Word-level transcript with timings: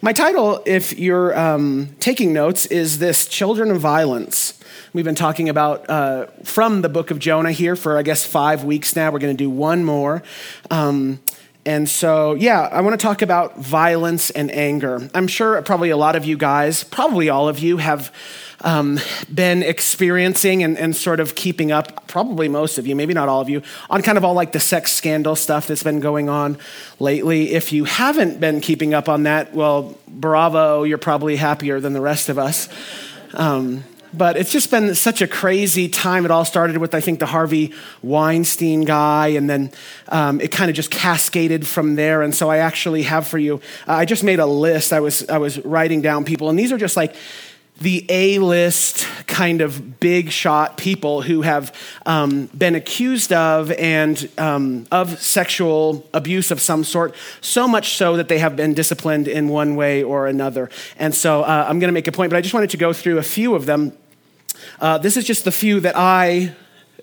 My 0.00 0.12
title, 0.12 0.62
if 0.64 0.96
you're 0.96 1.36
um, 1.36 1.96
taking 1.98 2.32
notes, 2.32 2.66
is 2.66 3.00
this 3.00 3.26
Children 3.26 3.72
of 3.72 3.80
Violence. 3.80 4.56
We've 4.92 5.04
been 5.04 5.16
talking 5.16 5.48
about 5.48 5.90
uh, 5.90 6.26
from 6.44 6.82
the 6.82 6.88
book 6.88 7.10
of 7.10 7.18
Jonah 7.18 7.50
here 7.50 7.74
for, 7.74 7.98
I 7.98 8.02
guess, 8.02 8.24
five 8.24 8.62
weeks 8.62 8.94
now. 8.94 9.10
We're 9.10 9.18
going 9.18 9.36
to 9.36 9.42
do 9.42 9.50
one 9.50 9.84
more. 9.84 10.22
Um, 10.70 11.18
and 11.68 11.86
so, 11.86 12.32
yeah, 12.32 12.62
I 12.62 12.80
want 12.80 12.98
to 12.98 13.06
talk 13.06 13.20
about 13.20 13.58
violence 13.58 14.30
and 14.30 14.50
anger. 14.50 15.10
I'm 15.12 15.26
sure 15.28 15.60
probably 15.60 15.90
a 15.90 15.98
lot 15.98 16.16
of 16.16 16.24
you 16.24 16.38
guys, 16.38 16.82
probably 16.82 17.28
all 17.28 17.46
of 17.46 17.58
you, 17.58 17.76
have 17.76 18.10
um, 18.62 18.98
been 19.32 19.62
experiencing 19.62 20.62
and, 20.62 20.78
and 20.78 20.96
sort 20.96 21.20
of 21.20 21.34
keeping 21.34 21.70
up, 21.70 22.08
probably 22.08 22.48
most 22.48 22.78
of 22.78 22.86
you, 22.86 22.96
maybe 22.96 23.12
not 23.12 23.28
all 23.28 23.42
of 23.42 23.50
you, 23.50 23.60
on 23.90 24.00
kind 24.00 24.16
of 24.16 24.24
all 24.24 24.32
like 24.32 24.52
the 24.52 24.60
sex 24.60 24.92
scandal 24.92 25.36
stuff 25.36 25.66
that's 25.66 25.82
been 25.82 26.00
going 26.00 26.30
on 26.30 26.56
lately. 27.00 27.52
If 27.52 27.70
you 27.70 27.84
haven't 27.84 28.40
been 28.40 28.62
keeping 28.62 28.94
up 28.94 29.10
on 29.10 29.24
that, 29.24 29.52
well, 29.52 29.94
bravo, 30.08 30.84
you're 30.84 30.96
probably 30.96 31.36
happier 31.36 31.80
than 31.80 31.92
the 31.92 32.00
rest 32.00 32.30
of 32.30 32.38
us. 32.38 32.70
Um, 33.34 33.84
but 34.12 34.36
it's 34.36 34.50
just 34.50 34.70
been 34.70 34.94
such 34.94 35.22
a 35.22 35.26
crazy 35.26 35.88
time. 35.88 36.24
It 36.24 36.30
all 36.30 36.44
started 36.44 36.78
with, 36.78 36.94
I 36.94 37.00
think, 37.00 37.18
the 37.18 37.26
Harvey 37.26 37.72
Weinstein 38.02 38.84
guy, 38.84 39.28
and 39.28 39.48
then 39.48 39.72
um, 40.08 40.40
it 40.40 40.50
kind 40.50 40.70
of 40.70 40.76
just 40.76 40.90
cascaded 40.90 41.66
from 41.66 41.96
there. 41.96 42.22
And 42.22 42.34
so 42.34 42.50
I 42.50 42.58
actually 42.58 43.02
have 43.02 43.26
for 43.26 43.38
you, 43.38 43.60
uh, 43.86 43.92
I 43.92 44.04
just 44.04 44.24
made 44.24 44.38
a 44.38 44.46
list. 44.46 44.92
I 44.92 45.00
was, 45.00 45.28
I 45.28 45.38
was 45.38 45.64
writing 45.64 46.02
down 46.02 46.24
people, 46.24 46.48
and 46.48 46.58
these 46.58 46.72
are 46.72 46.78
just 46.78 46.96
like 46.96 47.14
the 47.80 48.04
A 48.08 48.38
list 48.38 49.06
kind 49.26 49.60
of 49.60 50.00
big 50.00 50.30
shot 50.30 50.76
people 50.76 51.22
who 51.22 51.42
have 51.42 51.72
um, 52.06 52.46
been 52.46 52.74
accused 52.74 53.32
of 53.32 53.70
and 53.72 54.28
um, 54.36 54.86
of 54.90 55.20
sexual 55.22 56.08
abuse 56.12 56.50
of 56.50 56.60
some 56.60 56.82
sort, 56.82 57.14
so 57.40 57.68
much 57.68 57.96
so 57.96 58.16
that 58.16 58.28
they 58.28 58.38
have 58.38 58.56
been 58.56 58.74
disciplined 58.74 59.28
in 59.28 59.48
one 59.48 59.76
way 59.76 60.02
or 60.02 60.26
another. 60.26 60.70
And 60.98 61.14
so 61.14 61.42
uh, 61.42 61.66
I'm 61.68 61.78
going 61.78 61.88
to 61.88 61.92
make 61.92 62.08
a 62.08 62.12
point, 62.12 62.30
but 62.30 62.36
I 62.36 62.40
just 62.40 62.54
wanted 62.54 62.70
to 62.70 62.76
go 62.76 62.92
through 62.92 63.18
a 63.18 63.22
few 63.22 63.54
of 63.54 63.66
them. 63.66 63.92
Uh, 64.80 64.98
this 64.98 65.16
is 65.16 65.24
just 65.24 65.44
the 65.44 65.52
few 65.52 65.80
that 65.80 65.96
I. 65.96 66.54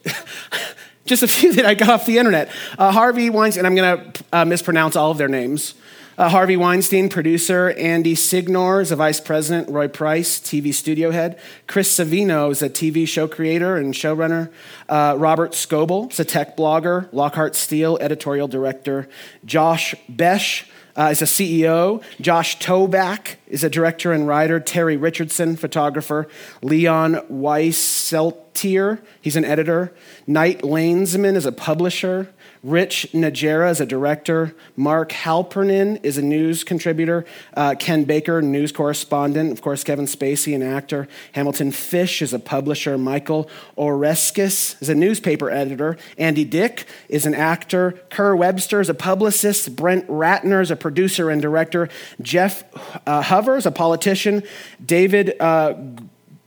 just 1.06 1.22
a 1.22 1.28
few 1.28 1.54
that 1.54 1.66
I 1.66 1.76
got 1.76 1.90
off 1.90 2.06
the 2.06 2.18
internet. 2.18 2.50
Uh, 2.78 2.92
Harvey 2.92 3.30
Weinstein, 3.30 3.66
and 3.66 3.68
I'm 3.68 3.76
going 3.76 4.12
to 4.12 4.24
uh, 4.34 4.46
mispronounce 4.46 4.96
all 4.96 5.12
of 5.12 5.18
their 5.18 5.28
names. 5.28 5.76
Uh, 6.18 6.30
Harvey 6.30 6.56
Weinstein, 6.56 7.10
producer. 7.10 7.72
Andy 7.72 8.16
Signor 8.16 8.80
is 8.80 8.90
a 8.90 8.96
vice 8.96 9.20
president. 9.20 9.68
Roy 9.68 9.90
Price, 9.90 10.40
TV 10.40 10.74
studio 10.74 11.12
head. 11.12 11.38
Chris 11.68 11.94
Savino 11.94 12.50
is 12.52 12.62
a 12.62 12.70
TV 12.70 13.06
show 13.06 13.28
creator 13.28 13.76
and 13.76 13.94
showrunner. 13.94 14.50
Uh, 14.88 15.16
Robert 15.18 15.52
Scoble 15.52 16.10
is 16.10 16.20
a 16.22 16.24
tech 16.24 16.56
blogger. 16.56 17.10
Lockhart 17.12 17.54
Steele, 17.54 17.98
editorial 18.00 18.48
director. 18.48 19.10
Josh 19.44 19.94
Besh 20.08 20.64
uh, 20.96 21.10
is 21.12 21.22
a 21.22 21.26
CEO. 21.26 22.02
Josh 22.22 22.60
Toback 22.60 23.36
is 23.48 23.66
a 23.66 23.70
director 23.70 24.14
and 24.14 24.26
writer. 24.26 24.62
Terry 24.62 24.96
Richardson, 24.96 25.58
photographer. 25.58 26.30
Leon 26.62 27.16
Wieseltier, 27.30 29.02
he's 29.20 29.36
an 29.36 29.44
editor. 29.44 29.94
Knight 30.26 30.62
Landesman 30.62 31.36
is 31.36 31.46
a 31.46 31.52
publisher. 31.52 32.34
Rich 32.66 33.10
Najera 33.14 33.70
is 33.70 33.80
a 33.80 33.86
director. 33.86 34.56
Mark 34.76 35.12
Halpernin 35.12 36.00
is 36.02 36.18
a 36.18 36.24
news 36.24 36.64
contributor. 36.64 37.24
Uh, 37.54 37.76
Ken 37.78 38.06
Baker, 38.06 38.42
news 38.42 38.72
correspondent. 38.72 39.52
Of 39.52 39.62
course, 39.62 39.84
Kevin 39.84 40.06
Spacey, 40.06 40.56
an 40.56 40.64
actor. 40.64 41.08
Hamilton 41.34 41.72
Fish 41.72 42.24
is 42.24 42.34
a 42.34 42.40
publisher. 42.40 42.98
Michael 42.98 43.48
Oreskes 43.78 44.82
is 44.82 44.90
a 44.90 44.96
newspaper 44.96 45.52
editor. 45.52 45.96
Andy 46.18 46.44
Dick 46.44 46.88
is 47.08 47.28
an 47.28 47.36
actor. 47.36 47.92
Kerr 48.10 48.36
Webster 48.36 48.82
is 48.82 48.90
a 48.90 48.96
publicist. 48.96 49.76
Brett 49.76 50.08
Ratner 50.08 50.60
is 50.60 50.72
a 50.72 50.76
producer 50.76 51.30
and 51.30 51.44
director. 51.44 51.88
Jeff 52.20 52.64
uh, 53.06 53.22
Hover 53.22 53.58
is 53.58 53.68
a 53.68 53.72
politician. 53.72 54.42
David 54.84 55.40
uh, 55.40 55.76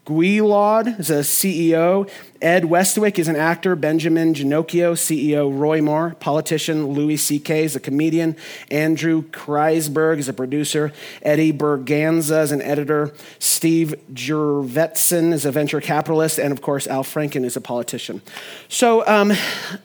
Guillod 0.08 0.98
is 0.98 1.10
a 1.10 1.18
CEO. 1.18 2.10
Ed 2.40 2.64
Westwick 2.64 3.18
is 3.18 3.28
an 3.28 3.36
actor. 3.36 3.76
Benjamin 3.76 4.32
Genocchio, 4.32 4.94
CEO. 4.94 5.54
Roy 5.54 5.82
Moore, 5.82 6.16
politician. 6.18 6.86
Louis 6.86 7.18
C.K. 7.18 7.64
is 7.64 7.76
a 7.76 7.80
comedian. 7.80 8.34
Andrew 8.70 9.22
Kreisberg 9.22 10.16
is 10.16 10.26
a 10.26 10.32
producer. 10.32 10.94
Eddie 11.20 11.52
Berganza 11.52 12.42
is 12.42 12.52
an 12.52 12.62
editor. 12.62 13.12
Steve 13.38 13.94
Jurvetson 14.14 15.34
is 15.34 15.44
a 15.44 15.52
venture 15.52 15.82
capitalist. 15.82 16.38
And 16.38 16.52
of 16.52 16.62
course, 16.62 16.86
Al 16.86 17.04
Franken 17.04 17.44
is 17.44 17.56
a 17.56 17.60
politician. 17.60 18.22
So, 18.68 19.06
um, 19.06 19.34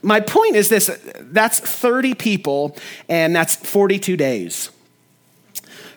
my 0.02 0.22
point 0.22 0.56
is 0.56 0.70
this 0.70 0.90
that's 1.20 1.60
30 1.60 2.14
people, 2.14 2.78
and 3.10 3.36
that's 3.36 3.58
42 3.58 4.16
days. 4.16 4.70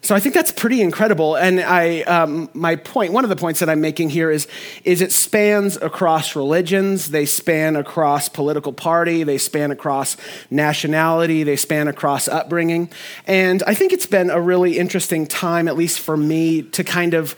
So 0.06 0.14
I 0.14 0.20
think 0.20 0.36
that's 0.36 0.52
pretty 0.52 0.82
incredible. 0.82 1.34
And 1.34 1.58
I, 1.58 2.02
um, 2.02 2.48
my 2.54 2.76
point, 2.76 3.12
one 3.12 3.24
of 3.24 3.28
the 3.28 3.34
points 3.34 3.58
that 3.58 3.68
I'm 3.68 3.80
making 3.80 4.10
here 4.10 4.30
is, 4.30 4.46
is 4.84 5.00
it 5.00 5.10
spans 5.10 5.76
across 5.78 6.36
religions, 6.36 7.10
they 7.10 7.26
span 7.26 7.74
across 7.74 8.28
political 8.28 8.72
party, 8.72 9.24
they 9.24 9.36
span 9.36 9.72
across 9.72 10.16
nationality, 10.48 11.42
they 11.42 11.56
span 11.56 11.88
across 11.88 12.28
upbringing. 12.28 12.88
And 13.26 13.64
I 13.66 13.74
think 13.74 13.92
it's 13.92 14.06
been 14.06 14.30
a 14.30 14.40
really 14.40 14.78
interesting 14.78 15.26
time, 15.26 15.66
at 15.66 15.76
least 15.76 15.98
for 15.98 16.16
me, 16.16 16.62
to 16.62 16.84
kind 16.84 17.14
of 17.14 17.34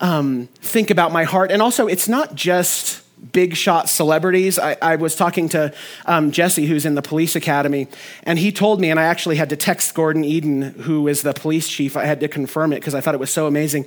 um, 0.00 0.46
think 0.60 0.90
about 0.90 1.10
my 1.10 1.24
heart. 1.24 1.50
And 1.50 1.60
also, 1.60 1.88
it's 1.88 2.06
not 2.06 2.36
just 2.36 3.02
big 3.30 3.54
shot 3.54 3.88
celebrities. 3.88 4.58
I, 4.58 4.76
I 4.82 4.96
was 4.96 5.14
talking 5.14 5.48
to 5.50 5.72
um, 6.06 6.32
Jesse, 6.32 6.66
who's 6.66 6.84
in 6.84 6.94
the 6.94 7.02
police 7.02 7.36
academy, 7.36 7.86
and 8.24 8.38
he 8.38 8.50
told 8.50 8.80
me, 8.80 8.90
and 8.90 8.98
I 8.98 9.04
actually 9.04 9.36
had 9.36 9.50
to 9.50 9.56
text 9.56 9.94
Gorden 9.94 10.24
Eden, 10.24 10.62
who 10.62 11.06
is 11.06 11.22
the 11.22 11.32
police 11.32 11.68
chief. 11.68 11.96
I 11.96 12.04
had 12.04 12.20
to 12.20 12.28
confirm 12.28 12.72
it 12.72 12.76
because 12.76 12.94
I 12.94 13.00
thought 13.00 13.14
it 13.14 13.20
was 13.20 13.30
so 13.30 13.46
amazing. 13.46 13.86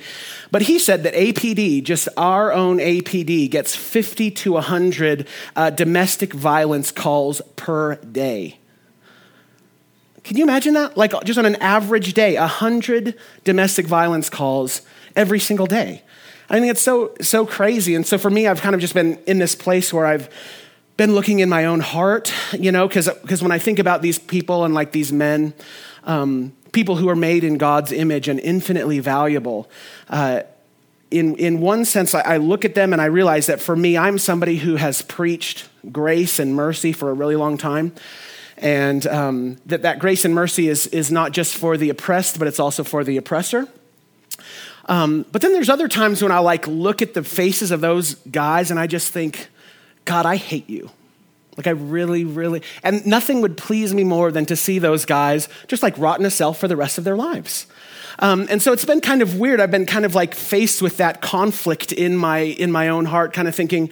But 0.51 0.63
he 0.63 0.79
said 0.79 1.03
that 1.03 1.13
APD, 1.13 1.83
just 1.83 2.07
our 2.15 2.53
own 2.53 2.77
APD, 2.77 3.49
gets 3.49 3.75
50 3.75 4.31
to 4.31 4.53
100 4.53 5.27
uh, 5.55 5.69
domestic 5.69 6.33
violence 6.33 6.91
calls 6.91 7.41
per 7.55 7.95
day. 7.95 8.59
Can 10.23 10.37
you 10.37 10.43
imagine 10.43 10.73
that? 10.73 10.97
Like 10.97 11.13
just 11.23 11.37
on 11.37 11.45
an 11.45 11.55
average 11.57 12.13
day, 12.13 12.35
100 12.35 13.15
domestic 13.43 13.85
violence 13.85 14.27
calls 14.27 14.81
every 15.15 15.39
single 15.39 15.67
day. 15.67 16.01
I 16.49 16.59
think 16.59 16.71
it's 16.71 16.81
so 16.81 17.13
so 17.21 17.45
crazy. 17.45 17.95
And 17.95 18.05
so 18.05 18.17
for 18.17 18.29
me, 18.29 18.47
I've 18.47 18.61
kind 18.61 18.75
of 18.75 18.81
just 18.81 18.93
been 18.93 19.17
in 19.25 19.39
this 19.39 19.55
place 19.55 19.93
where 19.93 20.05
I've 20.05 20.29
been 20.97 21.13
looking 21.13 21.39
in 21.39 21.49
my 21.49 21.65
own 21.65 21.79
heart, 21.79 22.33
you 22.53 22.71
know, 22.71 22.87
because 22.87 23.09
because 23.21 23.41
when 23.41 23.51
I 23.51 23.59
think 23.59 23.79
about 23.79 24.01
these 24.01 24.19
people 24.19 24.65
and 24.65 24.73
like 24.73 24.91
these 24.91 25.11
men, 25.11 25.53
um, 26.03 26.53
people 26.71 26.95
who 26.95 27.09
are 27.09 27.15
made 27.15 27.43
in 27.43 27.57
God's 27.57 27.91
image 27.91 28.27
and 28.27 28.39
infinitely 28.39 28.99
valuable. 28.99 29.69
Uh, 30.09 30.41
in, 31.11 31.35
in 31.35 31.61
one 31.61 31.85
sense, 31.85 32.15
I, 32.15 32.21
I 32.21 32.37
look 32.37 32.65
at 32.65 32.75
them 32.75 32.91
and 32.91 33.01
I 33.01 33.05
realize 33.05 33.45
that 33.45 33.61
for 33.61 33.75
me, 33.75 33.95
I'm 33.95 34.17
somebody 34.17 34.57
who 34.57 34.75
has 34.75 35.01
preached 35.03 35.69
grace 35.91 36.39
and 36.39 36.55
mercy 36.55 36.91
for 36.91 37.09
a 37.11 37.13
really 37.13 37.35
long 37.35 37.57
time 37.57 37.93
and 38.57 39.05
um, 39.07 39.57
that 39.65 39.81
that 39.81 39.99
grace 39.99 40.25
and 40.25 40.33
mercy 40.33 40.69
is, 40.69 40.87
is 40.87 41.11
not 41.11 41.31
just 41.31 41.55
for 41.55 41.77
the 41.77 41.89
oppressed 41.89 42.39
but 42.39 42.47
it's 42.47 42.59
also 42.59 42.83
for 42.83 43.03
the 43.03 43.17
oppressor 43.17 43.67
um, 44.85 45.25
but 45.31 45.41
then 45.41 45.53
there's 45.53 45.69
other 45.69 45.87
times 45.87 46.21
when 46.21 46.31
I 46.31 46.39
like 46.39 46.67
look 46.67 47.01
at 47.01 47.13
the 47.13 47.23
faces 47.23 47.71
of 47.71 47.81
those 47.81 48.15
guys 48.15 48.71
and 48.71 48.79
I 48.79 48.87
just 48.87 49.11
think, 49.11 49.47
God, 50.05 50.25
I 50.25 50.35
hate 50.35 50.69
you. 50.69 50.91
Like 51.57 51.67
I 51.67 51.71
really, 51.71 52.25
really, 52.25 52.61
and 52.83 53.05
nothing 53.05 53.41
would 53.41 53.55
please 53.55 53.93
me 53.93 54.03
more 54.03 54.31
than 54.31 54.45
to 54.47 54.55
see 54.55 54.77
those 54.77 55.05
guys 55.05 55.47
just 55.67 55.81
like 55.81 55.97
rot 55.97 56.19
in 56.19 56.25
a 56.25 56.29
cell 56.29 56.53
for 56.53 56.67
the 56.67 56.75
rest 56.75 56.97
of 56.97 57.05
their 57.05 57.15
lives. 57.15 57.65
Um, 58.19 58.47
and 58.49 58.61
so 58.61 58.73
it's 58.73 58.85
been 58.85 59.01
kind 59.01 59.21
of 59.21 59.39
weird. 59.39 59.59
I've 59.59 59.71
been 59.71 59.85
kind 59.85 60.05
of 60.05 60.15
like 60.15 60.35
faced 60.35 60.81
with 60.81 60.97
that 60.97 61.21
conflict 61.21 61.91
in 61.91 62.15
my 62.15 62.39
in 62.39 62.71
my 62.71 62.89
own 62.89 63.05
heart, 63.05 63.33
kind 63.33 63.47
of 63.47 63.55
thinking, 63.55 63.89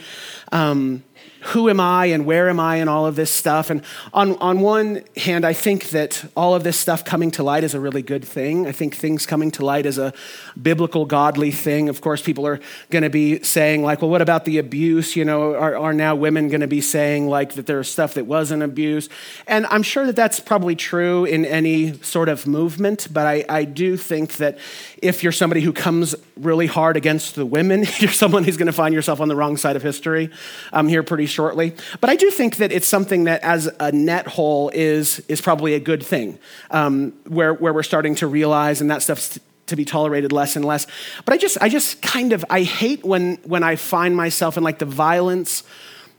um, 0.51 1.03
who 1.45 1.69
am 1.69 1.79
I 1.79 2.07
and 2.07 2.25
where 2.25 2.49
am 2.49 2.59
I 2.59 2.77
and 2.77 2.89
all 2.89 3.05
of 3.05 3.15
this 3.15 3.31
stuff. 3.31 3.69
And 3.69 3.83
on, 4.13 4.37
on 4.37 4.61
one 4.61 5.03
hand, 5.17 5.45
I 5.45 5.53
think 5.53 5.89
that 5.89 6.25
all 6.35 6.55
of 6.55 6.63
this 6.63 6.79
stuff 6.79 7.03
coming 7.03 7.31
to 7.31 7.43
light 7.43 7.63
is 7.63 7.73
a 7.73 7.79
really 7.79 8.01
good 8.01 8.23
thing. 8.23 8.65
I 8.67 8.71
think 8.71 8.95
things 8.95 9.25
coming 9.25 9.51
to 9.51 9.65
light 9.65 9.85
is 9.85 9.97
a 9.97 10.13
biblical, 10.61 11.05
godly 11.05 11.51
thing. 11.51 11.89
Of 11.89 12.01
course, 12.01 12.21
people 12.21 12.47
are 12.47 12.59
going 12.89 13.03
to 13.03 13.09
be 13.09 13.43
saying, 13.43 13.83
like, 13.83 14.01
well, 14.01 14.09
what 14.09 14.21
about 14.21 14.45
the 14.45 14.57
abuse? 14.57 15.15
You 15.15 15.25
know, 15.25 15.53
are, 15.55 15.75
are 15.75 15.93
now 15.93 16.15
women 16.15 16.47
going 16.47 16.61
to 16.61 16.67
be 16.67 16.81
saying, 16.81 17.27
like, 17.27 17.53
that 17.53 17.65
there's 17.65 17.89
stuff 17.89 18.13
that 18.13 18.25
wasn't 18.25 18.63
abuse? 18.63 19.09
And 19.47 19.65
I'm 19.67 19.83
sure 19.83 20.05
that 20.05 20.15
that's 20.15 20.39
probably 20.39 20.75
true 20.75 21.25
in 21.25 21.45
any 21.45 21.93
sort 22.01 22.29
of 22.29 22.47
movement, 22.47 23.07
but 23.11 23.27
I, 23.27 23.45
I 23.49 23.65
do 23.65 23.97
think 23.97 24.37
that 24.37 24.57
if 25.01 25.23
you're 25.23 25.31
somebody 25.31 25.61
who 25.61 25.73
comes 25.73 26.15
really 26.37 26.67
hard 26.67 26.95
against 26.95 27.35
the 27.35 27.45
women, 27.45 27.85
you're 27.99 28.11
someone 28.11 28.43
who's 28.43 28.57
going 28.57 28.67
to 28.67 28.73
find 28.73 28.93
yourself 28.93 29.19
on 29.19 29.27
the 29.27 29.35
wrong 29.35 29.57
side 29.57 29.75
of 29.75 29.83
history 29.83 30.29
um, 30.71 30.87
here 30.87 31.03
pretty 31.03 31.25
shortly. 31.33 31.75
But 31.99 32.09
I 32.09 32.15
do 32.15 32.31
think 32.31 32.57
that 32.57 32.71
it's 32.71 32.87
something 32.87 33.25
that, 33.25 33.41
as 33.41 33.69
a 33.79 33.91
net 33.91 34.27
whole, 34.27 34.69
is, 34.69 35.19
is 35.27 35.41
probably 35.41 35.73
a 35.73 35.79
good 35.79 36.03
thing, 36.03 36.37
um, 36.71 37.13
where, 37.27 37.53
where 37.53 37.73
we're 37.73 37.83
starting 37.83 38.15
to 38.15 38.27
realize, 38.27 38.81
and 38.81 38.89
that 38.91 39.01
stuff's 39.01 39.39
to 39.65 39.75
be 39.75 39.85
tolerated 39.85 40.31
less 40.31 40.55
and 40.55 40.65
less. 40.65 40.85
But 41.25 41.33
I 41.33 41.37
just, 41.37 41.57
I 41.61 41.69
just 41.69 42.01
kind 42.01 42.33
of, 42.33 42.43
I 42.49 42.63
hate 42.63 43.03
when, 43.03 43.37
when 43.43 43.63
I 43.63 43.75
find 43.77 44.15
myself 44.15 44.57
in 44.57 44.63
like 44.63 44.79
the 44.79 44.85
violence, 44.85 45.63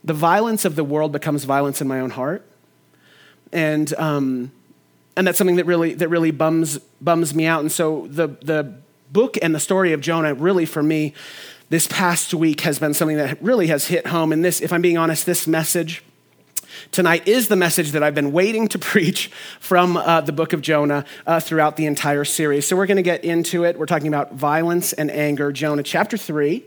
the 0.03 0.15
violence 0.15 0.65
of 0.65 0.77
the 0.77 0.85
world 0.85 1.13
becomes 1.13 1.45
violence 1.45 1.81
in 1.81 1.89
my 1.89 2.01
own 2.01 2.11
heart. 2.11 2.43
And, 3.53 3.95
um, 3.95 4.51
and 5.17 5.27
that's 5.27 5.39
something 5.39 5.57
that 5.57 5.67
really 5.67 5.95
that 5.95 6.09
really 6.09 6.31
bums 6.31 6.79
bums 7.01 7.35
me 7.35 7.47
out. 7.47 7.61
And 7.61 7.71
so 7.71 8.07
the 8.09 8.29
the 8.43 8.75
book 9.13 9.37
and 9.43 9.55
the 9.55 9.61
story 9.61 9.93
of 9.93 10.01
Jonah 10.01 10.35
really 10.35 10.67
for 10.67 10.83
me 10.83 11.15
this 11.71 11.87
past 11.89 12.35
week 12.35 12.63
has 12.63 12.79
been 12.79 12.95
something 12.95 13.17
that 13.17 13.43
really 13.43 13.69
has 13.69 13.87
hit 13.87 14.07
home. 14.07 14.33
And 14.33 14.45
this, 14.45 14.61
if 14.61 14.73
I'm 14.73 14.83
being 14.83 14.99
honest, 14.99 15.27
this 15.27 15.47
message 15.47 16.03
tonight 16.91 17.27
is 17.27 17.49
the 17.49 17.57
message 17.57 17.93
that 17.93 18.03
I've 18.03 18.15
been 18.15 18.33
waiting 18.33 18.69
to 18.69 18.79
preach 18.81 19.31
from 19.61 19.97
uh, 19.97 20.21
the 20.21 20.33
book 20.33 20.53
of 20.53 20.61
Jonah 20.61 21.05
uh, 21.27 21.41
throughout 21.41 21.77
the 21.77 21.87
entire 21.87 22.25
series. 22.25 22.67
So 22.67 22.77
we're 22.77 22.87
going 22.87 22.97
to 22.97 23.03
get 23.03 23.25
into 23.25 23.65
it. 23.65 23.79
We're 23.79 23.87
talking 23.87 24.09
about 24.09 24.35
violence 24.35 24.93
and 24.93 25.11
anger. 25.11 25.53
Jonah 25.53 25.83
chapter 25.83 26.17
3 26.17 26.65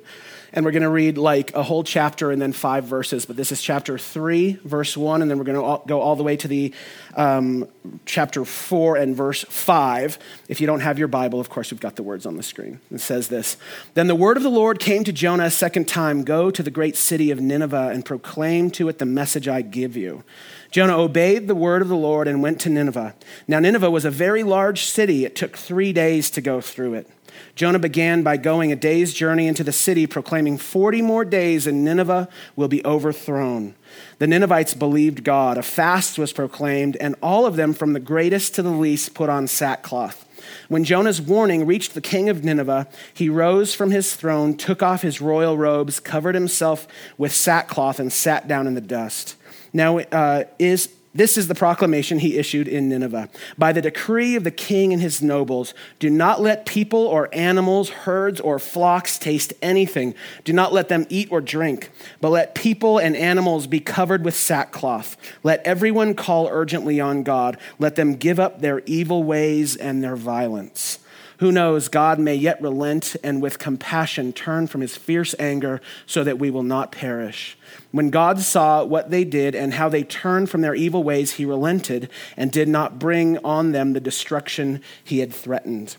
and 0.58 0.66
we're 0.66 0.72
going 0.72 0.82
to 0.82 0.90
read 0.90 1.20
like 1.20 1.54
a 1.54 1.62
whole 1.62 1.84
chapter 1.84 2.32
and 2.32 2.42
then 2.42 2.52
five 2.52 2.84
verses. 2.84 3.28
But 3.28 3.36
this 3.36 3.52
is 3.52 3.62
chapter 3.62 4.00
three, 4.00 4.54
verse 4.64 4.98
one, 4.98 5.22
and 5.22 5.30
then 5.30 5.38
we're 5.38 5.44
going 5.44 5.62
to 5.62 5.88
go 5.88 6.02
all 6.02 6.16
the 6.16 6.24
way 6.24 6.36
to 6.36 6.48
the 6.48 6.74
um, 7.16 7.68
chapter 8.08 8.44
four 8.44 8.98
and 8.98 9.16
verse 9.16 9.44
five. 9.44 10.18
If 10.48 10.60
you 10.60 10.66
don't 10.66 10.80
have 10.80 10.98
your 10.98 11.10
Bible, 11.10 11.40
of 11.40 11.52
course, 11.52 11.70
we've 11.70 11.80
got 11.80 11.96
the 11.96 12.02
words 12.02 12.26
on 12.26 12.38
the 12.38 12.44
screen. 12.44 12.80
It 12.90 13.02
says 13.02 13.28
this 13.28 13.56
Then 13.94 14.08
the 14.08 14.16
word 14.16 14.36
of 14.36 14.42
the 14.42 14.50
Lord 14.50 14.80
came 14.80 15.04
to 15.04 15.14
Jonah 15.14 15.46
a 15.46 15.52
second 15.52 15.88
time 15.88 16.24
Go 16.24 16.50
to 16.50 16.64
the 16.64 16.72
great 16.72 16.96
city 16.96 17.30
of 17.30 17.40
Nineveh 17.40 17.92
and 17.94 18.04
proclaim 18.04 18.72
to 18.72 18.90
it 18.90 18.98
the 18.98 19.06
message 19.06 19.48
I 19.48 19.62
give 19.62 19.96
you. 19.96 20.24
Jonah 20.72 20.98
obeyed 20.98 21.48
the 21.48 21.54
word 21.54 21.84
of 21.84 21.88
the 21.88 21.96
Lord 21.96 22.28
and 22.28 22.42
went 22.42 22.60
to 22.62 22.70
Nineveh. 22.70 23.14
Now, 23.48 23.60
Nineveh 23.60 23.92
was 23.92 24.06
a 24.06 24.12
very 24.12 24.42
large 24.42 24.86
city. 24.86 25.24
It 25.24 25.36
took 25.36 25.56
three 25.56 25.94
days 25.94 26.32
to 26.32 26.42
go 26.42 26.62
through 26.62 26.96
it. 26.96 27.08
Jonah 27.56 27.80
began 27.80 28.24
by 28.24 28.38
going 28.38 28.72
a 28.72 28.76
day's 28.76 29.14
journey 29.14 29.48
into 29.48 29.64
the 29.64 29.72
city, 29.72 30.08
proclaiming 30.08 30.58
40 30.58 31.02
more 31.02 31.26
days 31.26 31.68
and 31.68 31.84
Nineveh 31.84 32.30
will 32.56 32.68
be 32.68 32.86
overthrown. 32.86 33.76
The 34.20 34.28
Ninevites 34.28 34.74
believed 34.74 35.24
God. 35.24 35.58
A 35.58 35.64
fast 35.64 36.18
was 36.18 36.34
proclaimed, 36.34 36.96
and 36.98 37.16
all 37.22 37.46
of 37.46 37.56
them, 37.56 37.74
from 37.74 37.94
the 37.94 38.00
greatest 38.00 38.56
to 38.56 38.62
the 38.62 38.70
least, 38.70 39.14
put 39.14 39.30
on 39.30 39.48
sackcloth. 39.48 40.26
When 40.70 40.84
Jonah's 40.84 41.22
warning 41.22 41.66
reached 41.66 41.94
the 41.94 42.02
king 42.02 42.30
of 42.30 42.44
Nineveh, 42.44 42.88
he 43.14 43.30
rose 43.30 43.74
from 43.74 43.92
his 43.92 44.16
throne, 44.16 44.56
took 44.56 44.84
off 44.84 45.02
his 45.02 45.22
royal 45.22 45.58
robes, 45.58 46.00
covered 46.00 46.36
himself 46.36 46.88
with 47.18 47.34
sackcloth, 47.34 48.00
and 48.00 48.12
sat 48.12 48.48
down 48.48 48.68
in 48.68 48.74
the 48.74 48.82
dust. 48.82 49.36
Now, 49.74 50.00
uh, 50.00 50.46
is 50.60 50.88
this 51.14 51.38
is 51.38 51.48
the 51.48 51.56
proclamation 51.56 52.20
he 52.20 52.38
issued 52.38 52.68
in 52.68 52.90
Nineveh. 52.90 53.30
By 53.58 53.74
the 53.74 53.82
decree 53.82 54.36
of 54.36 54.44
the 54.44 54.52
king 54.52 54.94
and 54.94 55.02
his 55.02 55.22
nobles, 55.22 55.74
do 56.00 56.10
not 56.10 56.42
let 56.42 56.66
people 56.66 57.00
or 57.00 57.34
animals, 57.34 57.90
herds 57.90 58.40
or 58.40 58.60
flocks 58.60 59.18
taste 59.18 59.54
anything. 59.62 60.14
Do 60.44 60.54
not 60.54 60.74
let 60.74 60.90
them 60.90 61.08
eat 61.10 61.32
or 61.32 61.42
drink, 61.42 61.90
but 62.22 62.30
let 62.30 62.56
people 62.56 63.00
and 63.00 63.16
animals 63.16 63.68
be 63.68 63.80
covered 63.80 64.24
with 64.24 64.36
sackcloth. 64.36 65.18
Let 65.44 65.66
everyone 65.66 66.14
call 66.14 66.48
urgently 66.50 67.00
on 67.00 67.24
God. 67.24 67.58
Let 67.80 67.96
them 67.96 68.16
give 68.16 68.40
up 68.40 68.62
their 68.62 68.82
evil 68.86 69.24
ways 69.24 69.76
and 69.76 70.04
their 70.04 70.16
violence. 70.16 71.00
Who 71.38 71.52
knows, 71.52 71.88
God 71.88 72.18
may 72.20 72.36
yet 72.36 72.62
relent 72.62 73.16
and 73.24 73.42
with 73.42 73.60
compassion 73.60 74.34
turn 74.34 74.66
from 74.66 74.82
his 74.82 74.98
fierce 74.98 75.36
anger 75.38 75.82
so 76.08 76.24
that 76.24 76.40
we 76.40 76.50
will 76.50 76.64
not 76.64 76.92
perish. 76.92 77.58
When 77.92 78.10
God 78.10 78.40
saw 78.40 78.84
what 78.84 79.12
they 79.12 79.24
did 79.24 79.54
and 79.54 79.76
how 79.76 79.88
they 79.88 80.04
turned 80.04 80.50
from 80.50 80.62
their 80.62 80.74
evil 80.74 81.04
ways, 81.04 81.34
he 81.34 81.46
relented 81.46 82.10
and 82.36 82.52
did 82.52 82.68
not 82.68 82.98
bring 82.98 83.38
on 83.40 83.72
them 83.72 83.94
the 83.94 84.00
destruction 84.00 84.82
he 85.04 85.20
had 85.20 85.32
threatened. 85.32 85.98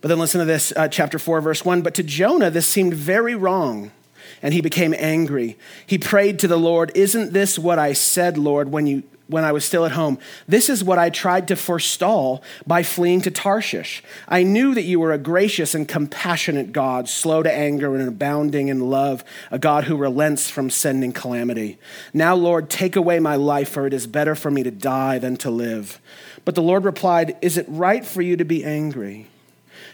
But 0.00 0.08
then 0.08 0.18
listen 0.18 0.38
to 0.38 0.44
this, 0.44 0.72
uh, 0.76 0.88
chapter 0.88 1.18
4, 1.18 1.40
verse 1.40 1.64
1. 1.64 1.82
But 1.82 1.94
to 1.94 2.02
Jonah, 2.02 2.50
this 2.50 2.66
seemed 2.66 2.94
very 2.94 3.34
wrong, 3.34 3.90
and 4.42 4.54
he 4.54 4.60
became 4.60 4.94
angry. 4.96 5.58
He 5.86 5.98
prayed 5.98 6.38
to 6.38 6.48
the 6.48 6.56
Lord, 6.56 6.90
Isn't 6.94 7.32
this 7.32 7.58
what 7.58 7.78
I 7.78 7.92
said, 7.92 8.38
Lord, 8.38 8.70
when 8.70 8.86
you 8.86 9.02
when 9.28 9.44
I 9.44 9.52
was 9.52 9.64
still 9.64 9.84
at 9.84 9.92
home. 9.92 10.18
This 10.46 10.68
is 10.68 10.82
what 10.82 10.98
I 10.98 11.10
tried 11.10 11.48
to 11.48 11.56
forestall 11.56 12.42
by 12.66 12.82
fleeing 12.82 13.20
to 13.22 13.30
Tarshish. 13.30 14.02
I 14.26 14.42
knew 14.42 14.74
that 14.74 14.82
you 14.82 14.98
were 14.98 15.12
a 15.12 15.18
gracious 15.18 15.74
and 15.74 15.86
compassionate 15.86 16.72
God, 16.72 17.08
slow 17.08 17.42
to 17.42 17.52
anger 17.52 17.94
and 17.94 18.08
abounding 18.08 18.68
in 18.68 18.90
love, 18.90 19.22
a 19.50 19.58
God 19.58 19.84
who 19.84 19.96
relents 19.96 20.50
from 20.50 20.70
sending 20.70 21.12
calamity. 21.12 21.78
Now, 22.12 22.34
Lord, 22.34 22.70
take 22.70 22.96
away 22.96 23.20
my 23.20 23.36
life, 23.36 23.68
for 23.68 23.86
it 23.86 23.92
is 23.92 24.06
better 24.06 24.34
for 24.34 24.50
me 24.50 24.62
to 24.62 24.70
die 24.70 25.18
than 25.18 25.36
to 25.38 25.50
live. 25.50 26.00
But 26.44 26.54
the 26.54 26.62
Lord 26.62 26.84
replied, 26.84 27.36
Is 27.42 27.58
it 27.58 27.66
right 27.68 28.04
for 28.04 28.22
you 28.22 28.36
to 28.36 28.44
be 28.44 28.64
angry? 28.64 29.28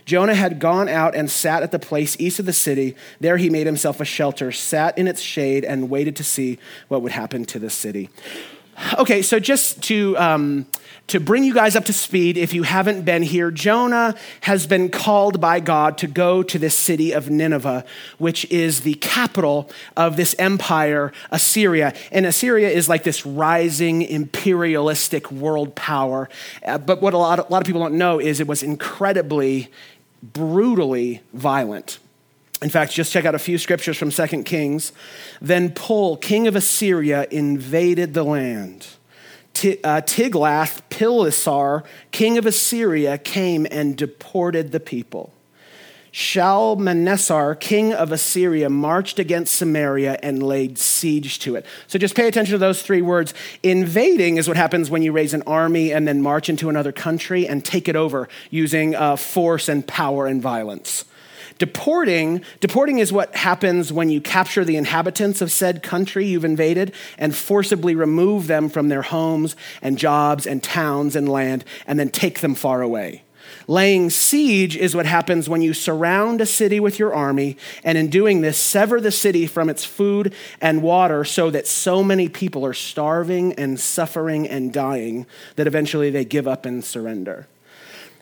Jonah 0.04 0.34
had 0.34 0.58
gone 0.58 0.88
out 0.88 1.14
and 1.14 1.30
sat 1.30 1.62
at 1.62 1.72
the 1.72 1.78
place 1.78 2.16
east 2.20 2.38
of 2.38 2.46
the 2.46 2.52
city. 2.52 2.94
There 3.20 3.38
he 3.38 3.48
made 3.48 3.66
himself 3.66 4.00
a 4.00 4.04
shelter, 4.04 4.52
sat 4.52 4.96
in 4.98 5.08
its 5.08 5.20
shade, 5.20 5.64
and 5.64 5.88
waited 5.88 6.14
to 6.16 6.24
see 6.24 6.58
what 6.88 7.02
would 7.02 7.12
happen 7.12 7.44
to 7.46 7.58
the 7.58 7.70
city. 7.70 8.10
Okay, 8.98 9.22
so 9.22 9.38
just 9.38 9.82
to, 9.84 10.16
um, 10.18 10.66
to 11.08 11.20
bring 11.20 11.44
you 11.44 11.54
guys 11.54 11.76
up 11.76 11.84
to 11.84 11.92
speed, 11.92 12.36
if 12.36 12.52
you 12.54 12.62
haven't 12.62 13.02
been 13.02 13.22
here, 13.22 13.50
Jonah 13.50 14.14
has 14.42 14.66
been 14.66 14.88
called 14.88 15.40
by 15.40 15.60
God 15.60 15.98
to 15.98 16.06
go 16.06 16.42
to 16.42 16.58
this 16.58 16.76
city 16.76 17.12
of 17.12 17.30
Nineveh, 17.30 17.84
which 18.18 18.44
is 18.46 18.80
the 18.80 18.94
capital 18.94 19.70
of 19.96 20.16
this 20.16 20.34
empire, 20.38 21.12
Assyria. 21.30 21.94
And 22.10 22.26
Assyria 22.26 22.68
is 22.68 22.88
like 22.88 23.04
this 23.04 23.24
rising 23.26 24.02
imperialistic 24.02 25.30
world 25.30 25.74
power. 25.74 26.28
Uh, 26.64 26.78
but 26.78 27.00
what 27.02 27.14
a 27.14 27.18
lot, 27.18 27.38
of, 27.38 27.48
a 27.48 27.52
lot 27.52 27.62
of 27.62 27.66
people 27.66 27.82
don't 27.82 27.98
know 27.98 28.18
is 28.18 28.40
it 28.40 28.46
was 28.46 28.62
incredibly, 28.62 29.70
brutally 30.22 31.20
violent. 31.32 31.98
In 32.64 32.70
fact, 32.70 32.92
just 32.92 33.12
check 33.12 33.26
out 33.26 33.34
a 33.34 33.38
few 33.38 33.58
scriptures 33.58 33.98
from 33.98 34.10
2 34.10 34.42
Kings. 34.42 34.92
Then 35.42 35.70
Pul, 35.70 36.16
king 36.16 36.46
of 36.46 36.56
Assyria, 36.56 37.26
invaded 37.30 38.14
the 38.14 38.22
land. 38.24 38.86
Uh, 39.62 40.00
Tiglath-Pileser, 40.00 41.84
king 42.10 42.38
of 42.38 42.46
Assyria, 42.46 43.18
came 43.18 43.66
and 43.70 43.98
deported 43.98 44.72
the 44.72 44.80
people. 44.80 45.34
Shalmaneser, 46.10 47.54
king 47.56 47.92
of 47.92 48.10
Assyria, 48.12 48.70
marched 48.70 49.18
against 49.18 49.54
Samaria 49.56 50.18
and 50.22 50.42
laid 50.42 50.78
siege 50.78 51.40
to 51.40 51.56
it. 51.56 51.66
So 51.86 51.98
just 51.98 52.16
pay 52.16 52.28
attention 52.28 52.52
to 52.52 52.58
those 52.58 52.80
three 52.80 53.02
words. 53.02 53.34
Invading 53.62 54.38
is 54.38 54.48
what 54.48 54.56
happens 54.56 54.88
when 54.88 55.02
you 55.02 55.12
raise 55.12 55.34
an 55.34 55.42
army 55.46 55.92
and 55.92 56.08
then 56.08 56.22
march 56.22 56.48
into 56.48 56.70
another 56.70 56.92
country 56.92 57.46
and 57.46 57.62
take 57.62 57.88
it 57.88 57.96
over 57.96 58.26
using 58.48 58.94
uh, 58.94 59.16
force 59.16 59.68
and 59.68 59.86
power 59.86 60.26
and 60.26 60.40
violence. 60.40 61.04
Deporting, 61.58 62.42
deporting 62.60 62.98
is 62.98 63.12
what 63.12 63.34
happens 63.36 63.92
when 63.92 64.10
you 64.10 64.20
capture 64.20 64.64
the 64.64 64.76
inhabitants 64.76 65.40
of 65.40 65.52
said 65.52 65.82
country 65.82 66.26
you've 66.26 66.44
invaded 66.44 66.92
and 67.16 67.34
forcibly 67.34 67.94
remove 67.94 68.48
them 68.48 68.68
from 68.68 68.88
their 68.88 69.02
homes 69.02 69.54
and 69.80 69.96
jobs 69.96 70.46
and 70.46 70.62
towns 70.62 71.14
and 71.14 71.28
land 71.28 71.64
and 71.86 71.98
then 71.98 72.08
take 72.08 72.40
them 72.40 72.56
far 72.56 72.82
away. 72.82 73.22
Laying 73.66 74.10
siege 74.10 74.76
is 74.76 74.96
what 74.96 75.06
happens 75.06 75.48
when 75.48 75.62
you 75.62 75.74
surround 75.74 76.40
a 76.40 76.46
city 76.46 76.80
with 76.80 76.98
your 76.98 77.14
army, 77.14 77.56
and 77.82 77.96
in 77.96 78.08
doing 78.08 78.40
this, 78.40 78.58
sever 78.58 79.00
the 79.00 79.12
city 79.12 79.46
from 79.46 79.68
its 79.68 79.84
food 79.84 80.34
and 80.60 80.82
water 80.82 81.24
so 81.24 81.50
that 81.50 81.66
so 81.66 82.02
many 82.02 82.28
people 82.28 82.64
are 82.66 82.74
starving 82.74 83.52
and 83.54 83.78
suffering 83.78 84.48
and 84.48 84.72
dying 84.72 85.26
that 85.56 85.66
eventually 85.66 86.10
they 86.10 86.24
give 86.24 86.48
up 86.48 86.66
and 86.66 86.84
surrender. 86.84 87.46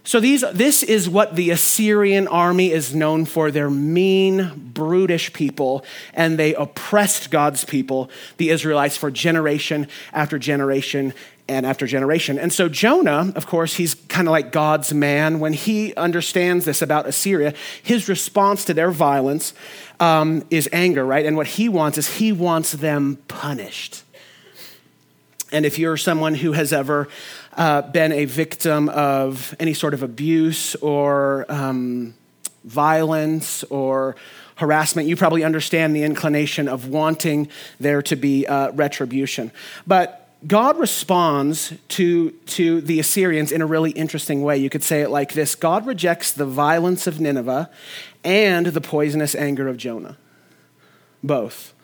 So 0.04 0.18
these, 0.18 0.44
this 0.52 0.82
is 0.82 1.08
what 1.08 1.36
the 1.36 1.50
Assyrian 1.50 2.26
army 2.26 2.72
is 2.72 2.92
known 2.94 3.24
for. 3.24 3.50
They're 3.52 3.70
mean, 3.70 4.70
brutish 4.74 5.32
people, 5.32 5.84
and 6.12 6.36
they 6.38 6.54
oppressed 6.54 7.30
God's 7.30 7.64
people, 7.64 8.10
the 8.36 8.50
Israelites, 8.50 8.96
for 8.96 9.12
generation 9.12 9.86
after 10.12 10.40
generation 10.40 11.14
and 11.48 11.64
after 11.64 11.86
generation. 11.86 12.38
And 12.38 12.52
so 12.52 12.68
Jonah, 12.68 13.32
of 13.36 13.46
course, 13.46 13.74
he's 13.74 13.94
kind 13.94 14.26
of 14.26 14.32
like 14.32 14.50
God's 14.50 14.92
man. 14.92 15.38
When 15.38 15.52
he 15.52 15.94
understands 15.94 16.64
this 16.64 16.82
about 16.82 17.06
Assyria, 17.06 17.54
his 17.82 18.08
response 18.08 18.64
to 18.64 18.74
their 18.74 18.90
violence 18.90 19.54
um, 20.00 20.44
is 20.50 20.68
anger, 20.72 21.04
right? 21.04 21.24
And 21.24 21.36
what 21.36 21.46
he 21.46 21.68
wants 21.68 21.96
is 21.98 22.16
he 22.16 22.32
wants 22.32 22.72
them 22.72 23.18
punished. 23.28 24.02
And 25.52 25.66
if 25.66 25.78
you're 25.78 25.98
someone 25.98 26.34
who 26.34 26.52
has 26.52 26.72
ever 26.72 27.08
uh, 27.54 27.82
been 27.82 28.12
a 28.12 28.24
victim 28.24 28.88
of 28.88 29.54
any 29.60 29.74
sort 29.74 29.94
of 29.94 30.02
abuse 30.02 30.74
or 30.76 31.46
um, 31.48 32.14
violence 32.64 33.64
or 33.64 34.16
harassment, 34.56 35.08
you 35.08 35.16
probably 35.16 35.44
understand 35.44 35.94
the 35.94 36.02
inclination 36.02 36.68
of 36.68 36.88
wanting 36.88 37.48
there 37.80 38.02
to 38.02 38.16
be 38.16 38.46
uh, 38.46 38.70
retribution. 38.72 39.50
But 39.86 40.18
God 40.46 40.78
responds 40.78 41.72
to, 41.88 42.30
to 42.30 42.80
the 42.80 42.98
Assyrians 42.98 43.52
in 43.52 43.62
a 43.62 43.66
really 43.66 43.92
interesting 43.92 44.42
way. 44.42 44.58
You 44.58 44.70
could 44.70 44.82
say 44.82 45.02
it 45.02 45.10
like 45.10 45.34
this 45.34 45.54
God 45.54 45.86
rejects 45.86 46.32
the 46.32 46.46
violence 46.46 47.06
of 47.06 47.20
Nineveh 47.20 47.70
and 48.24 48.66
the 48.66 48.80
poisonous 48.80 49.34
anger 49.34 49.68
of 49.68 49.76
Jonah. 49.76 50.16
Both. 51.22 51.74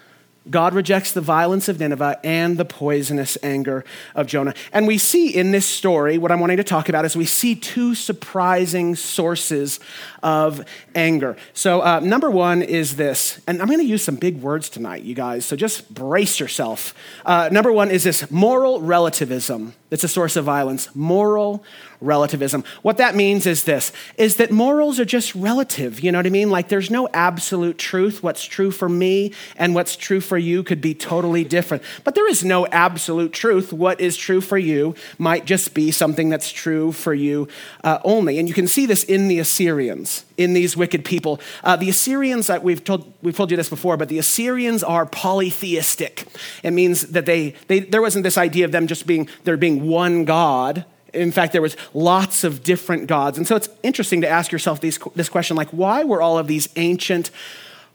God 0.50 0.74
rejects 0.74 1.12
the 1.12 1.20
violence 1.20 1.68
of 1.68 1.80
Nineveh 1.80 2.18
and 2.24 2.56
the 2.56 2.64
poisonous 2.64 3.36
anger 3.42 3.84
of 4.14 4.26
Jonah. 4.26 4.54
And 4.72 4.86
we 4.86 4.98
see 4.98 5.34
in 5.34 5.50
this 5.50 5.66
story, 5.66 6.18
what 6.18 6.32
I'm 6.32 6.40
wanting 6.40 6.56
to 6.58 6.64
talk 6.64 6.88
about 6.88 7.04
is 7.04 7.16
we 7.16 7.26
see 7.26 7.54
two 7.54 7.94
surprising 7.94 8.94
sources 8.94 9.80
of 10.22 10.64
anger. 10.94 11.36
So, 11.52 11.80
uh, 11.82 12.00
number 12.00 12.30
one 12.30 12.62
is 12.62 12.96
this, 12.96 13.40
and 13.46 13.60
I'm 13.60 13.68
going 13.68 13.80
to 13.80 13.84
use 13.84 14.02
some 14.02 14.16
big 14.16 14.40
words 14.40 14.68
tonight, 14.68 15.02
you 15.02 15.14
guys, 15.14 15.44
so 15.44 15.56
just 15.56 15.92
brace 15.92 16.40
yourself. 16.40 16.94
Uh, 17.24 17.48
number 17.52 17.72
one 17.72 17.90
is 17.90 18.04
this 18.04 18.30
moral 18.30 18.80
relativism. 18.80 19.74
That's 19.90 20.04
a 20.04 20.08
source 20.08 20.36
of 20.36 20.44
violence 20.44 20.88
moral 20.94 21.64
relativism. 22.00 22.62
What 22.82 22.98
that 22.98 23.14
means 23.14 23.46
is 23.46 23.64
this 23.64 23.92
is 24.16 24.36
that 24.36 24.50
morals 24.50 25.00
are 25.00 25.04
just 25.04 25.34
relative 25.34 26.00
you 26.00 26.12
know 26.12 26.18
what 26.18 26.26
i 26.26 26.30
mean? 26.30 26.50
Like 26.50 26.68
there's 26.68 26.90
no 26.90 27.08
absolute 27.12 27.78
truth. 27.78 28.22
What's 28.22 28.44
true 28.44 28.70
for 28.70 28.88
me 28.88 29.32
and 29.56 29.74
what's 29.74 29.96
true 29.96 30.20
for 30.20 30.38
you 30.38 30.62
could 30.62 30.80
be 30.80 30.94
totally 30.94 31.44
different. 31.44 31.82
But 32.04 32.14
there 32.14 32.28
is 32.28 32.44
no 32.44 32.66
absolute 32.68 33.32
truth. 33.32 33.72
What 33.72 34.00
is 34.00 34.16
true 34.16 34.40
for 34.40 34.58
you 34.58 34.94
might 35.18 35.44
just 35.44 35.74
be 35.74 35.90
something 35.90 36.28
that's 36.28 36.50
true 36.50 36.92
for 36.92 37.14
you 37.14 37.48
uh, 37.84 37.98
only. 38.04 38.38
And 38.38 38.48
you 38.48 38.54
can 38.54 38.68
see 38.68 38.86
this 38.86 39.04
in 39.04 39.28
the 39.28 39.38
assyrians 39.38 40.24
in 40.38 40.54
these 40.54 40.76
wicked 40.76 41.04
people 41.04 41.40
uh, 41.64 41.76
the 41.76 41.90
assyrians 41.90 42.50
we've 42.62 42.82
told 42.82 43.12
we've 43.20 43.36
told 43.36 43.50
you 43.50 43.56
this 43.56 43.68
before 43.68 43.98
but 43.98 44.08
the 44.08 44.18
assyrians 44.18 44.82
are 44.82 45.04
polytheistic 45.04 46.26
it 46.62 46.70
means 46.70 47.02
that 47.08 47.26
they, 47.26 47.54
they 47.66 47.80
there 47.80 48.00
wasn't 48.00 48.22
this 48.22 48.38
idea 48.38 48.64
of 48.64 48.72
them 48.72 48.86
just 48.86 49.06
being 49.06 49.28
there 49.44 49.56
being 49.56 49.86
one 49.86 50.24
God. 50.24 50.84
In 51.12 51.32
fact, 51.32 51.52
there 51.52 51.62
was 51.62 51.76
lots 51.94 52.44
of 52.44 52.62
different 52.62 53.06
gods. 53.06 53.38
And 53.38 53.46
so 53.46 53.56
it's 53.56 53.68
interesting 53.82 54.20
to 54.20 54.28
ask 54.28 54.52
yourself 54.52 54.80
these, 54.80 54.98
this 55.14 55.28
question 55.28 55.56
like, 55.56 55.70
why 55.70 56.04
were 56.04 56.20
all 56.20 56.38
of 56.38 56.46
these 56.46 56.68
ancient 56.76 57.30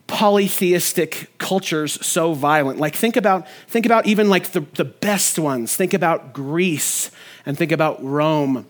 polytheistic 0.07 1.29
cultures 1.37 2.03
so 2.05 2.33
violent? 2.33 2.79
Like, 2.79 2.95
think 2.95 3.15
about, 3.15 3.47
think 3.67 3.85
about 3.85 4.07
even 4.07 4.29
like 4.29 4.51
the, 4.51 4.61
the 4.61 4.85
best 4.85 5.37
ones. 5.37 5.75
Think 5.75 5.93
about 5.93 6.33
Greece 6.33 7.11
and 7.45 7.57
think 7.57 7.71
about 7.71 8.03
Rome. 8.03 8.65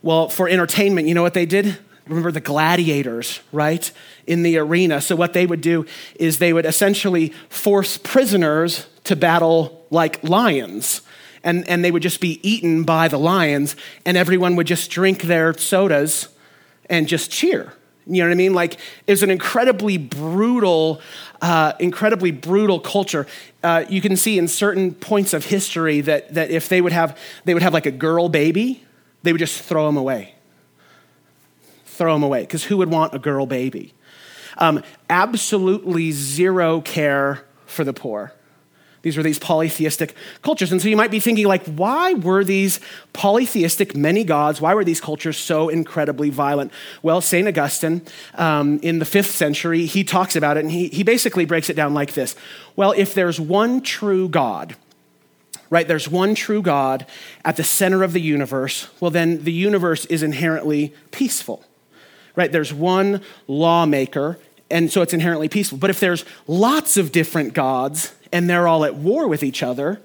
Well, 0.00 0.28
for 0.28 0.48
entertainment, 0.48 1.08
you 1.08 1.14
know 1.14 1.22
what 1.22 1.34
they 1.34 1.46
did? 1.46 1.76
Remember 2.06 2.32
the 2.32 2.40
gladiators, 2.40 3.40
right? 3.52 3.90
In 4.26 4.42
the 4.42 4.58
arena. 4.58 5.00
So, 5.00 5.14
what 5.14 5.32
they 5.32 5.46
would 5.46 5.60
do 5.60 5.86
is 6.16 6.38
they 6.38 6.52
would 6.52 6.66
essentially 6.66 7.28
force 7.48 7.98
prisoners 7.98 8.86
to 9.04 9.16
battle 9.16 9.86
like 9.90 10.22
lions 10.24 11.02
and, 11.42 11.66
and 11.68 11.84
they 11.84 11.90
would 11.90 12.02
just 12.02 12.20
be 12.20 12.40
eaten 12.48 12.84
by 12.84 13.08
the 13.08 13.18
lions, 13.18 13.76
and 14.04 14.16
everyone 14.16 14.56
would 14.56 14.66
just 14.66 14.90
drink 14.90 15.22
their 15.22 15.56
sodas 15.56 16.28
and 16.88 17.08
just 17.08 17.30
cheer. 17.30 17.72
You 18.06 18.22
know 18.22 18.28
what 18.28 18.32
I 18.32 18.36
mean? 18.36 18.54
Like 18.54 18.74
it 19.06 19.12
was 19.12 19.22
an 19.22 19.30
incredibly 19.30 19.96
brutal, 19.96 21.00
uh, 21.40 21.74
incredibly 21.78 22.30
brutal 22.30 22.80
culture. 22.80 23.26
Uh, 23.62 23.84
you 23.88 24.00
can 24.00 24.16
see 24.16 24.38
in 24.38 24.48
certain 24.48 24.94
points 24.94 25.32
of 25.32 25.44
history 25.44 26.00
that, 26.00 26.34
that 26.34 26.50
if 26.50 26.68
they 26.68 26.80
would 26.80 26.92
have, 26.92 27.16
they 27.44 27.54
would 27.54 27.62
have 27.62 27.74
like 27.74 27.86
a 27.86 27.92
girl 27.92 28.28
baby, 28.28 28.84
they 29.22 29.32
would 29.32 29.38
just 29.38 29.62
throw 29.62 29.86
them 29.86 29.96
away. 29.96 30.34
Throw 32.00 32.14
them 32.14 32.22
away, 32.22 32.40
because 32.40 32.64
who 32.64 32.78
would 32.78 32.88
want 32.88 33.12
a 33.12 33.18
girl 33.18 33.44
baby? 33.44 33.92
Um, 34.56 34.82
absolutely 35.10 36.12
zero 36.12 36.80
care 36.80 37.44
for 37.66 37.84
the 37.84 37.92
poor. 37.92 38.32
These 39.02 39.18
were 39.18 39.22
these 39.22 39.38
polytheistic 39.38 40.14
cultures. 40.40 40.72
And 40.72 40.80
so 40.80 40.88
you 40.88 40.96
might 40.96 41.10
be 41.10 41.20
thinking, 41.20 41.46
like, 41.46 41.66
why 41.66 42.14
were 42.14 42.42
these 42.42 42.80
polytheistic, 43.12 43.94
many 43.94 44.24
gods, 44.24 44.62
why 44.62 44.72
were 44.72 44.82
these 44.82 44.98
cultures 44.98 45.36
so 45.36 45.68
incredibly 45.68 46.30
violent? 46.30 46.72
Well, 47.02 47.20
St. 47.20 47.46
Augustine, 47.46 48.00
um, 48.36 48.80
in 48.82 48.98
the 48.98 49.04
fifth 49.04 49.32
century, 49.32 49.84
he 49.84 50.02
talks 50.02 50.36
about 50.36 50.56
it 50.56 50.60
and 50.60 50.70
he, 50.70 50.88
he 50.88 51.02
basically 51.02 51.44
breaks 51.44 51.68
it 51.68 51.76
down 51.76 51.92
like 51.92 52.14
this 52.14 52.34
Well, 52.76 52.94
if 52.96 53.12
there's 53.12 53.38
one 53.38 53.82
true 53.82 54.26
God, 54.26 54.74
right, 55.68 55.86
there's 55.86 56.08
one 56.08 56.34
true 56.34 56.62
God 56.62 57.04
at 57.44 57.58
the 57.58 57.64
center 57.64 58.02
of 58.02 58.14
the 58.14 58.22
universe, 58.22 58.88
well, 59.00 59.10
then 59.10 59.44
the 59.44 59.52
universe 59.52 60.06
is 60.06 60.22
inherently 60.22 60.94
peaceful, 61.10 61.62
right? 62.36 62.50
There's 62.50 62.72
one 62.72 63.22
lawmaker, 63.46 64.38
and 64.70 64.90
so 64.90 65.02
it's 65.02 65.12
inherently 65.12 65.48
peaceful. 65.48 65.78
But 65.78 65.90
if 65.90 66.00
there's 66.00 66.24
lots 66.46 66.96
of 66.96 67.12
different 67.12 67.54
gods, 67.54 68.12
and 68.32 68.48
they're 68.48 68.68
all 68.68 68.84
at 68.84 68.94
war 68.94 69.28
with 69.28 69.42
each 69.42 69.62
other, 69.62 70.00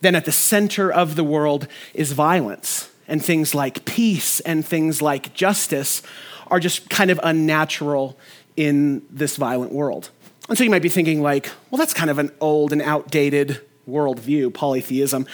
then 0.00 0.14
at 0.14 0.24
the 0.24 0.32
center 0.32 0.92
of 0.92 1.16
the 1.16 1.24
world 1.24 1.66
is 1.94 2.12
violence. 2.12 2.90
And 3.08 3.24
things 3.24 3.54
like 3.54 3.84
peace 3.84 4.40
and 4.40 4.64
things 4.64 5.02
like 5.02 5.34
justice 5.34 6.02
are 6.46 6.60
just 6.60 6.88
kind 6.88 7.10
of 7.10 7.18
unnatural 7.22 8.16
in 8.56 9.02
this 9.10 9.36
violent 9.36 9.72
world. 9.72 10.10
And 10.48 10.56
so 10.56 10.64
you 10.64 10.70
might 10.70 10.82
be 10.82 10.88
thinking, 10.88 11.22
like, 11.22 11.50
well, 11.70 11.78
that's 11.78 11.94
kind 11.94 12.10
of 12.10 12.18
an 12.18 12.30
old 12.40 12.72
and 12.72 12.82
outdated 12.82 13.60
worldview, 13.88 14.52
polytheism. 14.52 15.26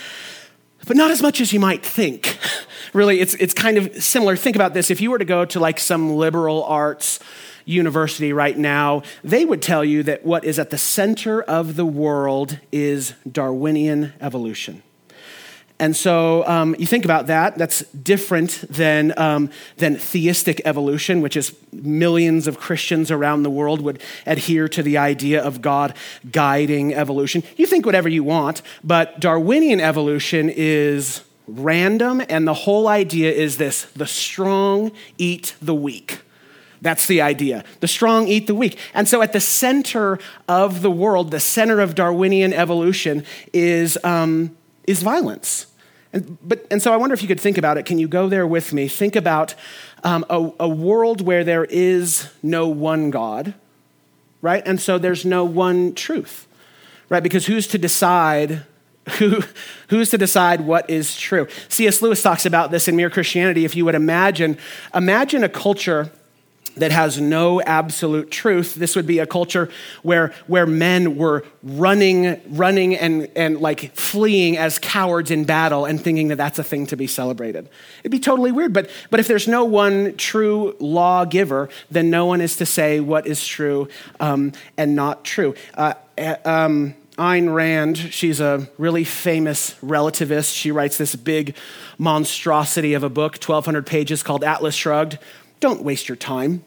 But 0.87 0.97
not 0.97 1.11
as 1.11 1.21
much 1.21 1.41
as 1.41 1.53
you 1.53 1.61
might 1.61 1.85
think. 1.85 2.39
really, 2.93 3.21
it's, 3.21 3.35
it's 3.35 3.55
kind 3.55 3.77
of 3.77 4.03
similar. 4.03 4.37
Think 4.37 4.57
about 4.57 4.73
this. 4.73 4.91
If 4.91 5.01
you 5.01 5.11
were 5.11 5.19
to 5.19 5.25
go 5.25 5.45
to 5.45 5.61
like 5.61 5.79
some 5.79 6.15
liberal 6.15 6.65
arts 6.65 7.19
university 7.65 8.33
right 8.33 8.57
now, 8.57 9.03
they 9.25 9.45
would 9.45 9.61
tell 9.61 9.85
you 9.85 10.03
that 10.05 10.25
what 10.25 10.45
is 10.45 10.59
at 10.59 10.71
the 10.71 10.79
center 10.79 11.43
of 11.43 11.77
the 11.77 11.85
world 11.85 12.61
is 12.71 13.15
Darwinian 13.31 14.13
evolution. 14.21 14.83
And 15.79 15.95
so 15.95 16.47
um, 16.47 16.75
you 16.79 16.87
think 16.87 17.05
about 17.05 17.27
that, 17.27 17.59
that's 17.59 17.81
different 17.91 18.65
than, 18.71 19.17
um, 19.19 19.51
than 19.77 19.97
theistic 19.97 20.63
evolution, 20.65 21.21
which 21.21 21.37
is 21.37 21.55
millions 21.71 22.47
of 22.47 22.59
Christians 22.59 23.11
around 23.11 23.43
the 23.43 23.51
world 23.51 23.83
would 23.83 24.03
adhere 24.25 24.69
to 24.69 24.83
the 24.83 24.97
idea 24.97 25.43
of 25.43 25.61
God 25.61 25.95
guiding 26.33 26.95
evolution. 26.95 27.43
You 27.57 27.67
think 27.67 27.85
whatever 27.85 28.09
you 28.09 28.25
want, 28.25 28.63
but 28.83 29.21
Darwinian 29.21 29.81
evolution 29.81 30.49
is 30.49 31.23
random, 31.47 32.23
and 32.29 32.49
the 32.49 32.55
whole 32.55 32.89
idea 32.89 33.31
is 33.31 33.59
this 33.59 33.85
the 33.95 34.07
strong 34.07 34.93
eat 35.19 35.55
the 35.61 35.75
weak. 35.75 36.21
That's 36.83 37.07
the 37.07 37.21
idea. 37.21 37.65
The 37.81 37.89
strong 37.89 38.29
eat 38.29 38.47
the 38.47 38.55
weak. 38.55 38.79
And 38.95 39.09
so, 39.09 39.23
at 39.23 39.33
the 39.33 39.41
center 39.41 40.19
of 40.49 40.83
the 40.83 40.91
world, 40.91 41.31
the 41.31 41.41
center 41.41 41.81
of 41.81 41.95
Darwinian 41.95 42.53
evolution 42.53 43.25
is, 43.53 43.99
um, 44.05 44.57
is 44.87 45.03
violence. 45.03 45.67
And, 46.13 46.39
but, 46.47 46.67
and 46.71 46.81
so, 46.81 46.93
I 46.93 46.97
wonder 46.97 47.15
if 47.15 47.23
you 47.23 47.29
could 47.29 47.41
think 47.41 47.59
about 47.59 47.79
it. 47.79 47.85
Can 47.85 47.99
you 47.99 48.09
go 48.09 48.29
there 48.29 48.47
with 48.47 48.73
me? 48.73 48.89
Think 48.89 49.17
about 49.17 49.55
um, 50.05 50.25
a, 50.31 50.51
a 50.61 50.69
world 50.69 51.21
where 51.21 51.45
there 51.45 51.65
is 51.65 52.31
no 52.43 52.69
one 52.69 53.11
God, 53.11 53.55
right? 54.41 54.63
And 54.65 54.81
so, 54.81 54.99
there's 54.99 55.25
no 55.25 55.45
one 55.45 55.95
truth, 55.95 56.47
right? 57.09 57.23
Because 57.23 57.47
who's 57.47 57.67
to 57.69 57.79
decide 57.79 58.63
who, 59.19 59.41
who's 59.89 60.11
to 60.11 60.19
decide 60.19 60.63
what 60.63 60.91
is 60.91 61.17
true? 61.17 61.47
C.S. 61.69 62.03
Lewis 62.03 62.23
talks 62.23 62.45
about 62.45 62.73
this 62.73 62.89
in 62.89 62.97
Mere 62.97 63.11
Christianity. 63.11 63.65
If 63.65 63.77
you 63.77 63.85
would 63.85 63.95
imagine, 63.95 64.59
imagine 64.95 65.45
a 65.45 65.49
culture 65.49 66.11
that 66.77 66.93
has 66.93 67.21
no 67.21 67.61
absolute 67.63 68.31
truth. 68.31 68.75
This 68.75 68.95
would 68.97 69.07
be 69.07 69.19
a 69.19 69.27
culture 69.27 69.69
where, 70.03 70.33
where 70.47 70.67
men 70.67 71.17
were 71.17 71.45
running, 71.63 72.41
running 72.49 72.95
and, 72.95 73.29
and 73.35 73.61
like 73.61 73.95
fleeing 73.95 74.57
as 74.57 74.79
cowards 74.79 75.31
in 75.31 75.45
battle 75.45 75.87
and 75.87 76.01
thinking 76.01 76.29
that 76.29 76.37
that's 76.37 76.59
a 76.59 76.65
thing 76.65 76.87
to 76.87 76.97
be 76.97 77.07
celebrated. 77.07 77.69
It'd 78.01 78.13
be 78.13 78.21
totally 78.21 78.53
weird. 78.53 78.73
But, 78.73 78.91
but 79.11 79.21
if 79.21 79.27
there's 79.27 79.49
no 79.49 79.65
one 79.65 80.17
true 80.17 80.77
lawgiver, 80.79 81.69
then 81.91 82.11
no 82.11 82.27
one 82.27 82.41
is 82.41 82.57
to 82.59 82.67
say 82.67 83.01
what 83.01 83.27
is 83.27 83.47
true 83.47 83.89
um, 84.21 84.53
and 84.77 84.95
not 84.95 85.25
true. 85.25 85.55
Uh, 85.75 85.95
um, 86.45 86.95
Ayn 87.17 87.55
Rand, 87.55 87.97
she's 87.97 88.41
a 88.41 88.69
really 88.77 89.05
famous 89.05 89.75
relativist. 89.77 90.55
She 90.55 90.71
writes 90.71 90.99
this 90.99 91.17
big 91.17 91.57
monstrosity 91.97 92.93
of 92.93 93.03
a 93.03 93.09
book, 93.09 93.37
1,200 93.37 93.87
pages, 93.87 94.23
called 94.23 94.45
Atlas 94.45 94.75
Shrugged 94.75 95.17
don't 95.61 95.83
waste 95.83 96.09
your 96.09 96.17
time. 96.17 96.63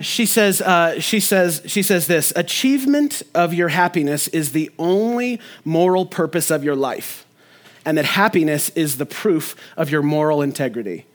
She 0.00 0.26
says, 0.26 0.60
uh, 0.60 0.98
she, 1.00 1.20
says, 1.20 1.62
she 1.66 1.82
says 1.82 2.06
this 2.06 2.32
achievement 2.34 3.22
of 3.34 3.54
your 3.54 3.68
happiness 3.68 4.28
is 4.28 4.52
the 4.52 4.70
only 4.78 5.40
moral 5.64 6.04
purpose 6.04 6.50
of 6.50 6.64
your 6.64 6.74
life, 6.74 7.26
and 7.84 7.96
that 7.96 8.04
happiness 8.04 8.70
is 8.70 8.98
the 8.98 9.06
proof 9.06 9.54
of 9.76 9.90
your 9.90 10.02
moral 10.02 10.42
integrity. 10.42 11.06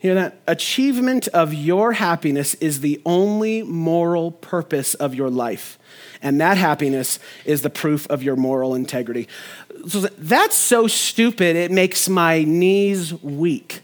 Hear 0.00 0.14
that? 0.14 0.40
Achievement 0.46 1.26
of 1.28 1.52
your 1.52 1.92
happiness 1.92 2.54
is 2.54 2.80
the 2.80 3.00
only 3.04 3.64
moral 3.64 4.30
purpose 4.30 4.94
of 4.94 5.12
your 5.14 5.28
life. 5.28 5.76
And 6.22 6.40
that 6.40 6.56
happiness 6.56 7.18
is 7.44 7.62
the 7.62 7.70
proof 7.70 8.06
of 8.08 8.22
your 8.22 8.36
moral 8.36 8.76
integrity. 8.76 9.26
So 9.88 10.00
that's 10.00 10.56
so 10.56 10.86
stupid, 10.86 11.56
it 11.56 11.72
makes 11.72 12.08
my 12.08 12.44
knees 12.44 13.12
weak. 13.22 13.80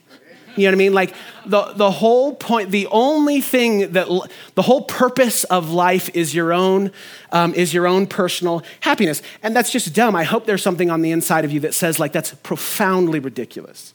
You 0.57 0.65
know 0.65 0.69
what 0.69 0.75
I 0.75 0.79
mean? 0.79 0.93
Like 0.95 1.15
the, 1.47 1.73
the 1.75 1.91
whole 1.91 2.35
point, 2.35 2.71
the 2.71 2.87
only 2.89 3.41
thing 3.41 3.93
that, 3.93 4.09
the 4.55 4.63
whole 4.63 4.83
purpose 4.83 5.45
of 5.45 5.71
life 5.71 6.11
is 6.15 6.35
your 6.35 6.53
own, 6.53 6.93
um, 7.33 7.55
is 7.55 7.75
your 7.75 7.87
own 7.87 8.07
personal 8.07 8.63
happiness. 8.81 9.23
And 9.43 9.55
that's 9.55 9.71
just 9.71 9.95
dumb. 9.95 10.15
I 10.15 10.25
hope 10.25 10.47
there's 10.47 10.63
something 10.63 10.91
on 10.91 11.03
the 11.03 11.11
inside 11.11 11.45
of 11.45 11.53
you 11.53 11.61
that 11.61 11.75
says 11.75 11.99
like 11.99 12.13
that's 12.13 12.33
profoundly 12.35 13.19
ridiculous. 13.19 13.95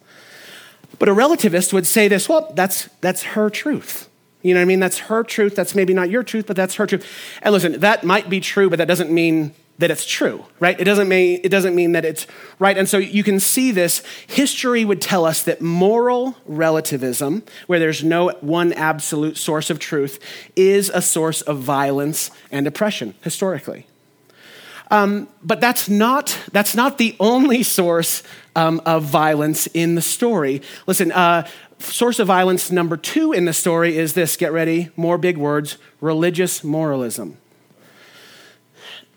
But 0.97 1.07
a 1.07 1.13
relativist 1.13 1.71
would 1.71 1.87
say 1.87 2.07
this, 2.07 2.27
well, 2.27 2.51
that's, 2.55 2.89
that's 2.99 3.23
her 3.23 3.49
truth. 3.49 4.09
You 4.41 4.53
know 4.53 4.59
what 4.59 4.63
I 4.63 4.65
mean? 4.65 4.79
That's 4.79 4.99
her 4.99 5.23
truth. 5.23 5.55
That's 5.55 5.75
maybe 5.75 5.93
not 5.93 6.09
your 6.09 6.23
truth, 6.23 6.45
but 6.47 6.55
that's 6.55 6.75
her 6.75 6.87
truth. 6.87 7.05
And 7.41 7.53
listen, 7.53 7.79
that 7.79 8.03
might 8.03 8.29
be 8.29 8.39
true, 8.39 8.69
but 8.69 8.77
that 8.77 8.87
doesn't 8.87 9.11
mean 9.11 9.53
that 9.79 9.89
it's 9.89 10.05
true, 10.05 10.45
right? 10.59 10.79
It 10.79 10.83
doesn't 10.83 11.07
mean 11.07 11.39
it 11.43 11.49
doesn't 11.49 11.73
mean 11.73 11.93
that 11.93 12.05
it's 12.05 12.27
right. 12.59 12.77
And 12.77 12.87
so 12.87 12.97
you 12.97 13.23
can 13.23 13.39
see 13.39 13.71
this. 13.71 14.03
History 14.27 14.85
would 14.85 15.01
tell 15.01 15.25
us 15.25 15.41
that 15.43 15.61
moral 15.61 16.35
relativism, 16.45 17.43
where 17.67 17.79
there's 17.79 18.03
no 18.03 18.29
one 18.41 18.73
absolute 18.73 19.37
source 19.37 19.69
of 19.69 19.79
truth, 19.79 20.19
is 20.55 20.89
a 20.93 21.01
source 21.01 21.41
of 21.41 21.59
violence 21.59 22.29
and 22.51 22.67
oppression 22.67 23.15
historically. 23.23 23.87
Um, 24.91 25.29
but 25.41 25.61
that's 25.61 25.87
not 25.87 26.37
that's 26.51 26.75
not 26.75 26.97
the 26.97 27.15
only 27.19 27.63
source 27.63 28.21
um, 28.55 28.81
of 28.85 29.03
violence 29.03 29.67
in 29.67 29.95
the 29.95 30.01
story. 30.01 30.61
Listen, 30.87 31.11
uh, 31.13 31.47
source 31.77 32.19
of 32.19 32.27
violence 32.27 32.69
number 32.69 32.97
two 32.97 33.31
in 33.31 33.45
the 33.45 33.53
story 33.53 33.97
is 33.97 34.13
this 34.13 34.35
get 34.35 34.51
ready, 34.51 34.89
more 34.95 35.17
big 35.17 35.37
words 35.37 35.77
religious 36.01 36.63
moralism. 36.63 37.37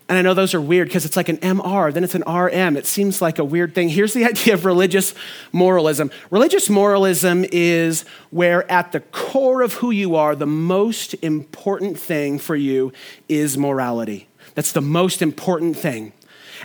And 0.09 0.17
I 0.17 0.21
know 0.21 0.33
those 0.33 0.53
are 0.53 0.61
weird 0.61 0.89
because 0.89 1.05
it's 1.05 1.15
like 1.15 1.29
an 1.29 1.37
MR, 1.37 1.93
then 1.93 2.03
it's 2.03 2.15
an 2.15 2.23
RM. 2.27 2.75
It 2.75 2.85
seems 2.85 3.21
like 3.21 3.39
a 3.39 3.43
weird 3.43 3.73
thing. 3.73 3.89
Here's 3.89 4.13
the 4.13 4.25
idea 4.29 4.53
of 4.53 4.65
religious 4.65 5.13
moralism 5.51 6.11
religious 6.29 6.69
moralism 6.69 7.45
is 7.51 8.03
where, 8.29 8.69
at 8.71 8.91
the 8.91 8.99
core 8.99 9.61
of 9.61 9.75
who 9.75 9.91
you 9.91 10.15
are, 10.15 10.35
the 10.35 10.45
most 10.45 11.13
important 11.15 11.97
thing 11.97 12.37
for 12.37 12.55
you 12.55 12.91
is 13.29 13.57
morality. 13.57 14.27
That's 14.55 14.71
the 14.71 14.81
most 14.81 15.21
important 15.21 15.77
thing. 15.77 16.13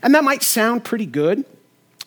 And 0.02 0.14
that 0.14 0.24
might 0.24 0.42
sound 0.42 0.84
pretty 0.84 1.06
good. 1.06 1.44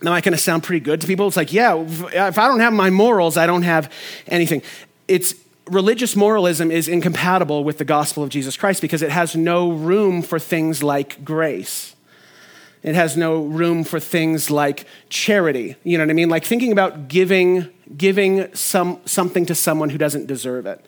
That 0.01 0.09
might 0.09 0.23
kind 0.23 0.33
of 0.33 0.39
sound 0.39 0.63
pretty 0.63 0.79
good 0.79 1.01
to 1.01 1.07
people. 1.07 1.27
It's 1.27 1.37
like, 1.37 1.53
yeah, 1.53 1.75
if 1.77 2.37
I 2.37 2.47
don't 2.47 2.59
have 2.59 2.73
my 2.73 2.89
morals, 2.89 3.37
I 3.37 3.45
don't 3.45 3.63
have 3.63 3.91
anything. 4.27 4.63
It's 5.07 5.35
religious 5.71 6.15
moralism 6.15 6.69
is 6.69 6.87
incompatible 6.87 7.63
with 7.63 7.77
the 7.77 7.85
gospel 7.85 8.23
of 8.23 8.29
Jesus 8.29 8.57
Christ 8.57 8.81
because 8.81 9.01
it 9.01 9.09
has 9.09 9.35
no 9.35 9.71
room 9.71 10.21
for 10.21 10.37
things 10.37 10.83
like 10.83 11.23
grace. 11.23 11.95
It 12.83 12.95
has 12.95 13.15
no 13.15 13.43
room 13.43 13.83
for 13.83 13.99
things 13.99 14.51
like 14.51 14.85
charity. 15.09 15.75
You 15.83 15.97
know 15.97 16.03
what 16.03 16.09
I 16.09 16.13
mean? 16.13 16.29
Like 16.29 16.43
thinking 16.43 16.71
about 16.71 17.07
giving, 17.07 17.69
giving 17.95 18.53
some, 18.55 18.99
something 19.05 19.45
to 19.45 19.55
someone 19.55 19.89
who 19.89 19.97
doesn't 19.97 20.25
deserve 20.27 20.65
it. 20.65 20.83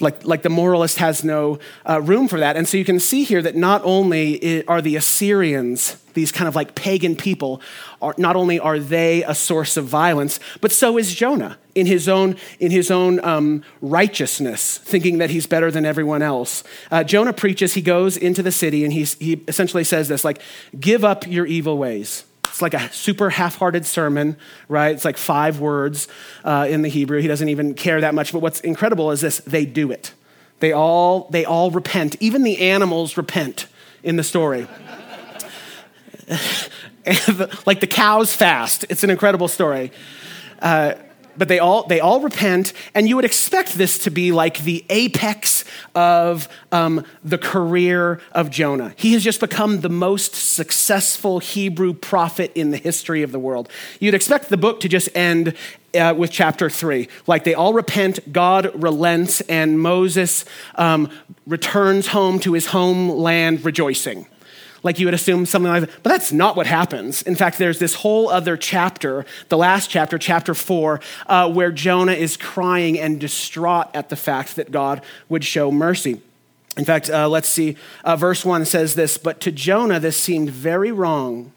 Like, 0.00 0.24
like 0.24 0.42
the 0.42 0.50
moralist 0.50 0.98
has 0.98 1.24
no 1.24 1.58
uh, 1.88 2.00
room 2.00 2.28
for 2.28 2.38
that. 2.40 2.56
And 2.56 2.68
so 2.68 2.76
you 2.76 2.84
can 2.84 3.00
see 3.00 3.24
here 3.24 3.42
that 3.42 3.56
not 3.56 3.82
only 3.84 4.66
are 4.66 4.82
the 4.82 4.96
Assyrians, 4.96 5.96
these 6.14 6.32
kind 6.32 6.48
of 6.48 6.54
like 6.54 6.74
pagan 6.74 7.16
people, 7.16 7.60
are, 8.00 8.14
not 8.18 8.36
only 8.36 8.58
are 8.58 8.78
they 8.78 9.22
a 9.24 9.34
source 9.34 9.76
of 9.76 9.86
violence, 9.86 10.40
but 10.60 10.72
so 10.72 10.98
is 10.98 11.14
Jonah 11.14 11.58
in 11.74 11.86
his 11.86 12.08
own, 12.08 12.36
in 12.60 12.70
his 12.70 12.90
own 12.90 13.24
um, 13.24 13.62
righteousness, 13.80 14.78
thinking 14.78 15.18
that 15.18 15.30
he's 15.30 15.46
better 15.46 15.70
than 15.70 15.84
everyone 15.86 16.22
else. 16.22 16.64
Uh, 16.90 17.04
Jonah 17.04 17.32
preaches, 17.32 17.74
he 17.74 17.82
goes 17.82 18.16
into 18.16 18.42
the 18.42 18.52
city 18.52 18.84
and 18.84 18.92
he 18.92 19.02
essentially 19.48 19.84
says 19.84 20.08
this 20.08 20.24
like, 20.24 20.40
give 20.78 21.04
up 21.04 21.26
your 21.26 21.46
evil 21.46 21.78
ways. 21.78 22.24
It's 22.52 22.60
like 22.60 22.74
a 22.74 22.92
super 22.92 23.30
half 23.30 23.56
hearted 23.56 23.86
sermon, 23.86 24.36
right? 24.68 24.94
It's 24.94 25.06
like 25.06 25.16
five 25.16 25.58
words 25.58 26.06
uh, 26.44 26.66
in 26.68 26.82
the 26.82 26.90
Hebrew. 26.90 27.18
He 27.18 27.26
doesn't 27.26 27.48
even 27.48 27.72
care 27.72 28.02
that 28.02 28.14
much. 28.14 28.30
But 28.30 28.40
what's 28.40 28.60
incredible 28.60 29.10
is 29.10 29.22
this 29.22 29.38
they 29.38 29.64
do 29.64 29.90
it. 29.90 30.12
They 30.60 30.72
all, 30.72 31.28
they 31.30 31.46
all 31.46 31.70
repent. 31.70 32.14
Even 32.20 32.42
the 32.42 32.58
animals 32.60 33.16
repent 33.16 33.68
in 34.02 34.16
the 34.16 34.22
story. 34.22 34.68
like 37.66 37.80
the 37.80 37.88
cows 37.88 38.36
fast. 38.36 38.84
It's 38.90 39.02
an 39.02 39.08
incredible 39.08 39.48
story. 39.48 39.90
Uh, 40.60 40.92
but 41.36 41.48
they 41.48 41.58
all 41.58 41.86
they 41.86 42.00
all 42.00 42.20
repent 42.20 42.72
and 42.94 43.08
you 43.08 43.16
would 43.16 43.24
expect 43.24 43.74
this 43.74 43.98
to 43.98 44.10
be 44.10 44.32
like 44.32 44.58
the 44.60 44.84
apex 44.90 45.64
of 45.94 46.48
um, 46.70 47.04
the 47.24 47.38
career 47.38 48.20
of 48.32 48.50
jonah. 48.50 48.94
He 48.96 49.12
has 49.14 49.24
just 49.24 49.40
become 49.40 49.80
the 49.80 49.88
most 49.88 50.34
successful 50.34 51.38
hebrew 51.38 51.92
prophet 51.92 52.52
in 52.54 52.70
the 52.70 52.76
history 52.76 53.22
of 53.22 53.32
the 53.32 53.38
world. 53.38 53.68
You'd 54.00 54.14
expect 54.14 54.48
the 54.48 54.56
book 54.56 54.80
to 54.80 54.88
just 54.88 55.08
end 55.14 55.54
uh, 55.94 56.14
with 56.16 56.30
chapter 56.30 56.70
3 56.70 57.06
like 57.26 57.44
they 57.44 57.52
all 57.52 57.74
repent 57.74 58.32
god 58.32 58.70
relents 58.82 59.42
and 59.42 59.78
moses 59.78 60.46
um, 60.76 61.10
returns 61.46 62.06
home 62.06 62.38
to 62.38 62.54
his 62.54 62.66
homeland 62.66 63.62
rejoicing 63.62 64.26
like 64.82 64.98
you 64.98 65.06
would 65.06 65.14
assume 65.14 65.46
something 65.46 65.70
like 65.70 65.82
that. 65.82 66.02
But 66.02 66.10
that's 66.10 66.32
not 66.32 66.56
what 66.56 66.66
happens. 66.66 67.22
In 67.22 67.36
fact, 67.36 67.58
there's 67.58 67.78
this 67.78 67.94
whole 67.94 68.28
other 68.28 68.56
chapter, 68.56 69.24
the 69.48 69.58
last 69.58 69.90
chapter, 69.90 70.18
chapter 70.18 70.54
four, 70.54 71.00
uh, 71.26 71.50
where 71.50 71.70
Jonah 71.72 72.12
is 72.12 72.36
crying 72.36 72.98
and 72.98 73.20
distraught 73.20 73.88
at 73.94 74.08
the 74.08 74.16
fact 74.16 74.56
that 74.56 74.70
God 74.70 75.02
would 75.28 75.44
show 75.44 75.70
mercy. 75.70 76.20
In 76.76 76.84
fact, 76.84 77.10
uh, 77.10 77.28
let's 77.28 77.48
see. 77.48 77.76
Uh, 78.02 78.16
verse 78.16 78.44
1 78.44 78.64
says 78.64 78.94
this 78.94 79.18
But 79.18 79.40
to 79.40 79.52
Jonah, 79.52 80.00
this 80.00 80.16
seemed 80.16 80.50
very 80.50 80.90
wrong, 80.90 81.52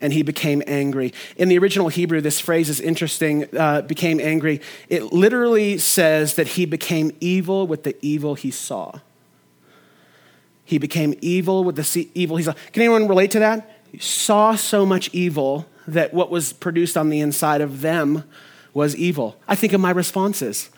and 0.00 0.14
he 0.14 0.22
became 0.22 0.62
angry. 0.66 1.12
In 1.36 1.50
the 1.50 1.58
original 1.58 1.88
Hebrew, 1.88 2.22
this 2.22 2.40
phrase 2.40 2.70
is 2.70 2.80
interesting 2.80 3.54
uh, 3.56 3.82
became 3.82 4.18
angry. 4.18 4.62
It 4.88 5.12
literally 5.12 5.76
says 5.76 6.34
that 6.34 6.48
he 6.48 6.64
became 6.64 7.14
evil 7.20 7.66
with 7.66 7.84
the 7.84 7.94
evil 8.00 8.34
he 8.34 8.50
saw. 8.50 9.00
He 10.70 10.78
became 10.78 11.16
evil 11.20 11.64
with 11.64 11.74
the 11.74 12.08
evil 12.14 12.36
he 12.36 12.44
saw. 12.44 12.52
Can 12.72 12.84
anyone 12.84 13.08
relate 13.08 13.32
to 13.32 13.40
that? 13.40 13.68
He 13.90 13.98
saw 13.98 14.54
so 14.54 14.86
much 14.86 15.10
evil 15.12 15.66
that 15.88 16.14
what 16.14 16.30
was 16.30 16.52
produced 16.52 16.96
on 16.96 17.08
the 17.08 17.18
inside 17.18 17.60
of 17.60 17.80
them 17.80 18.22
was 18.72 18.94
evil. 18.94 19.36
I 19.48 19.56
think 19.56 19.72
of 19.72 19.80
my 19.80 19.90
responses 19.90 20.70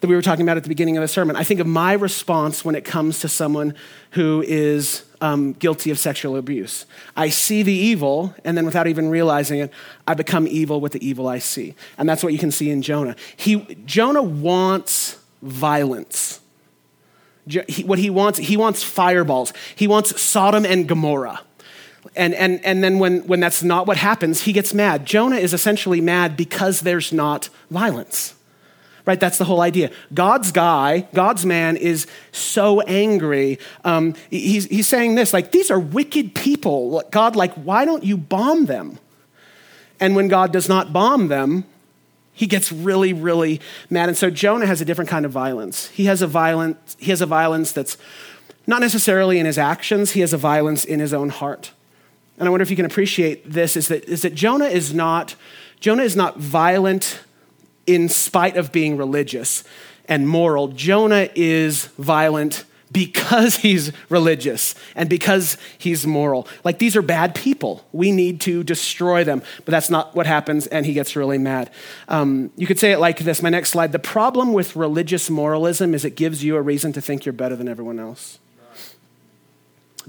that 0.00 0.06
we 0.06 0.14
were 0.14 0.22
talking 0.22 0.44
about 0.44 0.56
at 0.56 0.62
the 0.62 0.68
beginning 0.68 0.96
of 0.96 1.00
the 1.00 1.08
sermon. 1.08 1.34
I 1.34 1.42
think 1.42 1.58
of 1.58 1.66
my 1.66 1.94
response 1.94 2.64
when 2.64 2.76
it 2.76 2.84
comes 2.84 3.18
to 3.22 3.28
someone 3.28 3.74
who 4.12 4.44
is 4.46 5.02
um, 5.20 5.54
guilty 5.54 5.90
of 5.90 5.98
sexual 5.98 6.36
abuse. 6.36 6.86
I 7.16 7.28
see 7.28 7.64
the 7.64 7.72
evil, 7.72 8.32
and 8.44 8.56
then 8.56 8.64
without 8.64 8.86
even 8.86 9.10
realizing 9.10 9.58
it, 9.58 9.72
I 10.06 10.14
become 10.14 10.46
evil 10.46 10.80
with 10.80 10.92
the 10.92 11.04
evil 11.04 11.26
I 11.26 11.40
see. 11.40 11.74
And 11.98 12.08
that's 12.08 12.22
what 12.22 12.32
you 12.32 12.38
can 12.38 12.52
see 12.52 12.70
in 12.70 12.82
Jonah. 12.82 13.16
He, 13.36 13.64
Jonah 13.84 14.22
wants 14.22 15.18
violence. 15.42 16.39
What 17.84 17.98
he 17.98 18.10
wants, 18.10 18.38
he 18.38 18.56
wants 18.56 18.82
fireballs. 18.82 19.52
He 19.74 19.86
wants 19.86 20.20
Sodom 20.20 20.64
and 20.64 20.86
Gomorrah. 20.88 21.40
And, 22.16 22.34
and, 22.34 22.64
and 22.64 22.82
then 22.82 22.98
when, 22.98 23.26
when 23.26 23.40
that's 23.40 23.62
not 23.62 23.86
what 23.86 23.96
happens, 23.96 24.42
he 24.42 24.52
gets 24.52 24.72
mad. 24.72 25.04
Jonah 25.04 25.36
is 25.36 25.52
essentially 25.52 26.00
mad 26.00 26.36
because 26.36 26.80
there's 26.80 27.12
not 27.12 27.48
violence. 27.70 28.34
Right? 29.06 29.18
That's 29.18 29.38
the 29.38 29.44
whole 29.44 29.60
idea. 29.60 29.90
God's 30.12 30.52
guy, 30.52 31.08
God's 31.14 31.44
man, 31.44 31.76
is 31.76 32.06
so 32.32 32.80
angry. 32.82 33.58
Um, 33.84 34.14
he's, 34.30 34.66
he's 34.66 34.86
saying 34.86 35.14
this 35.14 35.32
like, 35.32 35.52
these 35.52 35.70
are 35.70 35.80
wicked 35.80 36.34
people. 36.34 37.02
God, 37.10 37.34
like, 37.36 37.52
why 37.54 37.84
don't 37.84 38.04
you 38.04 38.16
bomb 38.16 38.66
them? 38.66 38.98
And 39.98 40.14
when 40.14 40.28
God 40.28 40.52
does 40.52 40.68
not 40.68 40.92
bomb 40.92 41.28
them, 41.28 41.64
he 42.40 42.46
gets 42.46 42.72
really, 42.72 43.12
really 43.12 43.60
mad. 43.90 44.08
And 44.08 44.16
so 44.16 44.30
Jonah 44.30 44.64
has 44.64 44.80
a 44.80 44.84
different 44.86 45.10
kind 45.10 45.26
of 45.26 45.30
violence. 45.30 45.88
He 45.88 46.06
has 46.06 46.22
a 46.22 46.26
violence, 46.26 46.96
he 46.98 47.10
has 47.10 47.20
a 47.20 47.26
violence 47.26 47.70
that's 47.70 47.98
not 48.66 48.80
necessarily 48.80 49.38
in 49.38 49.44
his 49.44 49.58
actions, 49.58 50.12
he 50.12 50.20
has 50.20 50.32
a 50.32 50.38
violence 50.38 50.86
in 50.86 51.00
his 51.00 51.12
own 51.12 51.28
heart. 51.28 51.72
And 52.38 52.48
I 52.48 52.50
wonder 52.50 52.62
if 52.62 52.70
you 52.70 52.76
can 52.76 52.86
appreciate 52.86 53.50
this 53.52 53.76
is 53.76 53.88
that, 53.88 54.04
is 54.04 54.22
that 54.22 54.34
Jonah 54.34 54.68
is 54.68 54.94
not 54.94 55.36
Jonah 55.80 56.02
is 56.02 56.16
not 56.16 56.38
violent 56.38 57.20
in 57.86 58.08
spite 58.08 58.56
of 58.56 58.72
being 58.72 58.96
religious 58.96 59.62
and 60.06 60.26
moral. 60.26 60.68
Jonah 60.68 61.28
is 61.34 61.88
violent 61.98 62.64
because 62.92 63.56
he's 63.64 63.92
religious 64.08 64.74
and 64.94 65.08
because 65.08 65.56
he's 65.78 66.06
moral. 66.06 66.46
Like 66.64 66.78
these 66.78 66.96
are 66.96 67.02
bad 67.02 67.34
people. 67.34 67.84
We 67.92 68.12
need 68.12 68.40
to 68.42 68.62
destroy 68.62 69.24
them. 69.24 69.42
But 69.64 69.72
that's 69.72 69.90
not 69.90 70.14
what 70.14 70.26
happens, 70.26 70.66
and 70.66 70.86
he 70.86 70.92
gets 70.92 71.16
really 71.16 71.38
mad. 71.38 71.70
Um, 72.08 72.50
you 72.56 72.66
could 72.66 72.78
say 72.78 72.92
it 72.92 72.98
like 72.98 73.18
this 73.18 73.42
my 73.42 73.50
next 73.50 73.70
slide. 73.70 73.92
The 73.92 73.98
problem 73.98 74.52
with 74.52 74.76
religious 74.76 75.30
moralism 75.30 75.94
is 75.94 76.04
it 76.04 76.16
gives 76.16 76.44
you 76.44 76.56
a 76.56 76.62
reason 76.62 76.92
to 76.92 77.00
think 77.00 77.24
you're 77.24 77.32
better 77.32 77.56
than 77.56 77.68
everyone 77.68 77.98
else. 77.98 78.38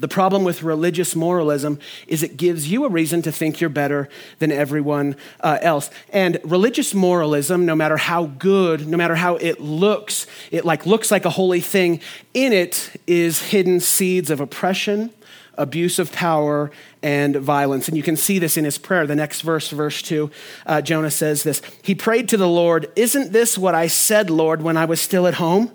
The 0.02 0.08
problem 0.08 0.44
with 0.44 0.64
religious 0.64 1.16
moralism 1.16 1.78
is 2.08 2.24
it 2.24 2.36
gives 2.36 2.72
you 2.72 2.86
a 2.86 2.90
reason 2.90 3.22
to 3.22 3.32
think 3.32 3.62
you're 3.62 3.70
better 3.70 4.10
than 4.40 4.52
everyone 4.52 5.16
uh, 5.42 5.60
else. 5.62 5.92
And 6.12 6.40
religious 6.44 6.96
moralism, 6.96 7.68
no 7.68 7.76
matter 7.76 7.98
how 7.98 8.26
good, 8.26 8.88
no 8.88 8.98
matter 8.98 9.14
how 9.14 9.36
it 9.36 9.62
looks, 9.62 10.26
it 10.50 10.66
like 10.66 10.88
looks 10.88 11.12
like 11.12 11.24
a 11.24 11.30
holy 11.30 11.62
thing, 11.62 12.02
in 12.34 12.52
it 12.52 13.00
is 13.06 13.44
hidden 13.50 13.80
seeds 13.80 14.32
of 14.32 14.40
oppression, 14.40 15.12
abuse 15.56 16.00
of 16.00 16.12
power, 16.12 16.72
and 17.04 17.36
violence. 17.36 17.88
And 17.88 17.96
you 17.96 18.02
can 18.02 18.18
see 18.18 18.40
this 18.40 18.58
in 18.58 18.66
his 18.66 18.80
prayer. 18.80 19.06
The 19.06 19.16
next 19.16 19.42
verse, 19.42 19.70
verse 19.70 20.02
2, 20.02 20.32
uh, 20.66 20.82
Jonah 20.82 21.12
says 21.12 21.44
this 21.44 21.62
He 21.84 21.94
prayed 21.94 22.28
to 22.30 22.38
the 22.38 22.48
Lord, 22.48 22.92
Isn't 22.96 23.34
this 23.34 23.56
what 23.56 23.76
I 23.76 23.86
said, 23.86 24.32
Lord, 24.32 24.64
when 24.64 24.78
I 24.78 24.86
was 24.86 25.00
still 25.00 25.28
at 25.28 25.36
home? 25.36 25.72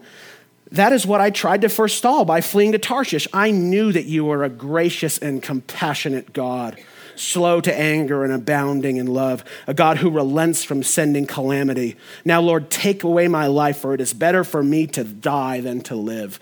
That 0.73 0.93
is 0.93 1.07
what 1.07 1.21
I 1.21 1.31
tried 1.31 1.61
to 1.63 1.69
forestall 1.69 2.25
by 2.25 2.41
fleeing 2.41 2.73
to 2.73 2.79
Tarshish. 2.79 3.29
I 3.33 3.51
knew 3.51 3.93
that 3.93 4.07
you 4.07 4.25
were 4.25 4.43
a 4.43 4.49
gracious 4.49 5.17
and 5.19 5.43
compassionate 5.43 6.33
God, 6.33 6.81
slow 7.15 7.61
to 7.61 7.73
anger 7.73 8.25
and 8.25 8.33
abounding 8.33 8.97
in 8.97 9.07
love, 9.07 9.45
a 9.69 9.75
God 9.75 9.99
who 9.99 10.11
relents 10.11 10.65
from 10.65 10.83
sending 10.83 11.25
calamity. 11.25 11.97
Now, 12.25 12.41
Lord, 12.41 12.69
take 12.69 13.05
away 13.05 13.29
my 13.29 13.47
life, 13.47 13.79
for 13.79 13.95
it 13.95 14.01
is 14.01 14.13
better 14.13 14.43
for 14.43 14.63
me 14.63 14.89
to 14.89 15.05
die 15.05 15.61
than 15.61 15.83
to 15.83 15.95
live. 15.95 16.41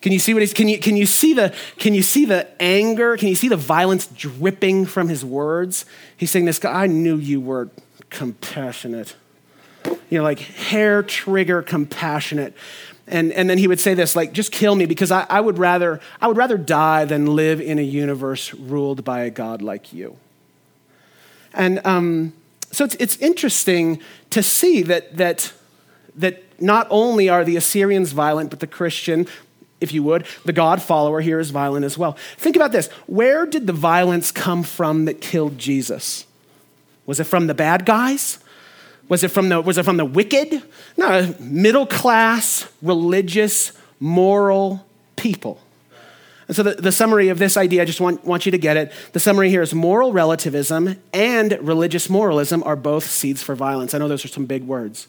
Can 0.00 0.12
you 0.12 0.18
see 0.18 0.34
what 0.34 0.42
he's 0.42 0.52
can 0.52 0.68
you 0.68 0.78
can 0.78 0.98
you 0.98 1.06
see 1.06 1.32
the 1.32 1.54
can 1.78 1.94
you 1.94 2.02
see 2.02 2.26
the 2.26 2.46
anger? 2.60 3.16
Can 3.16 3.28
you 3.28 3.34
see 3.34 3.48
the 3.48 3.56
violence 3.56 4.06
dripping 4.06 4.84
from 4.84 5.08
his 5.08 5.24
words? 5.24 5.86
He's 6.14 6.30
saying 6.30 6.44
this 6.44 6.62
I 6.62 6.86
knew 6.86 7.16
you 7.16 7.40
were 7.40 7.70
compassionate. 8.10 9.16
You 10.10 10.18
know, 10.18 10.22
like 10.22 10.40
hair 10.40 11.02
trigger 11.02 11.62
compassionate. 11.62 12.54
And, 13.06 13.32
and 13.32 13.50
then 13.50 13.58
he 13.58 13.68
would 13.68 13.80
say 13.80 13.94
this, 13.94 14.16
like, 14.16 14.32
just 14.32 14.50
kill 14.50 14.74
me 14.74 14.86
because 14.86 15.10
I, 15.10 15.26
I, 15.28 15.40
would 15.40 15.58
rather, 15.58 16.00
I 16.20 16.26
would 16.26 16.38
rather 16.38 16.56
die 16.56 17.04
than 17.04 17.26
live 17.26 17.60
in 17.60 17.78
a 17.78 17.82
universe 17.82 18.54
ruled 18.54 19.04
by 19.04 19.20
a 19.20 19.30
God 19.30 19.60
like 19.60 19.92
you. 19.92 20.16
And 21.52 21.86
um, 21.86 22.32
so 22.72 22.84
it's, 22.84 22.96
it's 22.96 23.16
interesting 23.18 24.00
to 24.30 24.42
see 24.42 24.82
that, 24.82 25.16
that, 25.18 25.52
that 26.16 26.42
not 26.60 26.86
only 26.90 27.28
are 27.28 27.44
the 27.44 27.56
Assyrians 27.56 28.12
violent, 28.12 28.50
but 28.50 28.60
the 28.60 28.66
Christian, 28.66 29.26
if 29.80 29.92
you 29.92 30.02
would, 30.02 30.26
the 30.44 30.52
God 30.52 30.80
follower 30.80 31.20
here 31.20 31.38
is 31.38 31.50
violent 31.50 31.84
as 31.84 31.98
well. 31.98 32.16
Think 32.38 32.56
about 32.56 32.72
this. 32.72 32.88
Where 33.06 33.44
did 33.44 33.66
the 33.66 33.72
violence 33.72 34.32
come 34.32 34.62
from 34.62 35.04
that 35.04 35.20
killed 35.20 35.58
Jesus? 35.58 36.26
Was 37.06 37.20
it 37.20 37.24
from 37.24 37.48
the 37.48 37.54
bad 37.54 37.84
guys? 37.84 38.38
Was 39.08 39.22
it 39.22 39.28
from 39.28 39.48
the, 39.48 39.60
was 39.60 39.78
it 39.78 39.84
from 39.84 39.96
the 39.96 40.04
wicked? 40.04 40.62
No, 40.96 41.34
middle 41.38 41.86
class, 41.86 42.68
religious, 42.80 43.72
moral 44.00 44.86
people. 45.16 45.60
And 46.46 46.56
so, 46.56 46.62
the, 46.62 46.74
the 46.74 46.92
summary 46.92 47.28
of 47.28 47.38
this 47.38 47.56
idea, 47.56 47.82
I 47.82 47.84
just 47.84 48.00
want, 48.00 48.24
want 48.24 48.44
you 48.44 48.52
to 48.52 48.58
get 48.58 48.76
it. 48.76 48.92
The 49.12 49.20
summary 49.20 49.48
here 49.48 49.62
is 49.62 49.72
moral 49.72 50.12
relativism 50.12 50.96
and 51.12 51.58
religious 51.60 52.10
moralism 52.10 52.62
are 52.64 52.76
both 52.76 53.04
seeds 53.04 53.42
for 53.42 53.54
violence. 53.54 53.94
I 53.94 53.98
know 53.98 54.08
those 54.08 54.24
are 54.24 54.28
some 54.28 54.46
big 54.46 54.64
words. 54.64 55.08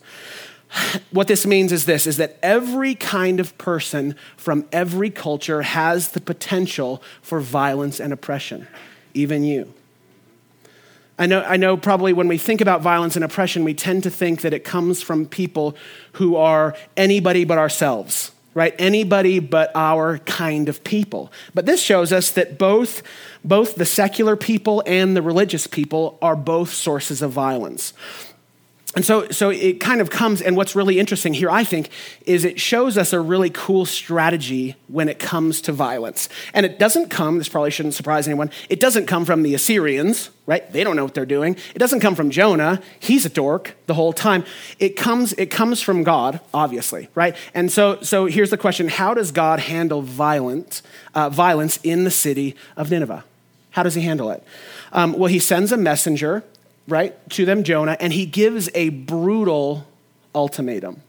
What 1.11 1.27
this 1.27 1.45
means 1.45 1.71
is 1.71 1.85
this 1.85 2.07
is 2.07 2.17
that 2.17 2.37
every 2.41 2.95
kind 2.95 3.39
of 3.39 3.57
person 3.57 4.15
from 4.35 4.65
every 4.71 5.09
culture 5.09 5.61
has 5.61 6.09
the 6.09 6.21
potential 6.21 7.01
for 7.21 7.39
violence 7.39 7.99
and 7.99 8.11
oppression, 8.11 8.67
even 9.13 9.43
you. 9.43 9.73
I 11.17 11.27
know, 11.27 11.41
I 11.41 11.57
know 11.57 11.77
probably 11.77 12.11
when 12.11 12.27
we 12.27 12.37
think 12.37 12.59
about 12.59 12.81
violence 12.81 13.15
and 13.15 13.23
oppression, 13.23 13.63
we 13.63 13.73
tend 13.73 14.03
to 14.03 14.09
think 14.09 14.41
that 14.41 14.53
it 14.53 14.63
comes 14.63 15.01
from 15.01 15.25
people 15.25 15.77
who 16.13 16.35
are 16.35 16.75
anybody 16.97 17.45
but 17.45 17.57
ourselves 17.57 18.31
right? 18.55 18.73
Anybody 18.79 19.39
but 19.39 19.69
our 19.75 20.17
kind 20.19 20.69
of 20.69 20.83
people. 20.83 21.31
But 21.53 21.67
this 21.67 21.81
shows 21.81 22.11
us 22.11 22.31
that 22.31 22.57
both, 22.57 23.03
both 23.43 23.75
the 23.75 23.85
secular 23.85 24.35
people 24.35 24.81
and 24.87 25.15
the 25.15 25.21
religious 25.21 25.67
people 25.67 26.17
are 26.21 26.37
both 26.37 26.73
sources 26.73 27.21
of 27.21 27.31
violence. 27.31 27.93
And 28.95 29.03
so, 29.03 29.29
so 29.29 29.49
it 29.49 29.81
kind 29.81 29.99
of 29.99 30.09
comes, 30.09 30.41
and 30.41 30.55
what's 30.55 30.73
really 30.73 30.99
interesting 30.99 31.33
here, 31.33 31.49
I 31.49 31.65
think, 31.65 31.89
is 32.25 32.45
it 32.45 32.61
shows 32.61 32.97
us 32.97 33.11
a 33.11 33.19
really 33.19 33.49
cool 33.49 33.85
strategy 33.85 34.77
when 34.87 35.09
it 35.09 35.19
comes 35.19 35.59
to 35.61 35.73
violence. 35.73 36.29
And 36.53 36.65
it 36.65 36.79
doesn't 36.79 37.09
come, 37.09 37.37
this 37.37 37.49
probably 37.49 37.71
shouldn't 37.71 37.93
surprise 37.93 38.25
anyone, 38.25 38.51
it 38.69 38.79
doesn't 38.79 39.05
come 39.05 39.25
from 39.25 39.43
the 39.43 39.53
Assyrians, 39.53 40.29
right? 40.45 40.71
They 40.71 40.85
don't 40.85 40.95
know 40.95 41.03
what 41.03 41.13
they're 41.13 41.25
doing. 41.25 41.57
It 41.75 41.79
doesn't 41.79 41.99
come 41.99 42.15
from 42.15 42.29
Jonah, 42.29 42.81
he's 42.97 43.25
a 43.25 43.29
dork 43.29 43.75
the 43.87 43.95
whole 43.95 44.13
time. 44.13 44.45
It 44.79 44.95
comes, 44.95 45.33
it 45.33 45.47
comes 45.47 45.81
from 45.81 46.03
God, 46.03 46.39
obviously, 46.53 47.09
right? 47.15 47.35
And 47.53 47.69
so, 47.69 48.01
so 48.01 48.27
here's 48.27 48.49
the 48.49 48.57
question 48.57 48.87
How 48.87 49.13
does 49.13 49.33
God 49.33 49.59
handle 49.59 50.03
violent, 50.03 50.81
uh, 51.13 51.29
violence 51.29 51.79
in 51.83 52.05
the 52.05 52.11
city 52.11 52.55
of 52.77 52.89
Nineveh? 52.91 53.25
How 53.71 53.83
does 53.83 53.95
he 53.95 54.01
handle 54.03 54.31
it? 54.31 54.41
Um, 54.93 55.11
well, 55.11 55.27
he 55.27 55.39
sends 55.39 55.73
a 55.73 55.77
messenger 55.77 56.45
right, 56.87 57.29
to 57.31 57.45
them, 57.45 57.63
Jonah, 57.63 57.97
and 57.99 58.13
he 58.13 58.25
gives 58.25 58.69
a 58.73 58.89
brutal 58.89 59.87
ultimatum. 60.33 61.01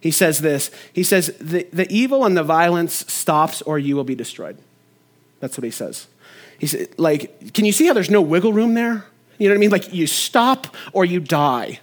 He 0.00 0.10
says 0.10 0.40
this 0.40 0.70
He 0.92 1.02
says, 1.02 1.34
the, 1.40 1.66
the 1.72 1.90
evil 1.92 2.24
and 2.24 2.36
the 2.36 2.42
violence 2.42 3.04
stops 3.12 3.62
or 3.62 3.78
you 3.78 3.96
will 3.96 4.04
be 4.04 4.14
destroyed. 4.14 4.58
That's 5.40 5.56
what 5.56 5.64
he 5.64 5.70
says. 5.70 6.06
He 6.58 6.66
said, 6.66 6.88
like, 6.98 7.54
can 7.54 7.64
you 7.64 7.72
see 7.72 7.86
how 7.86 7.94
there's 7.94 8.10
no 8.10 8.20
wiggle 8.20 8.52
room 8.52 8.74
there? 8.74 9.04
You 9.38 9.48
know 9.48 9.54
what 9.54 9.58
I 9.58 9.60
mean? 9.60 9.70
Like, 9.70 9.94
you 9.94 10.06
stop 10.06 10.74
or 10.92 11.06
you 11.06 11.18
die. 11.18 11.80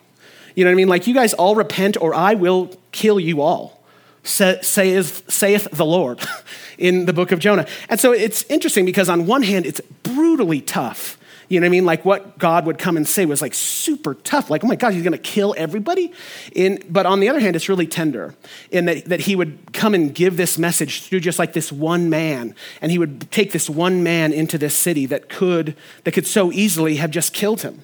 You 0.54 0.64
know 0.64 0.70
what 0.70 0.74
I 0.74 0.76
mean? 0.76 0.88
Like, 0.88 1.08
you 1.08 1.14
guys 1.16 1.34
all 1.34 1.56
repent 1.56 1.98
or 2.00 2.14
I 2.14 2.36
will 2.36 2.72
kill 2.92 3.20
you 3.20 3.42
all, 3.42 3.84
saith, 4.24 5.32
saith 5.32 5.68
the 5.72 5.86
Lord 5.86 6.20
in 6.78 7.06
the 7.06 7.14
book 7.14 7.32
of 7.32 7.40
Jonah. 7.40 7.66
And 7.90 8.00
so 8.00 8.12
it's 8.12 8.44
interesting 8.44 8.86
because, 8.86 9.10
on 9.10 9.26
one 9.26 9.42
hand, 9.42 9.66
it's 9.66 9.82
brutally 10.04 10.62
tough 10.62 11.17
you 11.50 11.60
know 11.60 11.66
what 11.66 11.70
I 11.70 11.72
mean? 11.72 11.86
Like 11.86 12.04
what 12.04 12.38
God 12.38 12.66
would 12.66 12.78
come 12.78 12.98
and 12.98 13.08
say 13.08 13.26
was 13.26 13.42
like 13.42 13.54
super 13.54 14.16
tough. 14.16 14.50
Like, 14.50 14.64
oh 14.64 14.68
my 14.68 14.76
God, 14.76 14.94
he's 14.94 15.04
going 15.04 15.14
to 15.14 15.18
kill 15.18 15.56
everybody. 15.58 16.12
In, 16.54 16.84
but 16.90 17.06
on 17.06 17.20
the 17.20 17.30
other 17.30 17.40
hand, 17.40 17.56
it's 17.56 17.70
really 17.70 17.88
tender 17.88 18.36
in 18.70 18.86
that, 18.86 19.06
that 19.06 19.20
he 19.22 19.36
would 19.36 19.74
come 19.74 19.94
and 19.94 20.14
give 20.14 20.36
this 20.36 20.58
message 20.58 21.04
through 21.04 21.22
just 21.22 21.40
like 21.40 21.54
this 21.54 21.72
one 21.72 22.10
man. 22.10 22.54
And 22.82 22.92
he 22.92 23.00
would 23.00 23.32
take 23.32 23.54
this 23.54 23.70
one 23.70 24.04
man 24.04 24.34
into 24.34 24.58
this 24.58 24.76
city 24.76 25.06
that 25.06 25.30
could, 25.30 25.76
that 26.04 26.12
could 26.12 26.28
so 26.28 26.52
easily 26.52 26.98
have 26.98 27.12
just 27.12 27.34
killed 27.34 27.62
him. 27.62 27.84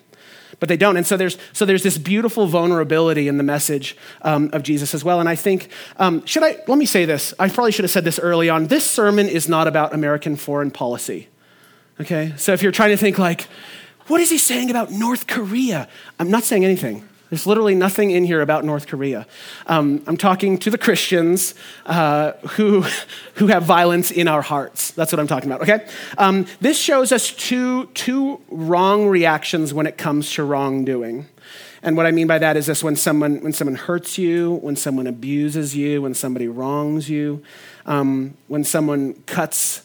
But 0.60 0.70
they 0.70 0.78
don't. 0.78 0.98
And 0.98 1.08
so 1.08 1.18
there's, 1.18 1.38
so 1.52 1.66
there's 1.66 1.84
this 1.84 1.98
beautiful 1.98 2.48
vulnerability 2.48 3.28
in 3.28 3.38
the 3.38 3.44
message 3.44 3.98
um, 4.22 4.50
of 4.54 4.64
Jesus 4.64 4.94
as 4.94 5.04
well. 5.04 5.20
And 5.20 5.28
I 5.28 5.36
think, 5.36 5.70
um, 5.98 6.26
should 6.26 6.44
I, 6.44 6.58
let 6.68 6.78
me 6.78 6.86
say 6.86 7.06
this. 7.06 7.34
I 7.40 7.50
probably 7.50 7.72
should 7.72 7.84
have 7.86 7.92
said 7.92 8.04
this 8.04 8.20
early 8.20 8.50
on. 8.50 8.68
This 8.68 8.90
sermon 8.90 9.28
is 9.28 9.50
not 9.50 9.68
about 9.68 9.94
American 9.94 10.36
foreign 10.36 10.70
policy. 10.70 11.28
Okay? 12.00 12.34
So 12.38 12.54
if 12.54 12.62
you're 12.64 12.72
trying 12.72 12.92
to 12.92 12.98
think, 12.98 13.18
like, 13.20 13.48
what 14.08 14.20
is 14.20 14.30
he 14.30 14.38
saying 14.38 14.70
about 14.70 14.92
North 14.92 15.28
Korea? 15.28 15.88
I'm 16.20 16.30
not 16.30 16.44
saying 16.44 16.66
anything. 16.66 17.08
There's 17.30 17.48
literally 17.48 17.74
nothing 17.74 18.12
in 18.12 18.26
here 18.26 18.42
about 18.42 18.64
North 18.64 18.86
Korea. 18.86 19.26
Um, 19.66 20.04
I'm 20.06 20.18
talking 20.18 20.60
to 20.60 20.70
the 20.70 20.78
Christians 20.78 21.56
uh, 21.88 22.34
who, 22.50 22.82
who 23.36 23.48
have 23.48 23.64
violence 23.64 24.12
in 24.12 24.28
our 24.28 24.44
hearts. 24.44 24.92
That's 24.92 25.12
what 25.12 25.20
I'm 25.20 25.26
talking 25.26 25.52
about, 25.52 25.68
okay? 25.68 25.88
Um, 26.20 26.46
this 26.62 26.78
shows 26.78 27.12
us 27.12 27.32
two, 27.32 27.88
two 27.96 28.40
wrong 28.50 29.08
reactions 29.08 29.74
when 29.74 29.88
it 29.88 29.98
comes 29.98 30.32
to 30.34 30.44
wrongdoing. 30.44 31.28
And 31.82 31.98
what 31.98 32.06
I 32.06 32.12
mean 32.12 32.28
by 32.28 32.38
that 32.38 32.56
is 32.56 32.68
this 32.68 32.84
when 32.84 32.96
someone, 32.96 33.42
when 33.42 33.52
someone 33.52 33.76
hurts 33.76 34.18
you, 34.18 34.56
when 34.62 34.76
someone 34.76 35.08
abuses 35.08 35.76
you, 35.76 36.04
when 36.04 36.14
somebody 36.14 36.48
wrongs 36.48 37.10
you, 37.10 37.44
um, 37.88 38.36
when 38.48 38.64
someone 38.64 39.16
cuts 39.26 39.82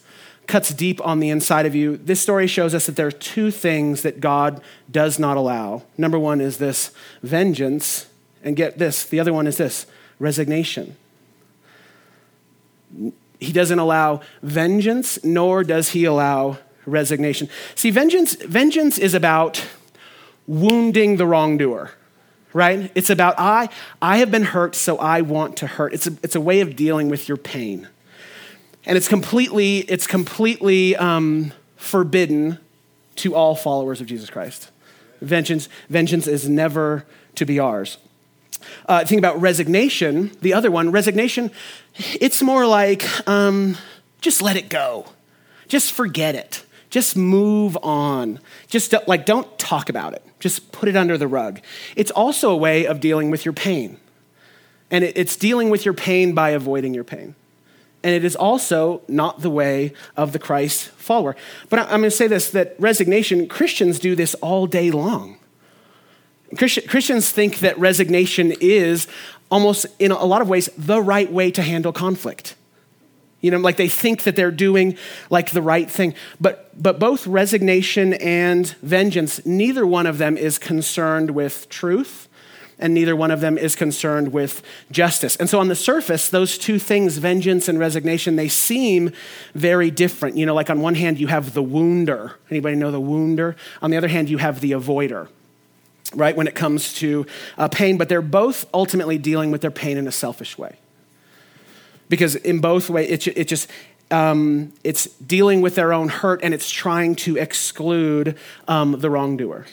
cuts 0.49 0.71
deep 0.71 1.05
on 1.07 1.21
the 1.21 1.29
inside 1.29 1.67
of 1.67 1.75
you. 1.75 1.97
This 1.97 2.21
story 2.21 2.47
shows 2.47 2.75
us 2.75 2.87
that 2.87 2.97
there 2.97 3.07
are 3.07 3.13
two 3.13 3.51
things 3.51 4.03
that 4.03 4.21
God 4.21 4.61
does 4.91 5.19
not 5.19 5.37
allow. 5.37 5.83
Number 5.97 6.19
one 6.19 6.41
is 6.41 6.57
this 6.57 6.91
vengeance, 7.23 8.07
and 8.43 8.57
get 8.57 8.79
this, 8.79 9.05
the 9.05 9.21
other 9.21 9.33
one 9.33 9.47
is 9.47 9.59
this 9.59 9.87
resignation. 10.19 10.97
He 13.39 13.53
doesn't 13.53 13.79
allow 13.79 14.23
vengeance, 14.43 15.23
nor 15.23 15.63
does 15.63 15.91
he 15.91 16.05
allow 16.05 16.59
resignation. 16.87 17.49
See, 17.75 17.91
vengeance, 17.91 18.35
vengeance 18.35 18.99
is 18.99 19.15
about 19.15 19.65
wounding 20.49 21.19
the 21.19 21.27
wrongdoer 21.27 21.93
right 22.55 22.91
it's 22.95 23.11
about 23.11 23.35
i 23.37 23.69
i 24.01 24.17
have 24.17 24.31
been 24.31 24.45
hurt 24.45 24.75
so 24.75 24.97
i 24.97 25.21
want 25.21 25.59
to 25.59 25.67
hurt 25.67 25.93
it's 25.93 26.07
a, 26.07 26.13
it's 26.23 26.35
a 26.35 26.41
way 26.41 26.61
of 26.61 26.75
dealing 26.75 27.11
with 27.11 27.29
your 27.29 27.37
pain 27.37 27.87
and 28.89 28.97
it's 28.97 29.07
completely, 29.07 29.81
it's 29.81 30.07
completely 30.07 30.97
um, 30.97 31.53
forbidden 31.77 32.59
to 33.17 33.35
all 33.35 33.55
followers 33.55 34.01
of 34.01 34.07
Jesus 34.07 34.31
Christ. 34.31 34.71
Vengeance, 35.21 35.69
vengeance 35.91 36.27
is 36.27 36.49
never 36.49 37.05
to 37.35 37.45
be 37.45 37.59
ours. 37.59 37.99
Uh, 38.87 39.05
think 39.05 39.19
about 39.19 39.39
resignation, 39.41 40.33
the 40.41 40.55
other 40.55 40.71
one, 40.71 40.91
resignation, 40.91 41.51
it's 42.19 42.41
more 42.43 42.67
like 42.67 43.05
um, 43.29 43.77
just 44.23 44.41
let 44.41 44.57
it 44.57 44.71
go. 44.71 45.05
Just 45.69 45.93
forget 45.93 46.35
it. 46.35 46.65
Just 46.89 47.15
move 47.15 47.77
on. 47.83 48.41
Just 48.69 48.95
like 49.07 49.27
don't 49.27 49.59
talk 49.59 49.91
about 49.91 50.15
it. 50.15 50.25
Just 50.41 50.73
put 50.73 50.89
it 50.89 50.97
under 50.97 51.19
the 51.19 51.29
rug. 51.29 51.61
It's 51.95 52.11
also 52.11 52.51
a 52.51 52.57
way 52.57 52.87
of 52.87 53.01
dealing 53.01 53.31
with 53.31 53.45
your 53.45 53.53
pain. 53.53 53.99
And 54.91 55.05
it's 55.05 55.37
dealing 55.37 55.69
with 55.69 55.85
your 55.85 55.93
pain 55.93 56.33
by 56.33 56.51
avoiding 56.51 56.95
your 56.95 57.05
pain 57.05 57.35
and 58.03 58.15
it 58.15 58.25
is 58.25 58.37
also 58.37 59.03
not 59.09 59.41
the 59.41 59.51
way 59.51 59.93
of 60.17 60.33
the 60.33 60.39
Christ 60.39 60.89
follower. 60.91 61.37
But 61.69 61.81
I'm 61.81 61.89
going 61.89 62.03
to 62.05 62.11
say 62.11 62.29
this 62.29 62.51
that 62.51 62.77
resignation, 62.79 63.49
Christians 63.49 63.99
do 63.99 64.15
this 64.15 64.35
all 64.37 64.67
day 64.67 64.91
long. 64.91 65.39
Christians 66.57 67.31
think 67.31 67.59
that 67.59 67.79
resignation 67.79 68.55
is 68.61 69.07
almost, 69.51 69.87
in 69.99 70.13
a 70.13 70.25
lot 70.25 70.41
of 70.41 70.49
ways, 70.49 70.71
the 70.79 71.03
right 71.03 71.31
way 71.31 71.51
to 71.51 71.63
handle 71.63 71.93
conflict. 71.93 72.55
You 73.41 73.51
know, 73.51 73.59
like 73.59 73.77
they 73.77 73.89
think 73.89 74.23
that 74.23 74.35
they're 74.35 74.51
doing 74.51 74.97
like 75.31 75.51
the 75.51 75.63
right 75.63 75.91
thing. 75.91 76.15
But, 76.41 76.71
but 76.81 76.99
both 76.99 77.27
resignation 77.27 78.15
and 78.15 78.67
vengeance, 78.83 79.45
neither 79.45 79.87
one 79.87 80.07
of 80.07 80.19
them 80.19 80.37
is 80.37 80.59
concerned 80.59 81.33
with 81.33 81.69
truth 81.69 82.28
and 82.79 82.95
neither 82.95 83.17
one 83.17 83.31
of 83.31 83.41
them 83.41 83.59
is 83.59 83.75
concerned 83.75 84.33
with 84.33 84.63
justice. 84.91 85.37
And 85.37 85.49
so 85.49 85.59
on 85.59 85.69
the 85.69 85.75
surface, 85.75 86.29
those 86.29 86.57
two 86.57 86.79
things, 86.79 87.19
vengeance 87.19 87.69
and 87.69 87.79
resignation, 87.79 88.37
they 88.37 88.49
seem 88.49 89.11
very 89.55 89.91
different. 89.91 90.37
You 90.37 90.47
know, 90.47 90.55
like 90.55 90.71
on 90.71 90.81
one 90.81 90.95
hand 90.95 91.19
you 91.19 91.27
have 91.27 91.55
the 91.55 91.63
wounder. 91.63 92.35
Anybody 92.51 92.77
know 92.77 92.91
the 92.91 93.01
wounder? 93.01 93.57
On 93.83 93.91
the 93.91 93.97
other 93.97 94.09
hand, 94.09 94.31
you 94.31 94.39
have 94.39 94.61
the 94.61 94.73
avoider. 94.73 95.29
Right, 96.15 96.35
when 96.35 96.47
it 96.47 96.55
comes 96.55 96.95
to 96.95 97.27
uh, 97.59 97.69
pain, 97.69 97.99
but 97.99 98.09
they're 98.09 98.23
both 98.23 98.65
ultimately 98.73 99.19
dealing 99.19 99.51
with 99.51 99.61
their 99.61 99.71
pain 99.71 99.99
in 99.99 100.09
a 100.09 100.13
selfish 100.13 100.57
way. 100.57 100.77
Because 102.09 102.35
in 102.35 102.61
both 102.61 102.89
ways, 102.89 103.11
it, 103.11 103.37
it 103.37 103.47
just, 103.47 103.69
um, 104.11 104.73
it's 104.83 105.05
dealing 105.19 105.61
with 105.61 105.75
their 105.75 105.93
own 105.93 106.09
hurt 106.09 106.41
and 106.43 106.55
it's 106.55 106.71
trying 106.71 107.15
to 107.17 107.37
exclude 107.37 108.39
um, 108.69 108.99
the 108.99 109.11
wrongdoer 109.11 109.67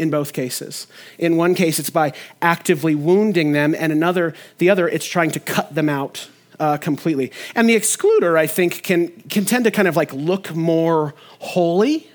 in 0.00 0.10
both 0.10 0.32
cases. 0.32 0.86
In 1.18 1.36
one 1.36 1.54
case, 1.54 1.78
it's 1.78 1.90
by 1.90 2.12
actively 2.40 2.94
wounding 2.94 3.52
them, 3.52 3.74
and 3.78 3.92
another, 3.92 4.34
the 4.58 4.70
other, 4.70 4.88
it's 4.88 5.04
trying 5.04 5.30
to 5.32 5.40
cut 5.40 5.74
them 5.74 5.88
out 5.88 6.28
uh, 6.58 6.78
completely. 6.78 7.30
And 7.54 7.68
the 7.68 7.76
excluder, 7.76 8.36
I 8.36 8.46
think, 8.46 8.82
can, 8.82 9.08
can 9.28 9.44
tend 9.44 9.64
to 9.64 9.70
kind 9.70 9.86
of 9.86 9.96
like 9.96 10.12
look 10.12 10.54
more 10.54 11.14
holy. 11.38 12.10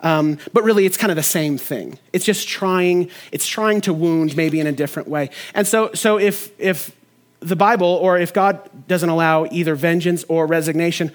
Um, 0.00 0.38
but 0.52 0.64
really, 0.64 0.86
it's 0.86 0.96
kind 0.96 1.12
of 1.12 1.16
the 1.16 1.22
same 1.22 1.58
thing. 1.58 1.98
It's 2.12 2.24
just 2.24 2.48
trying, 2.48 3.10
it's 3.30 3.46
trying 3.46 3.82
to 3.82 3.92
wound 3.92 4.36
maybe 4.36 4.58
in 4.58 4.66
a 4.66 4.72
different 4.72 5.08
way. 5.08 5.30
And 5.54 5.66
so, 5.66 5.92
so 5.92 6.18
if, 6.18 6.58
if 6.58 6.96
the 7.40 7.56
Bible 7.56 7.86
or 7.86 8.18
if 8.18 8.32
God 8.32 8.58
doesn't 8.88 9.08
allow 9.08 9.46
either 9.50 9.74
vengeance 9.74 10.24
or 10.28 10.46
resignation, 10.46 11.12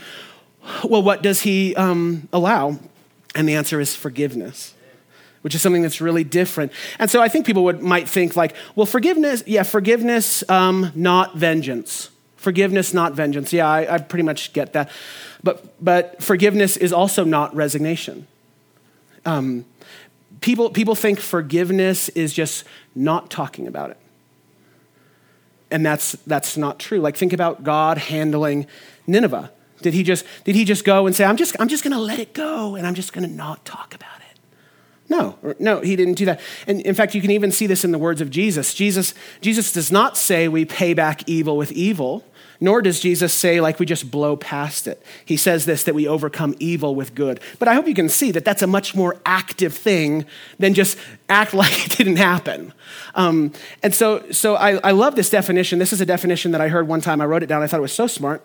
well, 0.83 1.01
what 1.01 1.23
does 1.23 1.41
he 1.41 1.75
um, 1.75 2.29
allow? 2.31 2.79
And 3.36 3.49
the 3.49 3.55
answer 3.55 3.79
is 3.79 3.95
forgiveness 3.95 4.73
which 5.47 5.55
is 5.55 5.62
something 5.62 5.81
that's 5.81 6.01
really 6.01 6.25
different. 6.25 6.73
And 6.99 7.10
so 7.10 7.21
I 7.21 7.29
think 7.29 7.45
people 7.45 7.63
would, 7.63 7.81
might 7.81 8.10
think 8.10 8.36
like, 8.36 8.53
well, 8.75 8.86
forgiveness, 8.86 9.43
yeah, 9.47 9.63
forgiveness, 9.63 10.43
um, 10.49 10.91
not 10.93 11.38
vengeance. 11.38 12.10
Forgiveness, 12.36 12.93
not 12.93 13.13
vengeance. 13.13 13.53
Yeah, 13.53 13.65
I, 13.65 13.95
I 13.95 13.97
pretty 13.99 14.23
much 14.23 14.51
get 14.51 14.73
that. 14.73 14.91
But, 15.41 15.81
but 15.81 16.21
forgiveness 16.21 16.75
is 16.75 16.91
also 16.91 17.23
not 17.23 17.55
resignation. 17.55 18.27
Um, 19.25 19.63
people, 20.41 20.69
people 20.69 20.95
think 20.95 21.17
forgiveness 21.17 22.10
is 22.10 22.33
just 22.33 22.65
not 22.93 23.29
talking 23.29 23.67
about 23.67 23.91
it. 23.91 23.97
And 25.71 25.86
that's, 25.86 26.12
that's 26.27 26.57
not 26.57 26.77
true. 26.77 26.99
Like, 26.99 27.15
think 27.15 27.31
about 27.31 27.63
God 27.63 27.97
handling 27.97 28.67
Nineveh. 29.07 29.49
Did 29.81 29.93
he 29.93 30.03
just, 30.03 30.25
did 30.43 30.55
he 30.55 30.65
just 30.65 30.83
go 30.83 31.07
and 31.07 31.15
say, 31.15 31.23
I'm 31.23 31.38
just, 31.38 31.55
I'm 31.57 31.69
just 31.69 31.86
going 31.86 31.93
to 31.93 32.01
let 32.01 32.19
it 32.19 32.33
go 32.33 32.75
and 32.75 32.86
I'm 32.86 32.95
just 32.95 33.13
going 33.13 33.25
to 33.25 33.33
not 33.33 33.63
talk 33.63 33.95
about 33.95 34.10
it? 34.19 34.27
No, 35.10 35.38
no, 35.58 35.80
he 35.80 35.96
didn't 35.96 36.15
do 36.15 36.26
that. 36.26 36.41
And 36.65 36.82
in 36.82 36.93
fact, 36.93 37.15
you 37.15 37.22
can 37.22 37.32
even 37.32 37.52
see 37.52 37.65
this 37.65 37.86
in 37.86 37.91
the 37.91 37.98
words 37.98 38.20
of 38.20 38.30
Jesus. 38.30 38.74
Jesus, 38.74 39.13
Jesus 39.39 39.72
does 39.72 39.89
not 39.89 40.17
say 40.17 40.50
we 40.50 40.65
pay 40.65 40.93
back 40.93 41.28
evil 41.28 41.56
with 41.56 41.72
evil, 41.72 42.26
nor 42.60 42.82
does 42.82 43.00
Jesus 43.00 43.32
say 43.32 43.62
like 43.62 43.80
we 43.80 43.86
just 43.86 44.12
blow 44.12 44.36
past 44.36 44.86
it. 44.86 45.02
He 45.24 45.38
says 45.38 45.65
this 45.65 45.84
that 45.84 45.96
we 45.96 46.08
overcome 46.08 46.56
evil 46.60 46.93
with 46.93 47.15
good. 47.15 47.39
But 47.58 47.70
I 47.70 47.76
hope 47.76 47.88
you 47.88 47.93
can 47.93 48.10
see 48.10 48.32
that 48.32 48.43
that's 48.43 48.62
a 48.62 48.67
much 48.67 48.96
more 48.96 49.15
active 49.26 49.74
thing 49.74 50.26
than 50.60 50.74
just 50.74 50.98
act 51.30 51.54
like 51.54 51.86
it 51.86 51.98
didn't 51.98 52.17
happen. 52.17 52.74
Um, 53.15 53.54
and 53.82 53.96
so, 53.96 54.30
so 54.32 54.56
I, 54.56 54.78
I 54.84 54.91
love 54.91 55.15
this 55.15 55.30
definition. 55.30 55.80
This 55.80 55.93
is 55.93 56.02
a 56.02 56.06
definition 56.06 56.52
that 56.52 56.60
I 56.60 56.67
heard 56.67 56.88
one 56.88 57.00
time. 57.00 57.22
I 57.22 57.26
wrote 57.26 57.43
it 57.43 57.48
down. 57.48 57.62
I 57.62 57.67
thought 57.67 57.78
it 57.80 57.82
was 57.82 57.93
so 57.93 58.08
smart 58.08 58.43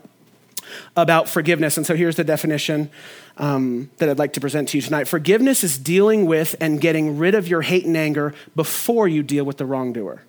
about 0.96 1.28
forgiveness. 1.28 1.76
And 1.76 1.86
so 1.86 1.94
here's 1.94 2.16
the 2.16 2.24
definition 2.24 2.90
um, 3.38 3.90
that 3.98 4.08
I'd 4.08 4.18
like 4.18 4.34
to 4.34 4.40
present 4.40 4.68
to 4.70 4.78
you 4.78 4.82
tonight. 4.82 5.08
Forgiveness 5.08 5.64
is 5.64 5.78
dealing 5.78 6.26
with 6.26 6.54
and 6.60 6.80
getting 6.80 7.18
rid 7.18 7.34
of 7.34 7.48
your 7.48 7.62
hate 7.62 7.84
and 7.84 7.96
anger 7.96 8.34
before 8.54 9.08
you 9.08 9.22
deal 9.22 9.44
with 9.44 9.58
the 9.58 9.66
wrongdoer. 9.66 10.22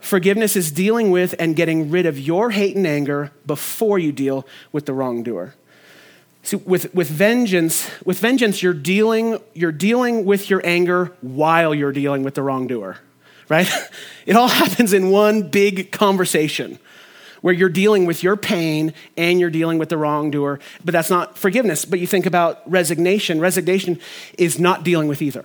Forgiveness 0.00 0.56
is 0.56 0.72
dealing 0.72 1.10
with 1.10 1.34
and 1.38 1.54
getting 1.54 1.90
rid 1.90 2.06
of 2.06 2.18
your 2.18 2.50
hate 2.50 2.74
and 2.74 2.86
anger 2.86 3.30
before 3.46 3.98
you 3.98 4.12
deal 4.12 4.46
with 4.72 4.86
the 4.86 4.94
wrongdoer. 4.94 5.54
See, 6.42 6.56
with, 6.56 6.94
with 6.94 7.08
vengeance, 7.08 7.90
with 8.04 8.18
vengeance, 8.18 8.62
you're 8.62 8.72
dealing, 8.72 9.38
you're 9.52 9.72
dealing 9.72 10.24
with 10.24 10.48
your 10.48 10.62
anger 10.64 11.12
while 11.20 11.74
you're 11.74 11.92
dealing 11.92 12.22
with 12.22 12.34
the 12.34 12.42
wrongdoer, 12.42 12.98
right? 13.48 13.70
It 14.26 14.36
all 14.36 14.48
happens 14.62 14.92
in 14.92 15.10
one 15.10 15.48
big 15.48 15.90
conversation 15.90 16.78
where 17.40 17.54
you're 17.54 17.68
dealing 17.68 18.06
with 18.06 18.22
your 18.22 18.36
pain 18.36 18.92
and 19.16 19.40
you're 19.40 19.50
dealing 19.50 19.78
with 19.78 19.88
the 19.88 19.96
wrongdoer, 19.96 20.60
but 20.84 20.92
that's 20.92 21.10
not 21.10 21.38
forgiveness. 21.38 21.84
But 21.84 21.98
you 22.00 22.06
think 22.06 22.26
about 22.26 22.68
resignation. 22.70 23.40
Resignation 23.40 23.98
is 24.38 24.58
not 24.58 24.84
dealing 24.84 25.08
with 25.08 25.22
either. 25.22 25.44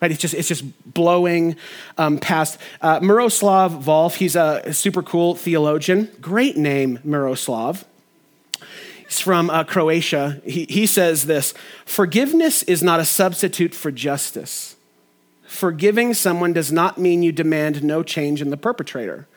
Right? 0.00 0.10
It's 0.10 0.20
just, 0.20 0.34
it's 0.34 0.48
just 0.48 0.64
blowing 0.92 1.56
um, 1.96 2.18
past. 2.18 2.58
Uh, 2.80 2.98
Miroslav 3.00 3.72
Volf, 3.72 4.16
he's 4.16 4.34
a 4.34 4.72
super 4.72 5.02
cool 5.02 5.36
theologian. 5.36 6.10
Great 6.20 6.56
name, 6.56 6.98
Miroslav. 7.04 7.84
He's 9.06 9.20
from 9.20 9.48
uh, 9.50 9.62
Croatia. 9.62 10.40
He, 10.44 10.66
he 10.68 10.86
says 10.86 11.26
this 11.26 11.54
Forgiveness 11.84 12.64
is 12.64 12.82
not 12.82 12.98
a 12.98 13.04
substitute 13.04 13.74
for 13.74 13.92
justice. 13.92 14.74
Forgiving 15.46 16.14
someone 16.14 16.52
does 16.52 16.72
not 16.72 16.98
mean 16.98 17.22
you 17.22 17.30
demand 17.30 17.84
no 17.84 18.02
change 18.02 18.40
in 18.42 18.50
the 18.50 18.56
perpetrator. 18.56 19.28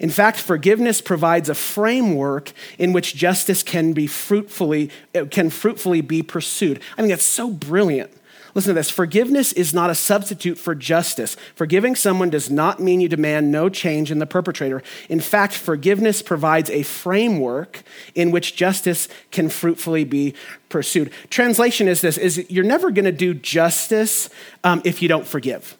In 0.00 0.10
fact, 0.10 0.38
forgiveness 0.38 1.00
provides 1.00 1.48
a 1.48 1.54
framework 1.54 2.52
in 2.78 2.92
which 2.92 3.14
justice 3.14 3.62
can 3.62 3.92
be 3.92 4.06
fruitfully 4.06 4.90
can 5.30 5.50
fruitfully 5.50 6.00
be 6.00 6.22
pursued. 6.22 6.80
I 6.94 7.02
think 7.02 7.10
that's 7.10 7.24
so 7.24 7.50
brilliant. 7.50 8.10
Listen 8.54 8.70
to 8.70 8.74
this. 8.74 8.90
Forgiveness 8.90 9.52
is 9.52 9.72
not 9.72 9.90
a 9.90 9.94
substitute 9.94 10.58
for 10.58 10.74
justice. 10.74 11.36
Forgiving 11.54 11.94
someone 11.94 12.30
does 12.30 12.50
not 12.50 12.80
mean 12.80 13.00
you 13.00 13.08
demand 13.08 13.52
no 13.52 13.68
change 13.68 14.10
in 14.10 14.18
the 14.18 14.26
perpetrator. 14.26 14.82
In 15.08 15.20
fact, 15.20 15.54
forgiveness 15.54 16.20
provides 16.22 16.68
a 16.70 16.82
framework 16.82 17.82
in 18.14 18.30
which 18.30 18.56
justice 18.56 19.08
can 19.30 19.48
fruitfully 19.48 20.04
be 20.04 20.34
pursued. 20.68 21.12
Translation 21.28 21.86
is 21.86 22.00
this 22.00 22.18
is 22.18 22.50
you're 22.50 22.64
never 22.64 22.90
going 22.90 23.04
to 23.04 23.12
do 23.12 23.34
justice 23.34 24.30
um, 24.64 24.82
if 24.84 25.00
you 25.00 25.08
don't 25.08 25.26
forgive. 25.26 25.76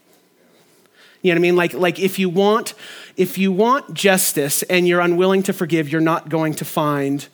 You 1.23 1.33
know 1.33 1.35
what 1.35 1.41
I 1.41 1.43
mean? 1.43 1.57
Like, 1.57 1.75
like 1.75 1.99
if 1.99 2.19
you 2.19 2.29
want, 2.29 2.75
if 3.17 3.37
you 3.37 3.53
want 3.53 3.93
justice 3.93 4.63
and 4.65 4.89
you're 4.89 5.01
unwilling 5.01 5.43
to 5.45 5.53
forgive, 5.53 5.91
you're 5.91 6.01
not 6.01 6.29
going 6.29 6.55
to 6.55 6.65
find, 6.65 7.27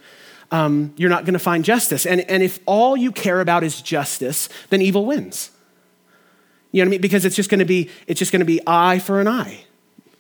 um, 0.51 0.93
you're 0.97 1.11
not 1.11 1.25
going 1.25 1.35
to 1.35 1.39
find 1.39 1.65
justice. 1.65 2.05
And, 2.05 2.23
and 2.23 2.43
if 2.43 2.59
all 2.67 2.97
you 2.97 3.13
care 3.13 3.41
about 3.41 3.63
is 3.63 3.81
justice, 3.81 4.49
then 4.71 4.83
evil 4.83 5.07
wins. 5.07 5.51
You 6.73 6.83
know 6.83 6.87
what 6.87 6.91
I 6.91 6.91
mean? 6.91 7.01
Because 7.01 7.25
it's 7.25 7.37
just 7.37 7.49
going 7.49 7.61
to 7.61 7.65
be, 7.65 7.89
it's 8.09 8.19
just 8.19 8.33
going 8.33 8.41
to 8.41 8.47
be 8.47 8.61
eye 8.67 8.99
for 8.99 9.21
an 9.21 9.29
eye. 9.29 9.65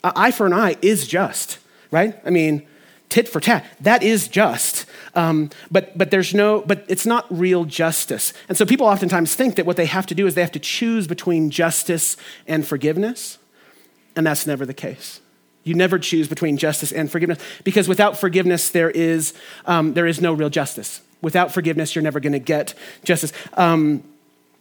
eye 0.05 0.31
for 0.31 0.46
an 0.46 0.52
eye 0.52 0.76
is 0.81 1.09
just, 1.09 1.59
right? 1.90 2.16
I 2.24 2.31
mean, 2.31 2.66
tit 3.09 3.29
for 3.29 3.40
tat. 3.40 3.64
That 3.81 4.02
is 4.02 4.29
just. 4.29 4.87
Um, 5.14 5.50
but, 5.72 5.98
but 5.98 6.11
there's 6.11 6.35
no, 6.35 6.62
but 6.62 6.85
it's 6.88 7.05
not 7.05 7.26
real 7.31 7.64
justice. 7.64 8.33
And 8.48 8.57
so 8.57 8.64
people 8.64 8.87
oftentimes 8.87 9.35
think 9.35 9.57
that 9.57 9.66
what 9.66 9.76
they 9.76 9.87
have 9.87 10.07
to 10.07 10.14
do 10.14 10.26
is 10.26 10.35
they 10.35 10.40
have 10.42 10.52
to 10.52 10.61
choose 10.61 11.07
between 11.07 11.50
justice 11.50 12.16
and 12.46 12.66
forgiveness. 12.66 13.38
And 14.16 14.26
that's 14.26 14.46
never 14.46 14.64
the 14.64 14.74
case. 14.74 15.20
You 15.62 15.74
never 15.74 15.98
choose 15.98 16.26
between 16.26 16.57
justice 16.57 16.90
and 16.92 17.11
forgiveness 17.11 17.38
because 17.64 17.88
without 17.88 18.16
forgiveness, 18.16 18.70
there 18.70 18.90
is, 18.90 19.35
um, 19.66 19.94
there 19.94 20.07
is 20.07 20.20
no 20.20 20.33
real 20.33 20.48
justice. 20.48 21.02
Without 21.22 21.52
forgiveness, 21.52 21.94
you're 21.94 22.05
never 22.05 22.20
going 22.20 22.33
to 22.33 22.38
get 22.38 22.74
justice. 23.05 23.33
Um, 23.55 24.05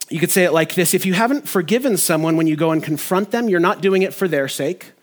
you 0.10 0.20
could 0.20 0.32
say 0.32 0.44
it 0.46 0.52
like 0.52 0.74
this 0.74 0.94
If 0.94 1.06
you 1.06 1.14
haven't 1.14 1.48
forgiven 1.48 1.96
someone 1.98 2.38
when 2.38 2.48
you 2.48 2.56
go 2.56 2.72
and 2.72 2.84
confront 2.84 3.32
them, 3.32 3.48
you're 3.48 3.60
not 3.60 3.82
doing 3.82 4.02
it 4.02 4.14
for 4.14 4.28
their 4.28 4.48
sake. 4.48 4.94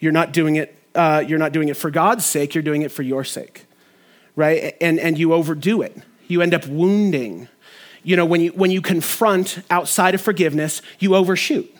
You're 0.00 0.12
not 0.12 0.32
doing 0.32 0.56
it, 0.56 0.76
uh, 0.94 1.22
you're 1.26 1.38
not 1.38 1.52
doing 1.52 1.68
it 1.68 1.76
for 1.76 1.90
God's 1.90 2.24
sake, 2.24 2.54
you're 2.54 2.62
doing 2.62 2.82
it 2.82 2.90
for 2.90 3.02
your 3.02 3.22
sake, 3.22 3.66
right? 4.36 4.76
And, 4.80 4.98
and 4.98 5.18
you 5.18 5.32
overdo 5.32 5.82
it. 5.82 5.96
You 6.26 6.42
end 6.42 6.54
up 6.54 6.66
wounding. 6.66 7.48
You 8.02 8.16
know, 8.16 8.24
when 8.24 8.40
you, 8.40 8.50
when 8.50 8.70
you 8.70 8.80
confront 8.80 9.60
outside 9.70 10.14
of 10.14 10.20
forgiveness, 10.20 10.82
you 10.98 11.14
overshoot 11.14 11.70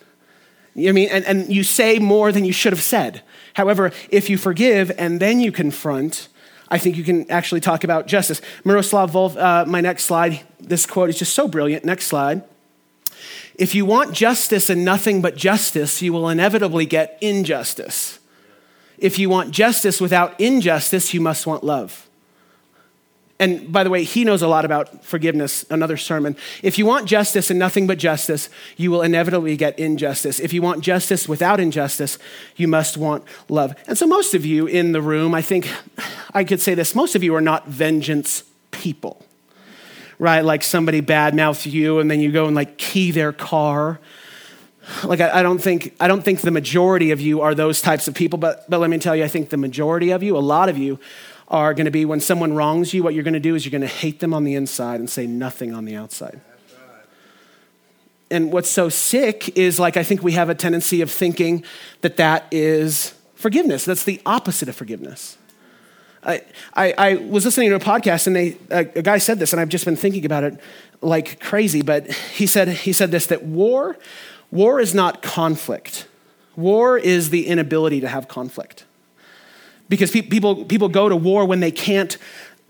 I 0.77 0.93
mean? 0.93 1.09
And, 1.11 1.25
and 1.25 1.53
you 1.53 1.63
say 1.63 1.99
more 1.99 2.33
than 2.33 2.45
you 2.45 2.53
should 2.53 2.73
have 2.73 2.83
said. 2.83 3.23
However, 3.55 3.93
if 4.11 4.29
you 4.29 4.37
forgive 4.37 4.91
and 4.99 5.21
then 5.21 5.41
you 5.41 5.53
confront, 5.53 6.29
I 6.69 6.79
think 6.79 6.97
you 6.97 7.05
can 7.05 7.31
actually 7.31 7.61
talk 7.61 7.85
about 7.85 8.07
justice. 8.07 8.41
Miroslav 8.65 9.13
Volf, 9.13 9.37
uh, 9.37 9.65
my 9.67 9.81
next 9.81 10.05
slide, 10.05 10.41
this 10.59 10.87
quote 10.87 11.11
is 11.11 11.19
just 11.19 11.35
so 11.35 11.47
brilliant. 11.47 11.85
Next 11.85 12.07
slide. 12.07 12.43
If 13.57 13.75
you 13.75 13.85
want 13.85 14.13
justice 14.13 14.69
and 14.69 14.85
nothing 14.85 15.23
but 15.23 15.37
justice, 15.37 16.03
you 16.03 16.13
will 16.13 16.29
inevitably 16.29 16.87
get 16.87 17.17
injustice. 17.21 18.19
If 18.99 19.19
you 19.19 19.29
want 19.29 19.53
justice 19.53 20.01
without 20.01 20.39
injustice, 20.41 21.15
you 21.15 21.21
must 21.21 21.47
want 21.47 21.63
love. 21.63 22.04
And 23.41 23.73
by 23.73 23.83
the 23.83 23.91
way, 23.91 24.05
he 24.05 24.25
knows 24.25 24.43
a 24.43 24.49
lot 24.49 24.65
about 24.65 25.05
forgiveness, 25.05 25.65
another 25.69 25.97
sermon. 25.97 26.37
If 26.63 26.79
you 26.79 26.87
want 26.87 27.07
justice 27.07 27.51
and 27.51 27.59
nothing 27.59 27.87
but 27.87 27.99
justice, 27.99 28.49
you 28.77 28.93
will 28.93 29.03
inevitably 29.03 29.57
get 29.57 29.77
injustice. 29.77 30.39
If 30.39 30.53
you 30.53 30.63
want 30.63 30.85
justice 30.85 31.29
without 31.29 31.59
injustice, 31.59 32.17
you 32.55 32.69
must 32.69 32.97
want 32.97 33.25
love. 33.49 33.75
And 33.89 33.99
so, 33.99 34.07
most 34.07 34.35
of 34.35 34.47
you 34.47 34.67
in 34.67 34.93
the 34.93 35.03
room, 35.03 35.35
I 35.35 35.43
think 35.43 35.69
I 36.33 36.45
could 36.45 36.61
say 36.61 36.75
this 36.75 36.95
most 36.95 37.17
of 37.17 37.25
you 37.25 37.35
are 37.35 37.41
not 37.41 37.67
vengeance 37.67 38.45
people, 38.71 39.25
right? 40.21 40.45
Like 40.45 40.63
somebody 40.63 41.03
badmouths 41.03 41.71
you 41.71 41.99
and 41.99 42.09
then 42.09 42.21
you 42.21 42.31
go 42.31 42.47
and 42.47 42.55
like 42.55 42.79
key 42.79 43.11
their 43.11 43.33
car. 43.33 43.99
Like, 45.05 45.21
I, 45.21 45.41
I, 45.41 45.43
don't 45.43 45.59
think, 45.59 45.95
I 46.01 46.09
don't 46.09 46.23
think 46.23 46.41
the 46.41 46.51
majority 46.51 47.11
of 47.11 47.21
you 47.21 47.41
are 47.41 47.55
those 47.55 47.81
types 47.81 48.09
of 48.09 48.15
people, 48.15 48.39
but, 48.39 48.69
but 48.69 48.81
let 48.81 48.91
me 48.91 48.99
tell 48.99 49.17
you, 49.17 49.25
I 49.25 49.29
think 49.29 49.51
the 49.51 49.57
majority 49.57 50.11
of 50.11 50.23
you, 50.23 50.37
a 50.37 50.39
lot 50.39 50.69
of 50.69 50.79
you, 50.79 50.99
are 51.49 51.75
going 51.75 51.85
to 51.85 51.91
be 51.91 52.05
when 52.05 52.21
someone 52.21 52.55
wrongs 52.55 52.95
you, 52.95 53.03
what 53.03 53.15
you're 53.15 53.23
going 53.23 53.35
to 53.35 53.41
do 53.41 53.55
is 53.55 53.65
you're 53.65 53.71
going 53.71 53.83
to 53.83 53.87
hate 53.87 54.21
them 54.21 54.33
on 54.33 54.45
the 54.45 54.55
inside 54.55 54.99
and 54.99 55.09
say 55.09 55.27
nothing 55.27 55.75
on 55.75 55.85
the 55.85 55.95
outside. 55.95 56.41
And 58.31 58.51
what's 58.51 58.71
so 58.71 58.89
sick 58.89 59.57
is 59.57 59.79
like, 59.79 59.97
I 59.97 60.03
think 60.03 60.23
we 60.23 60.33
have 60.33 60.49
a 60.49 60.55
tendency 60.55 61.03
of 61.03 61.11
thinking 61.11 61.65
that 62.01 62.17
that 62.17 62.47
is 62.51 63.15
forgiveness. 63.35 63.85
That's 63.85 64.05
the 64.05 64.21
opposite 64.25 64.69
of 64.69 64.75
forgiveness. 64.75 65.37
I, 66.25 66.43
I, 66.73 66.95
I 66.97 67.15
was 67.17 67.45
listening 67.45 67.69
to 67.69 67.77
a 67.77 67.81
podcast 67.81 68.27
and 68.27 68.35
they, 68.35 68.57
a, 68.71 68.99
a 68.99 69.03
guy 69.03 69.19
said 69.19 69.39
this, 69.39 69.53
and 69.53 69.61
I've 69.61 69.69
just 69.69 69.85
been 69.85 69.97
thinking 69.97 70.25
about 70.25 70.45
it 70.45 70.59
like 71.03 71.39
crazy, 71.41 71.83
but 71.83 72.11
he 72.11 72.47
said, 72.47 72.69
he 72.69 72.93
said 72.95 73.11
this 73.11 73.27
that 73.27 73.45
war, 73.45 73.99
war 74.55 74.81
is 74.81 74.95
not 74.95 75.21
conflict. 75.21 76.09
War 76.57 76.97
is 76.97 77.29
the 77.29 77.47
inability 77.47 78.01
to 78.01 78.09
have 78.09 78.29
conflict 78.29 78.85
because 79.89 80.11
pe- 80.11 80.23
people, 80.23 80.65
people 80.65 80.89
go 80.89 81.09
to 81.09 81.17
war 81.17 81.45
when 81.45 81.61
they 81.61 81.71
can't, 81.71 82.17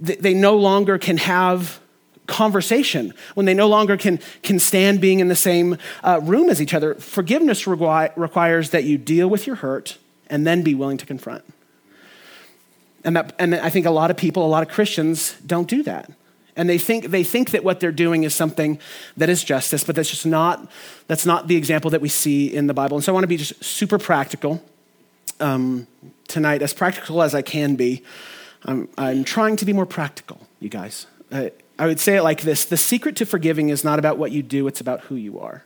they 0.01 0.35
no 0.35 0.57
longer 0.57 0.99
can 0.99 1.19
have 1.19 1.81
conversation, 2.27 3.13
when 3.35 3.47
they 3.47 3.55
no 3.55 3.69
longer 3.69 3.97
can, 3.97 4.19
can 4.43 4.59
stand 4.59 5.01
being 5.01 5.21
in 5.21 5.29
the 5.29 5.37
same 5.37 5.77
uh, 6.03 6.21
room 6.23 6.49
as 6.49 6.61
each 6.61 6.75
other. 6.75 6.95
Forgiveness 6.95 7.65
requi- 7.65 8.13
requires 8.17 8.71
that 8.71 8.85
you 8.85 8.99
deal 8.99 9.29
with 9.29 9.47
your 9.47 9.57
hurt 9.57 9.99
and 10.29 10.47
then 10.47 10.63
be 10.63 10.75
willing 10.75 10.97
to 10.97 11.07
confront. 11.07 11.45
And, 13.05 13.17
that, 13.17 13.35
and 13.39 13.55
I 13.55 13.69
think 13.69 13.85
a 13.85 13.91
lot 13.91 14.11
of 14.11 14.17
people, 14.17 14.47
a 14.47 14.49
lot 14.49 14.63
of 14.63 14.71
Christians 14.71 15.37
don't 15.47 15.69
do 15.69 15.83
that. 15.83 16.11
And 16.57 16.69
they 16.69 16.79
think, 16.79 17.07
they 17.07 17.25
think 17.25 17.51
that 17.51 17.65
what 17.65 17.81
they're 17.81 17.93
doing 17.93 18.23
is 18.23 18.35
something 18.35 18.79
that 19.17 19.29
is 19.29 19.43
justice, 19.43 19.83
but 19.83 19.97
that's 19.97 20.11
just 20.11 20.27
not, 20.27 20.71
that's 21.09 21.27
not 21.27 21.49
the 21.49 21.57
example 21.57 21.91
that 21.91 22.01
we 22.01 22.09
see 22.09 22.55
in 22.55 22.69
the 22.69 22.75
Bible. 22.75 22.97
And 22.97 23.05
so 23.05 23.13
I 23.13 23.15
want 23.15 23.25
to 23.25 23.29
be 23.29 23.37
just 23.37 23.63
super 23.63 23.99
practical 23.99 24.63
um, 25.41 25.87
tonight, 26.29 26.63
as 26.63 26.73
practical 26.73 27.23
as 27.23 27.35
I 27.35 27.43
can 27.43 27.75
be. 27.75 28.03
I'm, 28.65 28.89
I'm 28.97 29.25
trying 29.25 29.57
to 29.57 29.65
be 29.65 29.73
more 29.73 29.87
practical, 29.87 30.47
you 30.61 30.69
guys. 30.69 31.07
Uh, 31.33 31.51
I 31.79 31.87
would 31.87 31.99
say 31.99 32.17
it 32.17 32.23
like 32.23 32.43
this 32.43 32.65
The 32.65 32.77
secret 32.77 33.17
to 33.17 33.27
forgiving 33.27 33.69
is 33.69 33.85
not 33.85 33.99
about 33.99 34.17
what 34.17 34.31
you 34.31 34.43
do, 34.43 34.67
it's 34.67 34.81
about 34.81 35.03
who 35.03 35.17
you 35.17 35.41
are. 35.41 35.65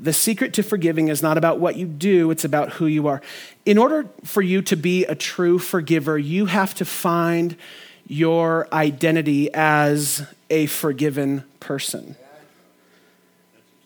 The 0.00 0.12
secret 0.12 0.54
to 0.54 0.62
forgiving 0.62 1.08
is 1.08 1.22
not 1.22 1.36
about 1.36 1.58
what 1.58 1.74
you 1.74 1.86
do, 1.86 2.30
it's 2.30 2.44
about 2.44 2.74
who 2.74 2.86
you 2.86 3.08
are. 3.08 3.20
In 3.66 3.78
order 3.78 4.06
for 4.24 4.42
you 4.42 4.62
to 4.62 4.76
be 4.76 5.04
a 5.04 5.16
true 5.16 5.58
forgiver, 5.58 6.16
you 6.16 6.46
have 6.46 6.72
to 6.76 6.84
find 6.84 7.56
your 8.08 8.66
identity 8.72 9.52
as 9.54 10.26
a 10.50 10.66
forgiven 10.66 11.44
person. 11.60 12.16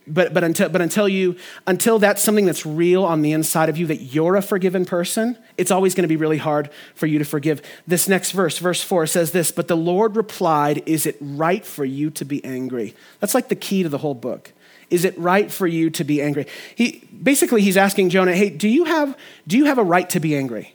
But, 0.05 0.35
but, 0.35 0.43
until, 0.43 0.69
but 0.69 0.81
until 0.81 1.09
you 1.09 1.37
until 1.65 2.01
that's 2.01 2.21
something 2.21 2.45
that's 2.45 2.67
real 2.67 3.05
on 3.05 3.23
the 3.23 3.31
inside 3.31 3.69
of 3.69 3.79
you 3.79 3.87
that 3.87 4.03
you're 4.03 4.35
a 4.35 4.43
forgiven 4.43 4.85
person 4.85 5.39
it's 5.57 5.71
always 5.71 5.95
going 5.95 6.03
to 6.03 6.09
be 6.09 6.17
really 6.17 6.39
hard 6.39 6.71
for 6.97 7.07
you 7.07 7.21
to 7.21 7.25
forgive 7.25 7.63
this 7.87 8.09
next 8.09 8.33
verse 8.33 8.59
verse 8.59 8.83
4 8.83 9.07
says 9.07 9.31
this 9.31 9.53
but 9.53 9.69
the 9.69 9.77
lord 9.77 10.17
replied 10.17 10.83
is 10.87 11.07
it 11.07 11.17
right 11.21 11.65
for 11.65 11.85
you 11.85 12.11
to 12.11 12.25
be 12.25 12.45
angry 12.45 12.97
that's 13.21 13.33
like 13.33 13.49
the 13.49 13.55
key 13.55 13.85
to 13.85 13.89
the 13.89 13.99
whole 13.99 14.15
book 14.15 14.53
is 14.93 15.07
it 15.07 15.19
right 15.19 15.51
for 15.51 15.67
you 15.67 15.89
to 15.89 16.05
be 16.05 16.21
angry? 16.21 16.47
He, 16.75 17.03
basically, 17.23 17.63
he's 17.63 17.79
asking 17.79 18.11
Jonah, 18.11 18.35
hey, 18.35 18.51
do 18.51 18.69
you, 18.69 18.85
have, 18.85 19.17
do 19.47 19.57
you 19.57 19.65
have 19.65 19.79
a 19.79 19.83
right 19.83 20.09
to 20.11 20.21
be 20.21 20.37
angry? 20.37 20.75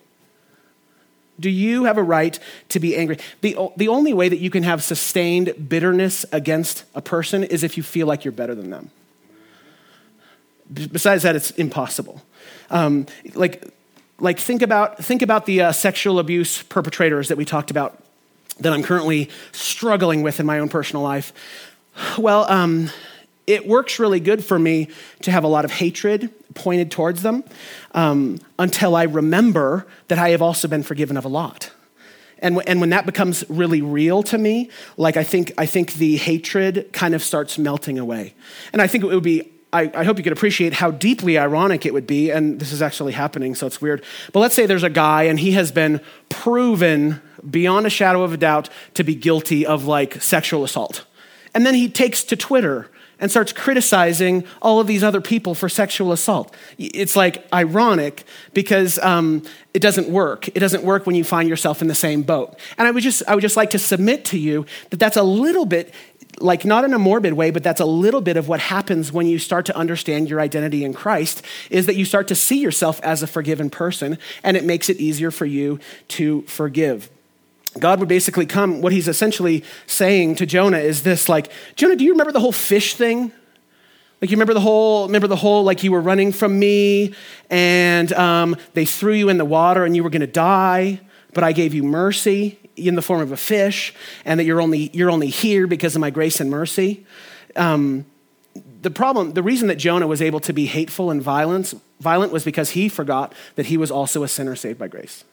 Do 1.39 1.49
you 1.49 1.83
have 1.83 1.97
a 1.97 2.03
right 2.03 2.39
to 2.69 2.79
be 2.79 2.95
angry? 2.95 3.19
The, 3.41 3.55
the 3.77 3.87
only 3.87 4.13
way 4.13 4.29
that 4.29 4.39
you 4.39 4.49
can 4.49 4.63
have 4.63 4.83
sustained 4.83 5.69
bitterness 5.69 6.25
against 6.31 6.83
a 6.95 7.01
person 7.01 7.43
is 7.43 7.63
if 7.63 7.77
you 7.77 7.83
feel 7.83 8.07
like 8.07 8.25
you're 8.25 8.31
better 8.31 8.55
than 8.55 8.69
them. 8.69 8.89
Besides 10.73 11.23
that, 11.23 11.35
it's 11.35 11.51
impossible. 11.51 12.21
Um, 12.69 13.05
like, 13.35 13.71
like 14.19 14.39
think 14.39 14.61
about, 14.61 15.03
think 15.03 15.21
about 15.21 15.45
the 15.45 15.61
uh, 15.61 15.71
sexual 15.71 16.19
abuse 16.19 16.63
perpetrators 16.63 17.27
that 17.27 17.37
we 17.37 17.45
talked 17.45 17.71
about 17.71 18.03
that 18.59 18.73
I'm 18.73 18.83
currently 18.83 19.29
struggling 19.51 20.23
with 20.23 20.39
in 20.39 20.45
my 20.45 20.59
own 20.59 20.69
personal 20.69 21.03
life. 21.03 21.31
Well, 22.17 22.49
um, 22.51 22.89
it 23.47 23.65
works 23.65 23.97
really 23.97 24.19
good 24.19 24.43
for 24.43 24.59
me 24.59 24.89
to 25.21 25.31
have 25.31 25.43
a 25.45 25.47
lot 25.47 25.65
of 25.65 25.71
hatred 25.71 26.29
pointed 26.53 26.91
towards 26.91 27.21
them 27.21 27.43
um, 27.93 28.39
until 28.59 28.95
I 28.95 29.03
remember 29.03 29.87
that 30.09 30.19
I 30.19 30.29
have 30.29 30.41
also 30.41 30.67
been 30.67 30.83
forgiven 30.83 31.15
of 31.17 31.25
a 31.25 31.29
lot. 31.29 31.71
And, 32.39 32.55
w- 32.55 32.65
and 32.69 32.81
when 32.81 32.91
that 32.91 33.05
becomes 33.05 33.43
really 33.49 33.81
real 33.81 34.21
to 34.23 34.37
me, 34.37 34.69
like 34.97 35.17
I 35.17 35.23
think, 35.23 35.53
I 35.57 35.65
think 35.65 35.93
the 35.93 36.17
hatred 36.17 36.89
kind 36.91 37.15
of 37.15 37.23
starts 37.23 37.57
melting 37.57 37.97
away. 37.97 38.35
And 38.73 38.81
I 38.81 38.87
think 38.87 39.03
it 39.03 39.07
would 39.07 39.23
be 39.23 39.53
I, 39.73 39.91
I, 39.93 40.03
hope 40.05 40.17
you 40.17 40.23
could 40.23 40.31
appreciate 40.31 40.71
how 40.71 40.91
deeply 40.91 41.37
ironic 41.37 41.85
it 41.85 41.93
would 41.93 42.07
be, 42.07 42.31
and 42.31 42.57
this 42.57 42.71
is 42.71 42.81
actually 42.81 43.11
happening, 43.11 43.53
so 43.53 43.67
it's 43.67 43.81
weird. 43.81 44.01
But 44.31 44.39
let's 44.39 44.55
say 44.55 44.65
there's 44.65 44.83
a 44.83 44.89
guy 44.89 45.23
and 45.23 45.37
he 45.37 45.51
has 45.51 45.73
been 45.73 45.99
proven 46.29 47.21
beyond 47.47 47.85
a 47.85 47.89
shadow 47.89 48.23
of 48.23 48.31
a 48.31 48.37
doubt 48.37 48.69
to 48.93 49.03
be 49.03 49.13
guilty 49.13 49.65
of 49.65 49.83
like 49.83 50.21
sexual 50.21 50.63
assault. 50.63 51.05
And 51.53 51.65
then 51.65 51.75
he 51.75 51.89
takes 51.89 52.23
to 52.23 52.37
Twitter 52.37 52.89
and 53.19 53.31
starts 53.31 53.51
criticizing 53.51 54.43
all 54.61 54.79
of 54.79 54.87
these 54.87 55.03
other 55.03 55.21
people 55.21 55.55
for 55.55 55.69
sexual 55.69 56.11
assault. 56.11 56.53
It's 56.77 57.15
like 57.15 57.47
ironic 57.53 58.25
because 58.53 58.99
um, 58.99 59.43
it 59.73 59.79
doesn't 59.79 60.09
work. 60.09 60.47
It 60.49 60.59
doesn't 60.59 60.83
work 60.83 61.05
when 61.05 61.15
you 61.15 61.23
find 61.23 61.49
yourself 61.49 61.81
in 61.81 61.87
the 61.87 61.95
same 61.95 62.21
boat. 62.21 62.59
And 62.77 62.87
I 62.87 62.91
would 62.91 63.03
just, 63.03 63.23
I 63.27 63.35
would 63.35 63.41
just 63.41 63.57
like 63.57 63.71
to 63.71 63.79
submit 63.79 64.25
to 64.25 64.37
you 64.37 64.65
that 64.89 64.97
that's 64.97 65.17
a 65.17 65.23
little 65.23 65.65
bit, 65.65 65.93
like 66.39 66.65
not 66.65 66.83
in 66.83 66.93
a 66.93 66.99
morbid 66.99 67.33
way, 67.33 67.49
but 67.49 67.63
that's 67.63 67.81
a 67.81 67.85
little 67.85 68.21
bit 68.21 68.37
of 68.37 68.47
what 68.47 68.59
happens 68.59 69.11
when 69.11 69.25
you 69.25 69.39
start 69.39 69.65
to 69.65 69.75
understand 69.75 70.29
your 70.29 70.39
identity 70.39 70.83
in 70.83 70.93
Christ, 70.93 71.43
is 71.69 71.87
that 71.87 71.95
you 71.95 72.05
start 72.05 72.27
to 72.27 72.35
see 72.35 72.59
yourself 72.59 72.99
as 73.01 73.23
a 73.23 73.27
forgiven 73.27 73.69
person, 73.69 74.17
and 74.43 74.55
it 74.55 74.63
makes 74.63 74.89
it 74.89 74.97
easier 74.97 75.31
for 75.31 75.45
you 75.45 75.79
to 76.09 76.43
forgive. 76.43 77.09
God 77.69 77.99
would 77.99 78.09
basically 78.09 78.45
come, 78.45 78.81
what 78.81 78.91
he's 78.91 79.07
essentially 79.07 79.63
saying 79.85 80.35
to 80.35 80.45
Jonah 80.45 80.79
is 80.79 81.03
this 81.03 81.29
like, 81.29 81.51
Jonah, 81.75 81.95
do 81.95 82.03
you 82.03 82.11
remember 82.11 82.31
the 82.31 82.39
whole 82.39 82.51
fish 82.51 82.95
thing? 82.95 83.31
Like 84.21 84.31
you 84.31 84.35
remember 84.35 84.53
the 84.53 84.61
whole, 84.61 85.05
remember 85.05 85.27
the 85.27 85.35
whole, 85.35 85.63
like 85.63 85.83
you 85.83 85.91
were 85.91 86.01
running 86.01 86.31
from 86.31 86.57
me 86.57 87.13
and 87.49 88.11
um, 88.13 88.55
they 88.73 88.85
threw 88.85 89.13
you 89.13 89.29
in 89.29 89.37
the 89.37 89.45
water 89.45 89.85
and 89.85 89.95
you 89.95 90.03
were 90.03 90.09
going 90.09 90.21
to 90.21 90.27
die, 90.27 90.99
but 91.33 91.43
I 91.43 91.51
gave 91.51 91.73
you 91.73 91.83
mercy 91.83 92.57
in 92.75 92.95
the 92.95 93.01
form 93.01 93.21
of 93.21 93.31
a 93.31 93.37
fish 93.37 93.93
and 94.25 94.39
that 94.39 94.45
you're 94.45 94.61
only, 94.61 94.89
you're 94.93 95.11
only 95.11 95.27
here 95.27 95.67
because 95.67 95.95
of 95.95 96.01
my 96.01 96.09
grace 96.09 96.39
and 96.39 96.49
mercy. 96.49 97.05
Um, 97.55 98.05
the 98.81 98.91
problem, 98.91 99.33
the 99.33 99.43
reason 99.43 99.67
that 99.67 99.75
Jonah 99.75 100.07
was 100.07 100.21
able 100.21 100.39
to 100.41 100.53
be 100.53 100.65
hateful 100.65 101.11
and 101.11 101.21
violent, 101.21 101.73
violent 101.99 102.31
was 102.31 102.43
because 102.43 102.71
he 102.71 102.89
forgot 102.89 103.33
that 103.55 103.67
he 103.67 103.77
was 103.77 103.91
also 103.91 104.23
a 104.23 104.27
sinner 104.27 104.55
saved 104.55 104.79
by 104.79 104.87
grace. 104.87 105.23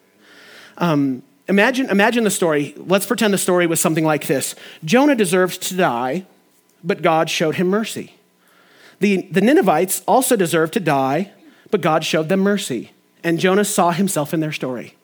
Um, 0.76 1.22
Imagine, 1.48 1.90
imagine 1.90 2.24
the 2.24 2.30
story. 2.30 2.74
Let's 2.76 3.06
pretend 3.06 3.34
the 3.34 3.38
story 3.38 3.66
was 3.66 3.80
something 3.80 4.04
like 4.04 4.26
this 4.26 4.54
Jonah 4.84 5.14
deserved 5.14 5.62
to 5.62 5.76
die, 5.76 6.26
but 6.82 7.02
God 7.02 7.28
showed 7.28 7.56
him 7.56 7.68
mercy. 7.68 8.14
The, 9.00 9.22
the 9.30 9.40
Ninevites 9.40 10.02
also 10.06 10.36
deserved 10.36 10.72
to 10.74 10.80
die, 10.80 11.32
but 11.70 11.80
God 11.80 12.04
showed 12.04 12.28
them 12.28 12.40
mercy. 12.40 12.92
And 13.22 13.38
Jonah 13.38 13.64
saw 13.64 13.90
himself 13.90 14.32
in 14.32 14.40
their 14.40 14.52
story. 14.52 14.94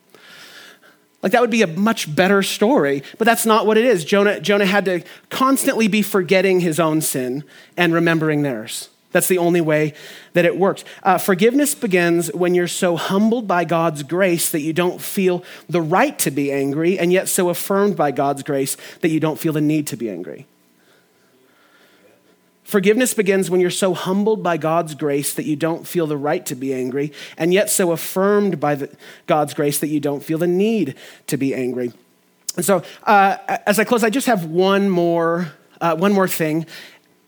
Like 1.21 1.33
that 1.33 1.41
would 1.41 1.51
be 1.51 1.61
a 1.61 1.67
much 1.67 2.13
better 2.13 2.41
story, 2.41 3.03
but 3.17 3.25
that's 3.25 3.45
not 3.45 3.67
what 3.67 3.77
it 3.77 3.85
is. 3.85 4.03
Jonah, 4.03 4.39
Jonah 4.39 4.65
had 4.65 4.85
to 4.85 5.03
constantly 5.29 5.87
be 5.87 6.01
forgetting 6.01 6.59
his 6.59 6.79
own 6.79 7.01
sin 7.01 7.43
and 7.77 7.93
remembering 7.93 8.41
theirs. 8.41 8.89
That's 9.11 9.27
the 9.27 9.37
only 9.37 9.61
way 9.61 9.93
that 10.33 10.45
it 10.45 10.57
works. 10.57 10.85
Uh, 11.03 11.17
forgiveness 11.17 11.75
begins 11.75 12.33
when 12.33 12.55
you're 12.55 12.67
so 12.67 12.95
humbled 12.95 13.47
by 13.47 13.65
God's 13.65 14.03
grace 14.03 14.49
that 14.51 14.61
you 14.61 14.73
don't 14.73 15.01
feel 15.01 15.43
the 15.69 15.81
right 15.81 16.17
to 16.19 16.31
be 16.31 16.51
angry, 16.51 16.97
and 16.97 17.11
yet 17.11 17.27
so 17.27 17.49
affirmed 17.49 17.97
by 17.97 18.11
God's 18.11 18.43
grace 18.43 18.77
that 19.01 19.09
you 19.09 19.19
don't 19.19 19.37
feel 19.39 19.53
the 19.53 19.61
need 19.61 19.87
to 19.87 19.97
be 19.97 20.09
angry. 20.09 20.47
Forgiveness 22.63 23.13
begins 23.13 23.49
when 23.49 23.59
you're 23.59 23.69
so 23.69 23.93
humbled 23.93 24.41
by 24.41 24.55
God's 24.55 24.95
grace 24.95 25.33
that 25.33 25.43
you 25.43 25.57
don't 25.57 25.85
feel 25.85 26.07
the 26.07 26.15
right 26.15 26.45
to 26.45 26.55
be 26.55 26.73
angry, 26.73 27.11
and 27.37 27.53
yet 27.53 27.69
so 27.69 27.91
affirmed 27.91 28.61
by 28.61 28.75
the, 28.75 28.89
God's 29.27 29.53
grace 29.53 29.79
that 29.79 29.89
you 29.89 29.99
don't 29.99 30.23
feel 30.23 30.37
the 30.37 30.47
need 30.47 30.95
to 31.27 31.35
be 31.35 31.53
angry. 31.53 31.91
And 32.55 32.63
so, 32.63 32.81
uh, 33.03 33.35
as 33.65 33.77
I 33.77 33.83
close, 33.83 34.05
I 34.05 34.09
just 34.09 34.27
have 34.27 34.45
one 34.45 34.89
more, 34.89 35.51
uh, 35.81 35.97
one 35.97 36.13
more 36.13 36.29
thing, 36.29 36.65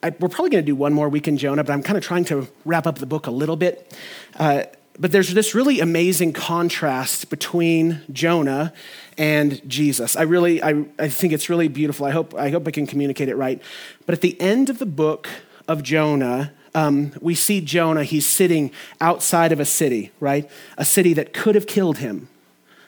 I, 0.04 0.14
we're 0.20 0.28
probably 0.28 0.50
going 0.50 0.64
to 0.64 0.66
do 0.66 0.76
one 0.76 0.94
more 0.94 1.08
week 1.08 1.30
in 1.30 1.38
Jonah, 1.38 1.64
but 1.64 1.72
I'm 1.72 1.82
kind 1.82 1.98
of 1.98 2.04
trying 2.04 2.26
to 2.26 2.48
wrap 2.66 2.86
up 2.86 2.98
the 2.98 3.06
book 3.06 3.26
a 3.26 3.32
little 3.32 3.56
bit. 3.56 3.96
Uh, 4.36 4.64
but 5.00 5.12
there's 5.12 5.34
this 5.34 5.56
really 5.56 5.80
amazing 5.80 6.34
contrast 6.34 7.30
between 7.30 8.02
Jonah 8.12 8.74
and 9.18 9.68
Jesus. 9.68 10.16
I 10.16 10.24
really, 10.24 10.62
I, 10.62 10.86
I 11.00 11.08
think 11.08 11.34
it's 11.34 11.50
really 11.50 11.70
beautiful. 11.70 12.06
I 12.06 12.12
hope, 12.12 12.36
I 12.36 12.50
hope 12.50 12.68
I 12.68 12.72
can 12.72 12.86
communicate 12.86 13.30
it 13.30 13.36
right. 13.36 13.62
But 14.06 14.14
at 14.14 14.22
the 14.22 14.40
end 14.42 14.70
of 14.70 14.78
the 14.78 14.86
book 14.86 15.30
of 15.68 15.82
Jonah, 15.84 16.54
um, 16.76 17.14
we 17.22 17.34
see 17.34 17.62
Jonah, 17.62 18.04
he's 18.04 18.26
sitting 18.26 18.72
outside 19.00 19.52
of 19.52 19.60
a 19.60 19.66
city, 19.66 20.12
right? 20.20 20.50
A 20.78 20.86
city 20.86 21.14
that 21.14 21.34
could 21.34 21.56
have 21.56 21.66
killed 21.66 22.00
him, 22.00 22.28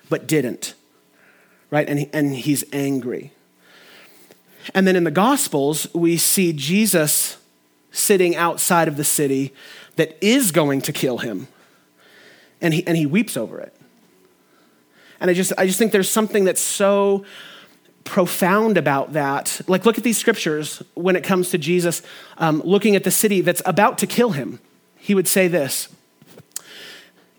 but 0.10 0.28
didn't, 0.28 0.74
right? 1.72 1.88
And, 1.88 2.00
he, 2.00 2.10
and 2.12 2.36
he's 2.36 2.66
angry. 2.74 3.32
And 4.74 4.88
then 4.88 4.96
in 4.96 5.04
the 5.04 5.12
Gospels, 5.12 5.88
we 5.94 6.18
see 6.18 6.54
Jesus 6.54 7.38
sitting 7.92 8.36
outside 8.36 8.88
of 8.88 8.98
the 8.98 9.04
city 9.04 9.54
that 9.96 10.18
is 10.22 10.52
going 10.52 10.82
to 10.82 10.92
kill 10.92 11.20
him. 11.20 11.48
And 12.62 12.74
he, 12.74 12.86
and 12.88 12.98
he 12.98 13.06
weeps 13.06 13.38
over 13.38 13.60
it. 13.60 13.76
And 15.20 15.30
I 15.30 15.34
just, 15.34 15.54
I 15.58 15.66
just 15.66 15.80
think 15.80 15.92
there's 15.92 16.10
something 16.10 16.44
that's 16.44 16.62
so 16.62 17.26
profound 18.04 18.78
about 18.78 19.14
that. 19.14 19.62
Like, 19.68 19.86
look 19.86 19.98
at 19.98 20.04
these 20.04 20.18
scriptures 20.18 20.84
when 20.94 21.16
it 21.16 21.24
comes 21.24 21.50
to 21.52 21.58
Jesus 21.58 22.02
um, 22.38 22.62
looking 22.64 22.96
at 22.96 23.04
the 23.04 23.12
city 23.12 23.42
that's 23.42 23.62
about 23.66 23.98
to 24.00 24.08
kill 24.08 24.32
him. 24.32 24.60
He 24.98 25.16
would 25.16 25.28
say 25.28 25.48
this 25.48 25.90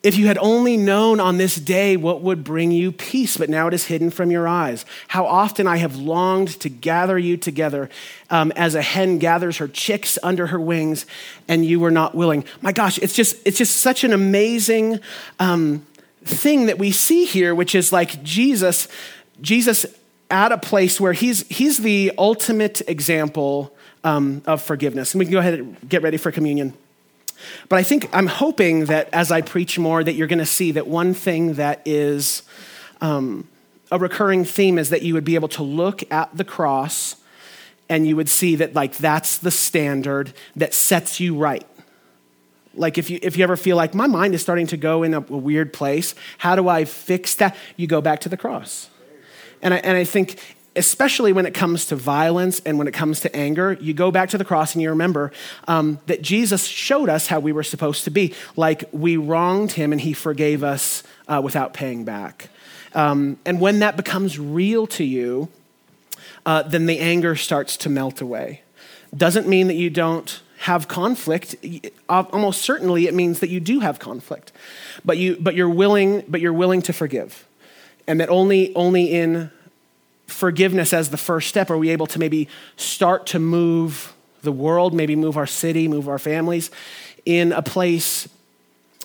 if 0.07 0.17
you 0.17 0.29
had 0.29 0.39
only 0.39 0.77
known 0.77 1.19
on 1.19 1.37
this 1.37 1.57
day 1.57 1.97
what 1.97 2.21
would 2.21 2.45
bring 2.45 2.71
you 2.71 2.93
peace, 2.93 3.37
but 3.37 3.51
now 3.51 3.67
it 3.67 3.75
is 3.75 3.87
hidden 3.87 4.09
from 4.09 4.31
your 4.31 4.47
eyes. 4.47 4.85
How 5.09 5.27
often 5.27 5.67
I 5.67 5.79
have 5.79 5.97
longed 5.97 6.61
to 6.61 6.69
gather 6.69 7.19
you 7.19 7.37
together 7.37 7.91
um, 8.31 8.53
as 8.53 8.77
a 8.77 8.83
hen 8.83 9.19
gathers 9.19 9.57
her 9.57 9.67
chicks 9.67 10.17
under 10.23 10.47
her 10.47 10.61
wings, 10.61 11.07
and 11.49 11.67
you 11.67 11.81
were 11.81 11.91
not 11.91 12.15
willing. 12.15 12.45
My 12.61 12.71
gosh, 12.71 12.99
it's 12.99 13.15
just, 13.15 13.37
it's 13.45 13.59
just 13.59 13.79
such 13.79 14.05
an 14.05 14.13
amazing 14.13 15.01
um, 15.41 15.85
thing 16.23 16.67
that 16.67 16.79
we 16.79 16.93
see 16.93 17.25
here, 17.25 17.53
which 17.53 17.75
is 17.75 17.93
like 17.93 18.23
Jesus, 18.23 18.87
Jesus 19.41 19.87
at 20.31 20.53
a 20.53 20.59
place 20.59 21.01
where 21.01 21.15
he's, 21.15 21.49
he's 21.49 21.79
the 21.79 22.13
ultimate 22.17 22.81
example 22.89 23.75
um, 24.05 24.41
of 24.47 24.63
forgiveness. 24.63 25.15
And 25.15 25.19
we 25.19 25.25
can 25.25 25.33
go 25.33 25.41
ahead 25.41 25.55
and 25.55 25.89
get 25.89 26.03
ready 26.03 26.17
for 26.17 26.31
communion. 26.31 26.75
But 27.69 27.79
I 27.79 27.83
think 27.83 28.09
I'm 28.13 28.27
hoping 28.27 28.87
that 28.87 29.09
as 29.13 29.31
I 29.31 29.41
preach 29.41 29.79
more, 29.79 30.03
that 30.03 30.15
you're 30.15 30.27
going 30.27 30.39
to 30.39 30.47
see 30.47 30.73
that 30.73 30.87
one 30.87 31.15
thing 31.15 31.55
that 31.55 31.83
is 31.85 32.43
um, 33.01 33.49
a 33.91 33.99
recurring 33.99 34.45
theme 34.45 34.79
is 34.79 34.91
that 34.91 35.03
you 35.03 35.15
would 35.15 35.25
be 35.25 35.35
able 35.35 35.49
to 35.49 35.63
look 35.63 36.11
at 36.13 36.37
the 36.37 36.45
cross 36.45 37.17
and 37.89 38.07
you 38.07 38.17
would 38.17 38.29
see 38.29 38.57
that 38.57 38.75
like 38.75 38.97
that's 38.97 39.39
the 39.39 39.51
standard 39.51 40.33
that 40.57 40.75
sets 40.75 41.21
you 41.21 41.37
right. 41.37 41.67
Like 42.75 42.99
if 42.99 43.09
you 43.09 43.19
if 43.23 43.37
you 43.37 43.45
ever 43.45 43.57
feel 43.57 43.77
like 43.77 43.95
my 43.95 44.07
mind 44.07 44.35
is 44.35 44.43
starting 44.43 44.67
to 44.69 44.77
go 44.77 45.03
in 45.03 45.15
a, 45.15 45.19
a 45.19 45.37
weird 45.37 45.73
place, 45.73 46.15
how 46.39 46.57
do 46.57 46.69
I 46.69 46.85
fix 46.85 47.35
that? 47.37 47.57
You 47.77 47.87
go 47.87 48.01
back 48.01 48.21
to 48.21 48.29
the 48.29 48.37
cross. 48.37 48.91
And 49.63 49.73
I, 49.73 49.79
and 49.79 49.97
I 49.97 50.05
think 50.05 50.39
especially 50.77 51.33
when 51.33 51.47
it 51.47 51.55
comes 51.55 51.87
to 51.87 51.97
violence 51.97 52.61
and 52.61 52.79
when 52.79 52.87
it 52.87 52.93
comes 52.93 53.21
to 53.21 53.35
anger, 53.35 53.73
you 53.81 53.95
go 53.95 54.11
back 54.11 54.29
to 54.31 54.39
the 54.39 54.45
cross 54.45 54.75
and 54.75 54.83
you 54.83 54.91
remember 54.91 55.33
um, 55.67 55.99
that 56.07 56.23
Jesus 56.23 56.65
showed 56.65 57.09
us 57.09 57.27
how 57.27 57.41
we 57.41 57.53
were 57.53 57.63
supposed 57.63 58.05
to 58.05 58.11
be. 58.11 58.35
Like 58.55 58.85
we 58.93 59.17
wronged 59.17 59.73
him 59.73 59.93
and 59.93 60.01
he 60.01 60.13
forgave 60.13 60.63
us 60.63 61.03
uh, 61.29 61.41
without 61.43 61.75
paying 61.75 62.05
back. 62.05 62.51
Um, 62.95 63.39
and 63.45 63.61
when 63.61 63.81
that 63.81 63.97
becomes 63.97 64.39
real 64.39 64.87
to 64.89 65.05
you, 65.05 65.49
uh, 66.45 66.63
then 66.63 66.87
the 66.87 66.99
anger 66.99 67.35
starts 67.35 67.77
to 67.79 67.89
melt 67.89 68.21
away. 68.21 68.63
Doesn't 69.17 69.49
mean 69.49 69.67
that 69.67 69.75
you 69.75 69.91
don't 69.91 70.41
have 70.59 70.89
conflict. 70.89 71.57
Almost 72.09 72.63
certainly, 72.63 73.07
it 73.07 73.15
means 73.15 73.41
that 73.41 73.51
you 73.51 73.61
do 73.61 73.81
have 73.81 73.99
conflict, 73.99 74.53
but 75.05 75.19
you 75.19 75.37
but 75.41 75.55
you're 75.55 75.69
willing 75.71 76.25
but 76.29 76.41
you're 76.41 76.53
willing 76.53 76.83
to 76.83 76.93
forgive, 76.93 77.47
and 78.07 78.21
that 78.21 78.29
only 78.31 78.75
only 78.75 79.13
in 79.13 79.51
forgiveness 80.27 80.93
as 80.93 81.11
the 81.11 81.17
first 81.17 81.49
step 81.49 81.71
are 81.71 81.79
we 81.79 81.91
able 81.91 82.07
to 82.07 82.19
maybe 82.19 82.49
start 82.77 83.27
to 83.27 83.39
move 83.39 84.15
the 84.43 84.53
world, 84.53 84.95
maybe 84.95 85.17
move 85.17 85.37
our 85.37 85.47
city, 85.47 85.89
move 85.89 86.09
our 86.09 86.19
families 86.19 86.71
in 87.25 87.53
a 87.53 87.63
place 87.63 88.29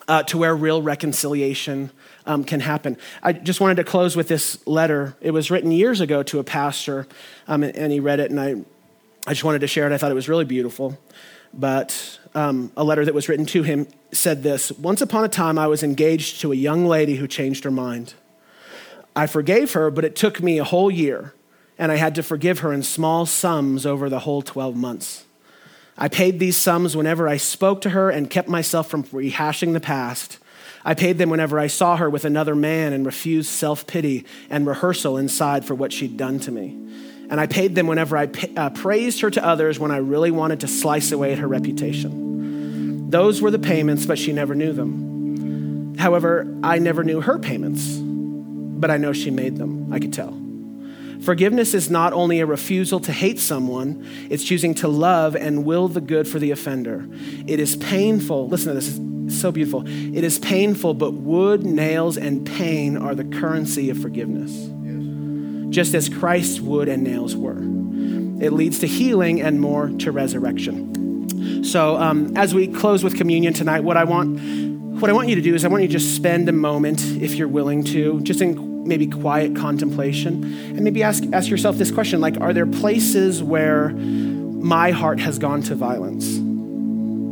uh, 0.07 0.24
to 0.24 0.38
where 0.38 0.55
real 0.55 0.82
reconciliation 0.82 1.91
um, 2.26 2.43
can 2.43 2.59
happen. 2.59 2.97
I 3.24 3.34
just 3.34 3.61
wanted 3.61 3.76
to 3.76 3.84
close 3.84 4.15
with 4.15 4.28
this 4.28 4.65
letter. 4.67 5.15
It 5.22 5.32
was 5.32 5.51
written 5.51 5.72
years 5.72 6.01
ago 6.01 6.24
to 6.24 6.39
a 6.39 6.43
pastor, 6.43 7.07
um, 7.47 7.63
and 7.63 7.91
he 7.91 7.99
read 7.99 8.19
it, 8.19 8.32
and 8.32 8.39
I, 8.39 8.55
I 9.26 9.32
just 9.32 9.43
wanted 9.43 9.61
to 9.61 9.67
share 9.67 9.88
it. 9.88 9.93
I 9.93 9.97
thought 9.97 10.11
it 10.11 10.15
was 10.15 10.30
really 10.30 10.45
beautiful. 10.45 10.97
But 11.53 12.19
um, 12.34 12.72
a 12.78 12.84
letter 12.84 13.03
that 13.03 13.13
was 13.13 13.28
written 13.28 13.45
to 13.47 13.63
him 13.63 13.88
said 14.11 14.43
this 14.43 14.72
Once 14.72 15.01
upon 15.01 15.24
a 15.24 15.30
time, 15.30 15.57
I 15.57 15.67
was 15.67 15.84
engaged 15.84 16.41
to 16.41 16.51
a 16.51 16.55
young 16.55 16.86
lady 16.86 17.15
who 17.15 17.28
changed 17.28 17.63
her 17.63 17.72
mind. 17.72 18.13
I 19.16 19.28
forgave 19.28 19.74
her, 19.74 19.91
but 19.91 20.05
it 20.05 20.16
took 20.16 20.41
me 20.41 20.57
a 20.57 20.64
whole 20.64 20.89
year, 20.89 21.34
and 21.78 21.91
I 21.91 21.95
had 21.95 22.16
to 22.16 22.24
forgive 22.24 22.59
her 22.59 22.72
in 22.72 22.84
small 22.84 23.26
sums 23.26 23.86
over 23.86 24.09
the 24.09 24.20
whole 24.20 24.41
12 24.41 24.76
months. 24.76 25.26
I 25.97 26.07
paid 26.07 26.39
these 26.39 26.57
sums 26.57 26.95
whenever 26.95 27.28
I 27.28 27.38
spoke 27.38 27.82
to 27.82 27.89
her 27.89 28.09
and 28.09 28.30
kept 28.30 28.47
myself 28.47 28.89
from 28.89 29.03
rehashing 29.03 29.74
the 29.74 29.82
past. 29.82 30.39
I 30.84 30.93
paid 30.93 31.18
them 31.18 31.30
whenever 31.30 31.59
I 31.59 31.68
saw 31.68 31.97
her 31.97 32.09
with 32.09 32.26
another 32.26 32.55
man 32.55 32.93
and 32.93 33.05
refused 33.05 33.49
self 33.49 33.86
pity 33.86 34.26
and 34.49 34.66
rehearsal 34.66 35.18
inside 35.18 35.66
for 35.66 35.76
what 35.76 35.93
she'd 35.93 36.18
done 36.18 36.39
to 36.39 36.51
me. 36.51 36.70
And 37.30 37.39
I 37.39 37.45
paid 37.45 37.76
them 37.76 37.88
whenever 37.88 38.18
I 38.18 38.30
uh, 38.57 38.72
praised 38.72 39.22
her 39.22 39.30
to 39.30 39.45
others 39.45 39.80
when 39.80 39.91
I 39.91 39.97
really 39.97 40.32
wanted 40.32 40.62
to 40.62 40.68
slice 40.68 41.12
away 41.12 41.34
at 41.34 41.38
her 41.38 41.47
reputation. 41.47 43.09
Those 43.09 43.41
were 43.41 43.51
the 43.51 43.59
payments, 43.59 44.05
but 44.05 44.18
she 44.18 44.34
never 44.34 44.55
knew 44.55 44.74
them. 44.74 45.95
However, 45.97 46.47
I 46.64 46.80
never 46.80 47.03
knew 47.03 47.22
her 47.22 47.38
payments 47.38 48.01
but 48.82 48.92
I 48.92 48.98
know 48.98 49.14
she 49.14 49.32
made 49.32 49.58
them. 49.58 49.94
I 49.94 50.00
could 50.00 50.12
tell. 50.12 50.38
Forgiveness 51.22 51.76
is 51.76 51.92
not 51.92 52.14
only 52.14 52.40
a 52.40 52.48
refusal 52.48 53.00
to 53.02 53.12
hate 53.12 53.40
someone, 53.40 54.08
it's 54.32 54.44
choosing 54.44 54.74
to 54.76 54.88
love 54.88 55.36
and 55.36 55.64
will 55.64 55.88
the 55.88 56.02
good 56.02 56.28
for 56.28 56.40
the 56.40 56.50
offender. 56.50 57.08
It 57.46 57.60
is 57.60 57.76
painful. 57.76 58.48
Listen 58.48 58.70
to 58.70 58.74
this, 58.74 58.98
it's 59.28 59.40
so 59.40 59.52
beautiful. 59.52 59.84
It 59.88 60.24
is 60.24 60.40
painful, 60.40 60.96
but 60.96 61.14
wood, 61.14 61.64
nails, 61.64 62.18
and 62.18 62.46
pain 62.46 62.98
are 62.98 63.14
the 63.14 63.24
currency 63.24 63.92
of 63.92 64.00
forgiveness. 64.00 64.52
Yes. 64.52 65.70
Just 65.70 65.94
as 65.94 66.10
Christ's 66.10 66.60
wood 66.60 66.90
and 66.90 67.04
nails 67.04 67.36
were. 67.36 67.60
It 68.44 68.52
leads 68.52 68.80
to 68.80 68.88
healing 68.88 69.42
and 69.42 69.62
more 69.62 69.90
to 69.90 70.12
resurrection. 70.12 71.64
So, 71.64 71.98
um, 71.98 72.36
as 72.36 72.56
we 72.56 72.68
close 72.68 73.04
with 73.04 73.16
communion 73.16 73.54
tonight, 73.54 73.82
what 73.82 73.96
I 73.96 74.06
want 74.06 74.40
what 75.02 75.10
I 75.10 75.14
want 75.14 75.30
you 75.30 75.36
to 75.36 75.42
do 75.42 75.56
is 75.56 75.66
I 75.66 75.68
want 75.68 75.82
you 75.82 75.88
to 75.88 75.94
just 75.94 76.16
spend 76.16 76.48
a 76.48 76.52
moment, 76.52 77.02
if 77.20 77.34
you're 77.34 77.48
willing 77.48 77.84
to, 77.86 78.22
just 78.22 78.40
in 78.40 78.70
maybe 78.86 79.08
quiet 79.08 79.56
contemplation. 79.56 80.44
And 80.44 80.82
maybe 80.82 81.04
ask, 81.04 81.24
ask 81.34 81.50
yourself 81.50 81.78
this 81.78 81.92
question 81.92 82.22
like 82.22 82.40
are 82.40 82.54
there 82.54 82.66
places 82.66 83.42
where 83.44 83.90
my 83.90 84.92
heart 84.92 85.20
has 85.20 85.40
gone 85.40 85.62
to 85.64 85.76
violence? 85.76 86.38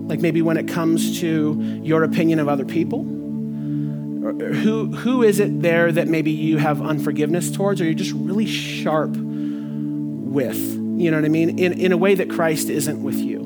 Like 0.09 0.19
maybe 0.21 0.41
when 0.41 0.57
it 0.57 0.67
comes 0.67 1.19
to 1.19 1.81
your 1.83 2.03
opinion 2.03 2.39
of 2.39 2.47
other 2.47 2.65
people? 2.65 3.03
Who, 3.03 4.87
who 4.87 5.23
is 5.23 5.39
it 5.39 5.61
there 5.61 5.91
that 5.91 6.07
maybe 6.07 6.31
you 6.31 6.57
have 6.57 6.81
unforgiveness 6.81 7.51
towards 7.51 7.81
or 7.81 7.85
you're 7.85 7.93
just 7.93 8.13
really 8.13 8.45
sharp 8.45 9.11
with? 9.11 10.57
You 10.99 11.11
know 11.11 11.17
what 11.17 11.25
i 11.25 11.29
mean? 11.29 11.57
In, 11.57 11.73
in 11.73 11.91
a 11.91 11.97
way 11.97 12.15
that 12.15 12.29
christ 12.29 12.69
isn't 12.69 13.01
with 13.01 13.15
you. 13.15 13.39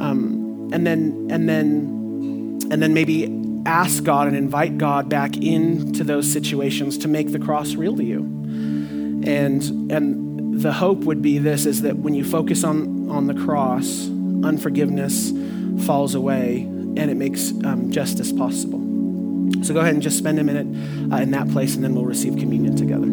Um, 0.00 0.70
and 0.72 0.86
then 0.86 1.28
and 1.30 1.48
then 1.48 2.58
and 2.70 2.82
then 2.82 2.94
maybe 2.94 3.26
ask 3.66 4.04
God 4.04 4.28
and 4.28 4.36
invite 4.36 4.78
God 4.78 5.08
back 5.08 5.36
into 5.36 6.04
those 6.04 6.30
situations 6.30 6.98
to 6.98 7.08
make 7.08 7.32
the 7.32 7.38
cross 7.38 7.74
real 7.74 7.96
to 7.96 8.04
you. 8.04 8.20
And, 9.26 9.90
and 9.90 10.60
the 10.60 10.72
hope 10.72 10.98
would 11.00 11.22
be 11.22 11.38
this 11.38 11.66
is 11.66 11.82
that 11.82 11.98
when 11.98 12.14
you 12.14 12.24
focus 12.24 12.62
on, 12.64 13.08
on 13.10 13.26
the 13.26 13.34
cross, 13.34 14.06
unforgiveness 14.44 15.32
falls 15.86 16.14
away 16.14 16.60
and 16.62 17.10
it 17.10 17.16
makes 17.16 17.52
um, 17.64 17.90
justice 17.90 18.32
possible. 18.32 18.80
So 19.62 19.74
go 19.74 19.80
ahead 19.80 19.94
and 19.94 20.02
just 20.02 20.18
spend 20.18 20.38
a 20.38 20.44
minute 20.44 20.66
uh, 21.12 21.16
in 21.16 21.30
that 21.32 21.48
place 21.50 21.74
and 21.74 21.82
then 21.82 21.94
we'll 21.94 22.04
receive 22.04 22.36
communion 22.36 22.76
together. 22.76 23.06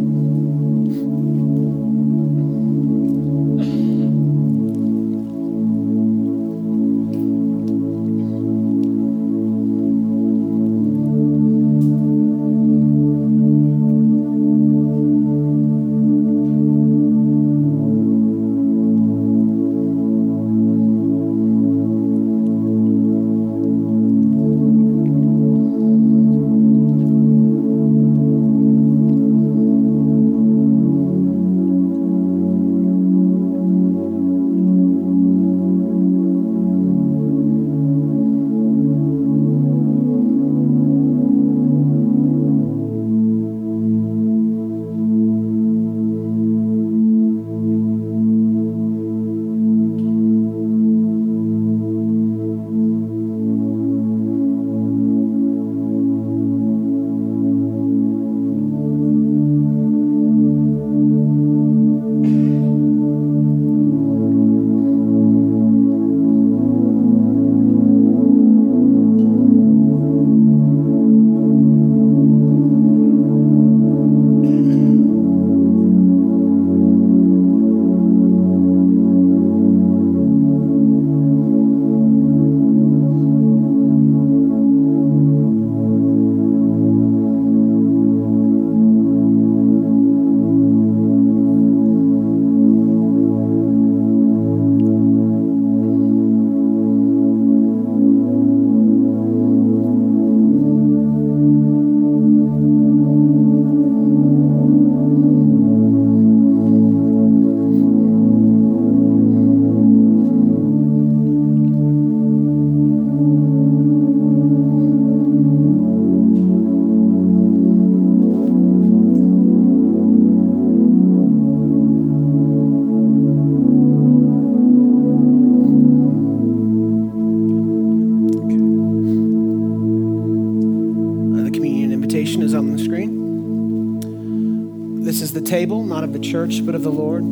Table, 135.51 135.83
not 135.83 136.05
of 136.05 136.13
the 136.13 136.19
church, 136.19 136.65
but 136.65 136.75
of 136.75 136.81
the 136.81 136.89
Lord. 136.89 137.23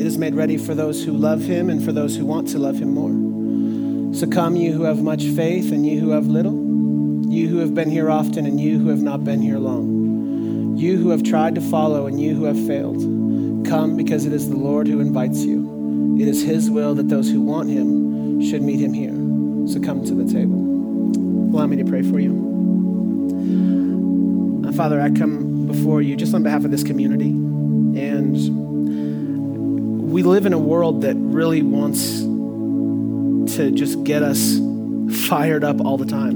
It 0.00 0.06
is 0.06 0.16
made 0.16 0.34
ready 0.34 0.56
for 0.56 0.74
those 0.74 1.04
who 1.04 1.12
love 1.12 1.42
him 1.42 1.68
and 1.68 1.84
for 1.84 1.92
those 1.92 2.16
who 2.16 2.24
want 2.24 2.48
to 2.48 2.58
love 2.58 2.78
him 2.78 2.94
more. 2.94 4.14
So 4.14 4.26
come, 4.26 4.56
you 4.56 4.72
who 4.72 4.84
have 4.84 5.02
much 5.02 5.24
faith 5.24 5.70
and 5.70 5.86
you 5.86 6.00
who 6.00 6.08
have 6.12 6.26
little, 6.26 6.54
you 7.30 7.48
who 7.48 7.58
have 7.58 7.74
been 7.74 7.90
here 7.90 8.10
often 8.10 8.46
and 8.46 8.58
you 8.58 8.78
who 8.78 8.88
have 8.88 9.02
not 9.02 9.24
been 9.24 9.42
here 9.42 9.58
long, 9.58 10.78
you 10.78 10.96
who 10.96 11.10
have 11.10 11.22
tried 11.22 11.54
to 11.56 11.60
follow 11.60 12.06
and 12.06 12.18
you 12.18 12.34
who 12.34 12.44
have 12.44 12.56
failed. 12.66 12.96
Come 13.66 13.94
because 13.94 14.24
it 14.24 14.32
is 14.32 14.48
the 14.48 14.56
Lord 14.56 14.88
who 14.88 15.00
invites 15.00 15.44
you. 15.44 16.16
It 16.18 16.28
is 16.28 16.42
his 16.42 16.70
will 16.70 16.94
that 16.94 17.10
those 17.10 17.28
who 17.28 17.42
want 17.42 17.68
him 17.68 18.40
should 18.42 18.62
meet 18.62 18.80
him 18.80 18.94
here. 18.94 19.12
So 19.70 19.80
come 19.80 20.02
to 20.06 20.14
the 20.14 20.32
table. 20.32 20.56
Allow 21.54 21.66
me 21.66 21.76
to 21.76 21.84
pray 21.84 22.00
for 22.00 22.20
you. 22.20 22.48
Father, 24.74 24.98
I 24.98 25.10
come 25.10 25.66
before 25.66 26.00
you 26.00 26.16
just 26.16 26.32
on 26.32 26.42
behalf 26.42 26.64
of 26.64 26.70
this 26.70 26.82
community. 26.82 27.39
We 30.10 30.24
live 30.24 30.44
in 30.44 30.52
a 30.52 30.58
world 30.58 31.02
that 31.02 31.14
really 31.14 31.62
wants 31.62 32.18
to 33.54 33.70
just 33.70 34.02
get 34.02 34.24
us 34.24 34.58
fired 35.28 35.62
up 35.62 35.80
all 35.80 35.96
the 35.96 36.04
time. 36.04 36.32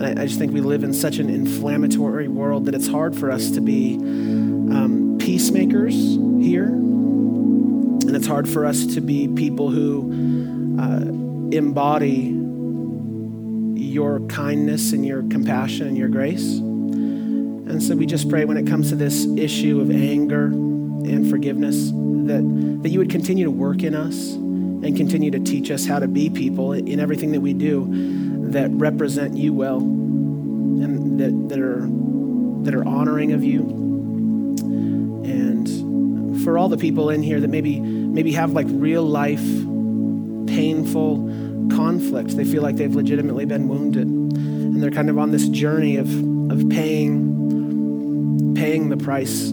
And 0.00 0.06
I, 0.06 0.22
I 0.22 0.26
just 0.26 0.38
think 0.38 0.54
we 0.54 0.62
live 0.62 0.82
in 0.82 0.94
such 0.94 1.18
an 1.18 1.28
inflammatory 1.28 2.28
world 2.28 2.64
that 2.64 2.74
it's 2.74 2.88
hard 2.88 3.14
for 3.14 3.30
us 3.30 3.50
to 3.50 3.60
be 3.60 3.96
um, 3.96 5.18
peacemakers 5.20 5.94
here. 5.94 6.64
And 6.64 8.16
it's 8.16 8.26
hard 8.26 8.48
for 8.48 8.64
us 8.64 8.86
to 8.94 9.02
be 9.02 9.28
people 9.28 9.68
who 9.68 10.80
uh, 10.80 11.04
embody 11.54 12.32
your 13.78 14.20
kindness 14.28 14.94
and 14.94 15.04
your 15.04 15.22
compassion 15.24 15.88
and 15.88 15.98
your 15.98 16.08
grace. 16.08 16.56
And 16.56 17.82
so 17.82 17.96
we 17.96 18.06
just 18.06 18.30
pray 18.30 18.46
when 18.46 18.56
it 18.56 18.66
comes 18.66 18.88
to 18.88 18.96
this 18.96 19.26
issue 19.36 19.82
of 19.82 19.90
anger 19.90 20.48
and 21.06 21.28
forgiveness 21.28 21.90
that, 21.90 22.80
that 22.82 22.88
you 22.88 22.98
would 22.98 23.10
continue 23.10 23.44
to 23.44 23.50
work 23.50 23.82
in 23.82 23.94
us 23.94 24.32
and 24.34 24.96
continue 24.96 25.30
to 25.30 25.40
teach 25.40 25.70
us 25.70 25.86
how 25.86 25.98
to 25.98 26.08
be 26.08 26.28
people 26.30 26.72
in 26.72 27.00
everything 27.00 27.32
that 27.32 27.40
we 27.40 27.52
do 27.52 27.86
that 28.50 28.70
represent 28.72 29.36
you 29.36 29.52
well 29.52 29.78
and 29.78 31.18
that, 31.18 31.48
that 31.48 31.58
are 31.58 31.88
that 32.64 32.74
are 32.74 32.86
honoring 32.86 33.32
of 33.32 33.44
you. 33.44 33.60
And 35.24 36.42
for 36.44 36.58
all 36.58 36.68
the 36.68 36.76
people 36.76 37.10
in 37.10 37.22
here 37.22 37.40
that 37.40 37.48
maybe 37.48 37.80
maybe 37.80 38.32
have 38.32 38.52
like 38.52 38.66
real 38.70 39.02
life 39.04 39.44
painful 40.46 41.16
conflicts 41.70 42.34
they 42.34 42.44
feel 42.44 42.62
like 42.62 42.76
they've 42.76 42.94
legitimately 42.94 43.46
been 43.46 43.66
wounded 43.68 44.06
and 44.06 44.82
they're 44.82 44.90
kind 44.90 45.08
of 45.08 45.18
on 45.18 45.30
this 45.30 45.48
journey 45.48 45.96
of 45.96 46.08
of 46.50 46.68
paying 46.68 48.54
paying 48.54 48.90
the 48.90 48.96
price 48.96 49.50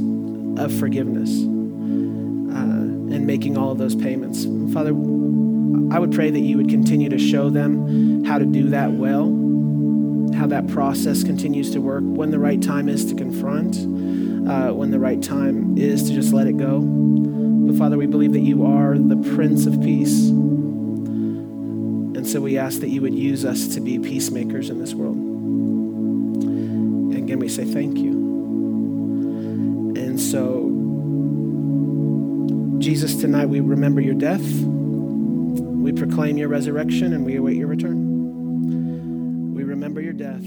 of 0.66 0.80
forgiveness 0.80 1.30
uh, 1.30 3.16
and 3.16 3.28
making 3.28 3.58
all 3.58 3.72
of 3.72 3.78
those 3.78 3.96
payments 3.96 4.46
father 4.74 4.94
I 5.92 6.00
would 6.00 6.14
pray 6.14 6.32
that 6.32 6.40
you 6.40 6.56
would 6.56 6.70
continue 6.70 7.10
to 7.10 7.20
show 7.20 7.50
them 7.50 8.24
how 8.24 8.38
to 8.38 8.46
do 8.46 8.70
that 8.70 8.94
well, 8.94 9.26
how 10.34 10.48
that 10.48 10.70
process 10.70 11.22
continues 11.22 11.72
to 11.72 11.82
work, 11.82 12.04
when 12.06 12.32
the 12.32 12.40
right 12.40 12.62
time 12.62 12.88
is 12.88 13.04
to 13.06 13.16
confront, 13.16 13.76
uh, 14.48 14.72
when 14.72 14.92
the 14.92 15.00
right 15.00 15.22
time 15.22 15.78
is 15.78 16.04
to 16.04 16.14
just 16.14 16.32
let 16.32 16.48
it 16.48 16.58
go. 16.58 16.80
But 16.80 17.78
Father, 17.78 17.98
we 17.98 18.08
believe 18.08 18.32
that 18.34 18.40
you 18.40 18.66
are 18.66 18.98
the 18.98 19.18
Prince 19.36 19.66
of 19.66 19.82
Peace. 19.82 20.30
And 20.30 22.26
so 22.26 22.40
we 22.40 22.58
ask 22.58 22.80
that 22.80 22.90
you 22.90 23.02
would 23.02 23.14
use 23.14 23.44
us 23.44 23.68
to 23.76 23.82
be 23.82 24.00
peacemakers 24.00 24.70
in 24.70 24.80
this 24.80 24.94
world. 24.94 25.18
And 25.18 27.18
again, 27.18 27.40
we 27.40 27.50
say 27.50 27.66
thank 27.66 27.98
you. 27.98 28.11
So, 30.32 30.70
Jesus, 32.80 33.18
tonight 33.18 33.48
we 33.48 33.60
remember 33.60 34.00
your 34.00 34.14
death. 34.14 34.40
We 34.40 35.92
proclaim 35.92 36.38
your 36.38 36.48
resurrection 36.48 37.12
and 37.12 37.26
we 37.26 37.36
await 37.36 37.58
your 37.58 37.68
return. 37.68 39.54
We 39.54 39.66
remember 39.66 40.00
your 40.00 40.14
death. 40.14 40.46